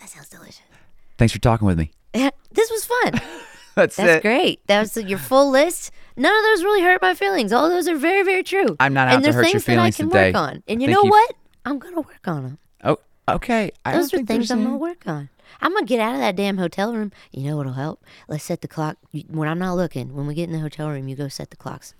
That 0.00 0.08
sounds 0.08 0.28
delicious. 0.28 0.60
Thanks 1.18 1.32
for 1.32 1.38
talking 1.40 1.66
with 1.66 1.78
me. 1.78 1.90
this 2.12 2.70
was 2.70 2.84
fun. 2.84 3.12
That's, 3.76 3.96
That's 3.96 4.16
it. 4.16 4.22
great. 4.22 4.66
That 4.66 4.80
was 4.80 4.96
your 4.96 5.18
full 5.18 5.50
list. 5.50 5.92
None 6.16 6.36
of 6.36 6.42
those 6.44 6.64
really 6.64 6.82
hurt 6.82 7.00
my 7.00 7.14
feelings. 7.14 7.52
All 7.52 7.68
those 7.68 7.86
are 7.88 7.96
very, 7.96 8.22
very 8.24 8.42
true. 8.42 8.76
I'm 8.80 8.92
not 8.92 9.08
out 9.08 9.14
and 9.16 9.24
to 9.24 9.32
hurt 9.32 9.42
your 9.52 9.60
things 9.60 9.64
that 9.66 9.72
I 9.72 9.76
feelings 9.76 9.96
can 9.96 10.08
today. 10.08 10.28
work 10.32 10.36
on. 10.36 10.62
And 10.66 10.82
you 10.82 10.88
know 10.88 10.98
you've- 11.02 11.10
what? 11.10 11.34
I'm 11.64 11.78
gonna 11.78 12.00
work 12.00 12.26
on 12.26 12.42
them. 12.42 12.58
Oh, 12.82 12.98
okay. 13.28 13.70
I 13.84 13.92
Those 13.92 14.10
don't 14.10 14.14
are 14.14 14.16
think 14.18 14.28
things 14.28 14.50
I'm 14.50 14.64
gonna 14.64 14.76
work 14.76 15.06
on. 15.06 15.28
I'm 15.60 15.72
gonna 15.74 15.84
get 15.86 16.00
out 16.00 16.14
of 16.14 16.20
that 16.20 16.36
damn 16.36 16.56
hotel 16.58 16.94
room. 16.94 17.12
You 17.32 17.44
know 17.50 17.56
what'll 17.58 17.74
help? 17.74 18.02
Let's 18.28 18.44
set 18.44 18.62
the 18.62 18.68
clock 18.68 18.96
when 19.28 19.46
I'm 19.48 19.58
not 19.58 19.74
looking. 19.74 20.14
When 20.14 20.26
we 20.26 20.34
get 20.34 20.44
in 20.48 20.52
the 20.52 20.58
hotel 20.60 20.88
room, 20.88 21.06
you 21.08 21.14
go 21.16 21.28
set 21.28 21.50
the 21.50 21.56
clocks 21.56 21.94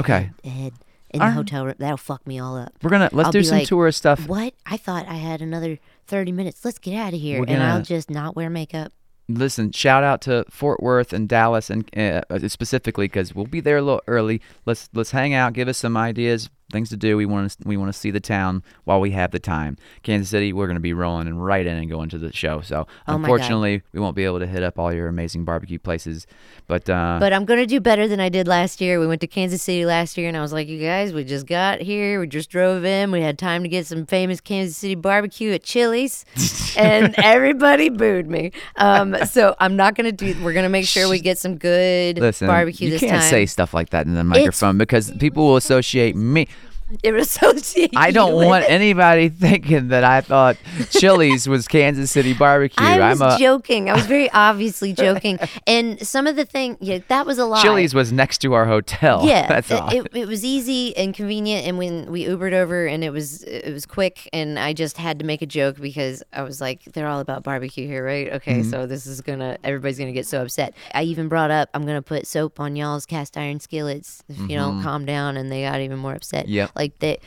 Okay, 0.00 0.30
ahead 0.44 0.72
in 1.10 1.20
the 1.20 1.26
right. 1.26 1.32
hotel 1.32 1.64
room. 1.64 1.76
That'll 1.78 1.96
fuck 1.96 2.26
me 2.26 2.38
all 2.40 2.56
up. 2.56 2.72
we're 2.82 2.90
gonna 2.90 3.08
let's 3.12 3.26
I'll 3.26 3.32
do 3.32 3.44
some 3.44 3.58
like, 3.58 3.68
tourist 3.68 3.98
stuff. 3.98 4.26
What? 4.26 4.52
I 4.66 4.76
thought 4.76 5.06
I 5.08 5.14
had 5.14 5.40
another 5.40 5.78
30 6.06 6.32
minutes. 6.32 6.64
Let's 6.64 6.78
get 6.78 6.94
out 6.94 7.14
of 7.14 7.20
here. 7.20 7.40
We're 7.40 7.46
And 7.48 7.62
I'll 7.62 7.82
just 7.82 8.10
not 8.10 8.36
wear 8.36 8.50
makeup. 8.50 8.92
Listen, 9.26 9.72
shout 9.72 10.04
out 10.04 10.20
to 10.22 10.44
Fort 10.50 10.82
Worth 10.82 11.14
and 11.14 11.26
Dallas 11.28 11.70
and 11.70 11.88
uh, 11.98 12.20
specifically 12.48 13.06
because 13.06 13.34
we'll 13.34 13.46
be 13.46 13.60
there 13.60 13.78
a 13.78 13.82
little 13.82 14.02
early. 14.06 14.42
Let's 14.66 14.90
let's 14.92 15.12
hang 15.12 15.32
out, 15.32 15.54
give 15.54 15.66
us 15.66 15.78
some 15.78 15.96
ideas, 15.96 16.50
things 16.72 16.88
to 16.90 16.96
do. 16.96 17.16
We 17.16 17.26
want 17.26 17.50
to 17.50 17.56
we 17.68 17.76
want 17.76 17.92
to 17.92 17.98
see 17.98 18.10
the 18.10 18.20
town 18.20 18.62
while 18.84 19.00
we 19.00 19.10
have 19.12 19.30
the 19.30 19.38
time. 19.38 19.76
Kansas 20.02 20.28
City, 20.30 20.52
we're 20.52 20.66
going 20.66 20.76
to 20.76 20.80
be 20.80 20.92
rolling 20.92 21.26
and 21.28 21.44
right 21.44 21.64
in 21.66 21.76
and 21.76 21.88
going 21.90 22.08
to 22.10 22.18
the 22.18 22.32
show. 22.32 22.60
So 22.60 22.86
Oh 23.06 23.14
unfortunately, 23.14 23.82
we 23.92 24.00
won't 24.00 24.16
be 24.16 24.24
able 24.24 24.40
to 24.40 24.46
hit 24.46 24.62
up 24.62 24.78
all 24.78 24.92
your 24.92 25.08
amazing 25.08 25.44
barbecue 25.44 25.78
places. 25.78 26.26
But 26.66 26.88
uh, 26.88 27.18
But 27.20 27.32
I'm 27.32 27.44
gonna 27.44 27.66
do 27.66 27.80
better 27.80 28.08
than 28.08 28.20
I 28.20 28.28
did 28.28 28.48
last 28.48 28.80
year. 28.80 28.98
We 28.98 29.06
went 29.06 29.20
to 29.20 29.26
Kansas 29.26 29.62
City 29.62 29.84
last 29.84 30.16
year, 30.16 30.28
and 30.28 30.36
I 30.36 30.40
was 30.40 30.52
like, 30.52 30.66
"You 30.68 30.80
guys, 30.80 31.12
we 31.12 31.24
just 31.24 31.46
got 31.46 31.80
here. 31.80 32.20
We 32.20 32.26
just 32.26 32.50
drove 32.50 32.84
in. 32.84 33.10
We 33.10 33.20
had 33.20 33.38
time 33.38 33.62
to 33.62 33.68
get 33.68 33.86
some 33.86 34.06
famous 34.06 34.40
Kansas 34.40 34.76
City 34.76 34.94
barbecue 34.94 35.52
at 35.52 35.62
Chili's, 35.62 36.24
and 36.76 37.14
everybody 37.18 37.90
booed 37.90 38.28
me. 38.28 38.52
Um, 38.76 39.14
so 39.26 39.54
I'm 39.60 39.76
not 39.76 39.94
gonna 39.94 40.12
do. 40.12 40.34
We're 40.42 40.54
gonna 40.54 40.68
make 40.70 40.86
sure 40.86 41.08
we 41.08 41.20
get 41.20 41.38
some 41.38 41.56
good 41.58 42.18
listen, 42.18 42.46
barbecue 42.46 42.86
you 42.86 42.92
this 42.92 43.00
can't 43.00 43.20
time. 43.20 43.30
say 43.30 43.46
stuff 43.46 43.74
like 43.74 43.90
that 43.90 44.06
in 44.06 44.14
the 44.14 44.24
microphone 44.24 44.78
because 44.78 45.10
people 45.18 45.46
will 45.46 45.56
associate 45.56 46.16
me. 46.16 46.48
associate. 47.04 47.92
I 47.96 48.10
don't 48.10 48.34
want 48.34 48.64
it. 48.64 48.70
anybody 48.70 49.28
thinking 49.28 49.88
that 49.88 50.04
I 50.04 50.20
thought 50.20 50.56
Chili's 50.90 51.48
was 51.54 51.66
Kansas 51.68 52.10
City 52.10 52.34
barbecue. 52.34 52.84
I 52.84 52.98
was 53.10 53.20
I'm 53.20 53.32
a 53.34 53.38
joking. 53.38 53.90
I 53.90 53.94
was 53.94 54.06
very 54.06 54.30
obviously 54.32 54.92
joking, 54.92 55.38
and 55.66 56.04
some 56.06 56.26
of 56.26 56.36
the 56.36 56.44
thing, 56.44 56.76
yeah, 56.80 56.98
that 57.08 57.26
was 57.26 57.38
a 57.38 57.44
lie. 57.46 57.62
Chili's 57.62 57.94
was 57.94 58.12
next 58.12 58.38
to 58.38 58.52
our 58.54 58.66
hotel. 58.66 59.22
Yeah, 59.24 59.46
that's 59.48 59.70
it, 59.70 59.80
all. 59.80 59.92
it, 59.94 60.06
it 60.14 60.28
was 60.28 60.44
easy 60.44 60.96
and 60.96 61.14
convenient, 61.14 61.66
and 61.66 61.78
when 61.78 62.10
we 62.10 62.24
Ubered 62.24 62.52
over, 62.52 62.86
and 62.86 63.02
it 63.04 63.10
was 63.10 63.42
it 63.44 63.72
was 63.72 63.86
quick, 63.86 64.28
and 64.32 64.58
I 64.58 64.72
just 64.72 64.96
had 64.98 65.18
to 65.20 65.24
make 65.24 65.42
a 65.42 65.46
joke 65.46 65.80
because 65.80 66.22
I 66.32 66.42
was 66.42 66.60
like, 66.60 66.84
they're 66.92 67.08
all 67.08 67.20
about 67.20 67.42
barbecue 67.42 67.86
here, 67.86 68.04
right? 68.04 68.32
Okay, 68.34 68.54
Mm-hmm. 68.54 68.70
so 68.70 68.86
this 68.86 69.06
is 69.06 69.20
gonna 69.20 69.58
everybody's 69.64 69.98
gonna 69.98 70.12
get 70.12 70.26
so 70.26 70.42
upset. 70.42 70.74
I 70.94 71.02
even 71.04 71.28
brought 71.28 71.50
up 71.50 71.70
I'm 71.74 71.86
gonna 71.86 72.02
put 72.02 72.26
soap 72.26 72.60
on 72.60 72.76
y'all's 72.76 73.06
cast 73.06 73.36
iron 73.36 73.58
skillets 73.58 74.22
if 74.28 74.38
you 74.38 74.56
don't 74.56 74.82
calm 74.82 75.04
down, 75.06 75.36
and 75.36 75.50
they 75.50 75.62
got 75.62 75.80
even 75.80 75.98
more 75.98 76.14
upset. 76.14 76.44
Mm-hmm. 76.44 76.52
Yep. 76.54 76.70
Like 76.84 76.98
they, 76.98 77.18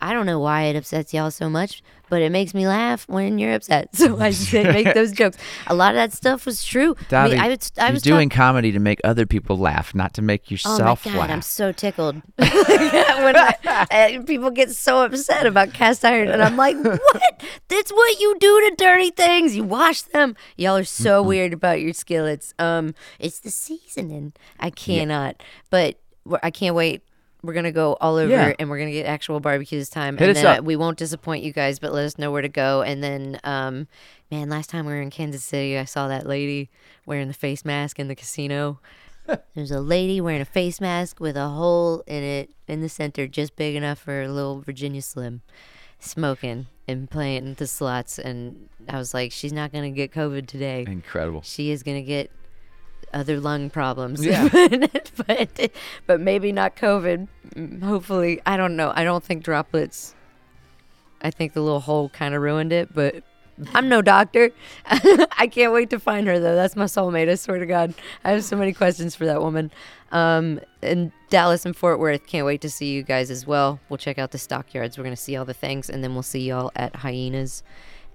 I 0.00 0.12
don't 0.12 0.26
know 0.26 0.38
why 0.38 0.62
it 0.64 0.76
upsets 0.76 1.12
y'all 1.12 1.30
so 1.30 1.50
much, 1.50 1.82
but 2.08 2.22
it 2.22 2.30
makes 2.32 2.54
me 2.54 2.66
laugh 2.66 3.06
when 3.08 3.38
you're 3.38 3.54
upset. 3.54 3.88
So 3.94 4.18
I 4.20 4.30
said 4.30 4.66
make 4.72 4.94
those 4.94 5.12
jokes. 5.20 5.36
A 5.66 5.74
lot 5.74 5.90
of 5.90 5.96
that 5.96 6.12
stuff 6.12 6.46
was 6.46 6.64
true. 6.64 6.96
I, 7.10 7.28
mean, 7.28 7.38
I 7.38 7.48
was, 7.48 7.72
I 7.78 7.90
was 7.90 8.02
doing 8.02 8.28
talk- 8.28 8.36
comedy 8.36 8.72
to 8.72 8.78
make 8.78 9.00
other 9.04 9.26
people 9.26 9.56
laugh, 9.58 9.94
not 9.94 10.14
to 10.14 10.22
make 10.22 10.42
Oh 10.42 10.44
my 10.48 10.52
yourself 10.54 11.04
god, 11.04 11.14
laugh. 11.16 11.30
I'm 11.30 11.42
so 11.42 11.72
tickled 11.72 12.16
when 12.36 13.36
I, 13.36 14.22
people 14.26 14.50
get 14.50 14.70
so 14.70 15.04
upset 15.04 15.46
about 15.46 15.72
cast 15.72 16.04
iron, 16.04 16.28
and 16.28 16.42
I'm 16.42 16.56
like, 16.56 16.76
"What? 16.76 17.42
That's 17.68 17.92
what 17.92 18.20
you 18.20 18.36
do 18.38 18.70
to 18.70 18.76
dirty 18.76 19.10
things. 19.10 19.56
You 19.56 19.64
wash 19.64 20.02
them. 20.02 20.36
Y'all 20.56 20.76
are 20.76 20.84
so 20.84 21.22
weird 21.22 21.52
about 21.52 21.80
your 21.80 21.92
skillets. 21.92 22.54
Um, 22.58 22.94
it's 23.18 23.40
the 23.40 23.50
seasoning. 23.50 24.32
I 24.60 24.70
cannot, 24.70 25.42
but 25.70 25.96
I 26.42 26.50
can't 26.50 26.74
wait. 26.74 27.02
We're 27.44 27.52
gonna 27.52 27.72
go 27.72 27.94
all 28.00 28.16
over, 28.16 28.30
Yeah. 28.30 28.54
and 28.58 28.70
we're 28.70 28.78
gonna 28.78 28.90
get 28.92 29.04
actual 29.06 29.38
barbecue 29.38 29.78
this 29.78 29.90
time. 29.90 30.16
Hit 30.16 30.28
and 30.30 30.36
us 30.38 30.42
then 30.42 30.58
up. 30.60 30.64
We 30.64 30.76
won't 30.76 30.96
disappoint 30.98 31.44
you 31.44 31.52
guys, 31.52 31.78
but 31.78 31.92
let 31.92 32.04
us 32.04 32.16
know 32.18 32.30
where 32.32 32.42
to 32.42 32.48
go. 32.48 32.82
And 32.82 33.02
then, 33.02 33.38
um, 33.44 33.86
man, 34.30 34.48
last 34.48 34.70
time 34.70 34.86
we 34.86 34.92
were 34.92 35.00
in 35.02 35.10
Kansas 35.10 35.44
City, 35.44 35.76
I 35.78 35.84
saw 35.84 36.08
that 36.08 36.26
lady 36.26 36.70
wearing 37.04 37.28
the 37.28 37.34
face 37.34 37.64
mask 37.64 37.98
in 37.98 38.08
the 38.08 38.14
casino. 38.16 38.80
There's 39.54 39.70
a 39.70 39.80
lady 39.80 40.20
wearing 40.20 40.40
a 40.40 40.46
face 40.46 40.80
mask 40.80 41.20
with 41.20 41.36
a 41.36 41.48
hole 41.48 42.02
in 42.06 42.22
it 42.22 42.50
in 42.66 42.80
the 42.80 42.88
center, 42.88 43.26
just 43.26 43.56
big 43.56 43.74
enough 43.74 43.98
for 43.98 44.22
a 44.22 44.28
little 44.28 44.60
Virginia 44.60 45.02
Slim, 45.02 45.42
smoking 45.98 46.66
and 46.86 47.10
playing 47.10 47.54
the 47.54 47.66
slots. 47.66 48.18
And 48.18 48.68
I 48.88 48.98
was 48.98 49.14
like, 49.14 49.32
she's 49.32 49.52
not 49.52 49.72
gonna 49.72 49.90
get 49.90 50.12
COVID 50.12 50.46
today. 50.46 50.84
Incredible. 50.86 51.42
She 51.42 51.70
is 51.70 51.82
gonna 51.82 52.02
get 52.02 52.30
other 53.14 53.40
lung 53.40 53.70
problems. 53.70 54.24
Yeah. 54.24 54.48
but 55.26 55.70
but 56.06 56.20
maybe 56.20 56.52
not 56.52 56.76
COVID. 56.76 57.28
Mm, 57.54 57.82
Hopefully, 57.82 58.40
I 58.44 58.56
don't 58.56 58.76
know. 58.76 58.92
I 58.94 59.04
don't 59.04 59.24
think 59.24 59.44
droplets. 59.44 60.14
I 61.22 61.30
think 61.30 61.54
the 61.54 61.62
little 61.62 61.80
hole 61.80 62.10
kind 62.10 62.34
of 62.34 62.42
ruined 62.42 62.72
it, 62.72 62.94
but 62.94 63.22
I'm 63.72 63.88
no 63.88 64.02
doctor. 64.02 64.50
I 64.86 65.48
can't 65.50 65.72
wait 65.72 65.90
to 65.90 65.98
find 65.98 66.26
her 66.26 66.38
though. 66.38 66.54
That's 66.54 66.76
my 66.76 66.84
soulmate. 66.84 67.30
I 67.30 67.36
swear 67.36 67.58
to 67.58 67.66
God, 67.66 67.94
I 68.24 68.32
have 68.32 68.44
so 68.44 68.56
many 68.56 68.72
questions 68.72 69.14
for 69.14 69.24
that 69.26 69.40
woman. 69.40 69.70
Um, 70.12 70.60
and 70.82 71.12
Dallas 71.30 71.64
and 71.64 71.76
Fort 71.76 71.98
Worth, 71.98 72.26
can't 72.26 72.46
wait 72.46 72.60
to 72.60 72.70
see 72.70 72.92
you 72.92 73.02
guys 73.02 73.30
as 73.30 73.46
well. 73.46 73.80
We'll 73.88 73.96
check 73.96 74.18
out 74.18 74.32
the 74.32 74.38
stockyards. 74.38 74.98
We're 74.98 75.04
gonna 75.04 75.16
see 75.16 75.36
all 75.36 75.44
the 75.44 75.54
things, 75.54 75.88
and 75.88 76.04
then 76.04 76.14
we'll 76.14 76.22
see 76.22 76.40
y'all 76.40 76.70
at 76.76 76.96
Hyenas, 76.96 77.62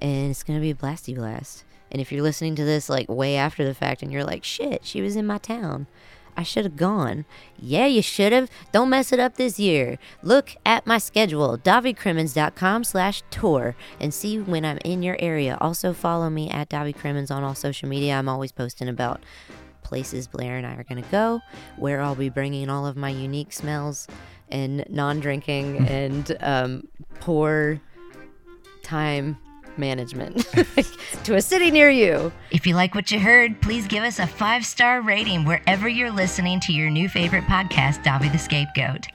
and 0.02 0.32
it's 0.32 0.43
gonna 0.43 0.62
be 0.62 0.72
a 0.72 0.76
blasty 0.76 1.16
blast. 1.16 1.64
And 1.91 2.01
if 2.01 2.11
you're 2.11 2.23
listening 2.23 2.55
to 2.55 2.63
this 2.63 2.89
like 2.89 3.09
way 3.09 3.35
after 3.35 3.65
the 3.65 3.73
fact, 3.73 4.01
and 4.01 4.11
you're 4.11 4.23
like, 4.23 4.43
"Shit, 4.43 4.85
she 4.85 5.01
was 5.01 5.15
in 5.15 5.25
my 5.25 5.37
town." 5.37 5.87
I 6.39 6.43
should 6.43 6.63
have 6.63 6.77
gone. 6.77 7.25
Yeah, 7.57 7.85
you 7.87 8.01
should 8.01 8.31
have. 8.31 8.49
Don't 8.71 8.89
mess 8.89 9.11
it 9.11 9.19
up 9.19 9.35
this 9.35 9.59
year. 9.59 9.99
Look 10.23 10.55
at 10.65 10.87
my 10.87 10.97
schedule, 10.97 11.57
davicrimmins.com 11.57 12.85
slash 12.85 13.23
tour, 13.29 13.75
and 13.99 14.13
see 14.13 14.39
when 14.39 14.63
I'm 14.63 14.77
in 14.85 15.03
your 15.03 15.17
area. 15.19 15.57
Also 15.59 15.91
follow 15.91 16.29
me 16.29 16.49
at 16.49 16.69
Davi 16.69 16.95
Crimmins 16.95 17.29
on 17.29 17.43
all 17.43 17.55
social 17.55 17.89
media. 17.89 18.13
I'm 18.13 18.29
always 18.29 18.53
posting 18.53 18.87
about 18.87 19.21
places 19.83 20.27
Blair 20.27 20.55
and 20.55 20.65
I 20.65 20.75
are 20.75 20.83
going 20.83 21.03
to 21.03 21.09
go, 21.09 21.41
where 21.75 21.99
I'll 21.99 22.15
be 22.15 22.29
bringing 22.29 22.69
all 22.69 22.85
of 22.85 22.95
my 22.95 23.09
unique 23.09 23.51
smells 23.51 24.07
and 24.47 24.85
non-drinking 24.87 25.77
and 25.89 26.37
um, 26.39 26.87
poor 27.19 27.81
time 28.81 29.37
management 29.80 30.45
to 31.23 31.36
a 31.36 31.41
city 31.41 31.71
near 31.71 31.89
you. 31.89 32.32
If 32.51 32.67
you 32.67 32.75
like 32.75 32.93
what 32.93 33.09
you 33.09 33.19
heard, 33.19 33.59
please 33.61 33.88
give 33.88 34.03
us 34.03 34.19
a 34.19 34.27
five 34.27 34.65
star 34.65 35.01
rating 35.01 35.45
wherever 35.45 35.89
you're 35.89 36.11
listening 36.11 36.59
to 36.61 36.73
your 36.73 36.89
new 36.89 37.09
favorite 37.09 37.45
podcast, 37.45 38.03
Davi 38.03 38.32
the 38.32 38.38
Scapegoat. 38.38 39.07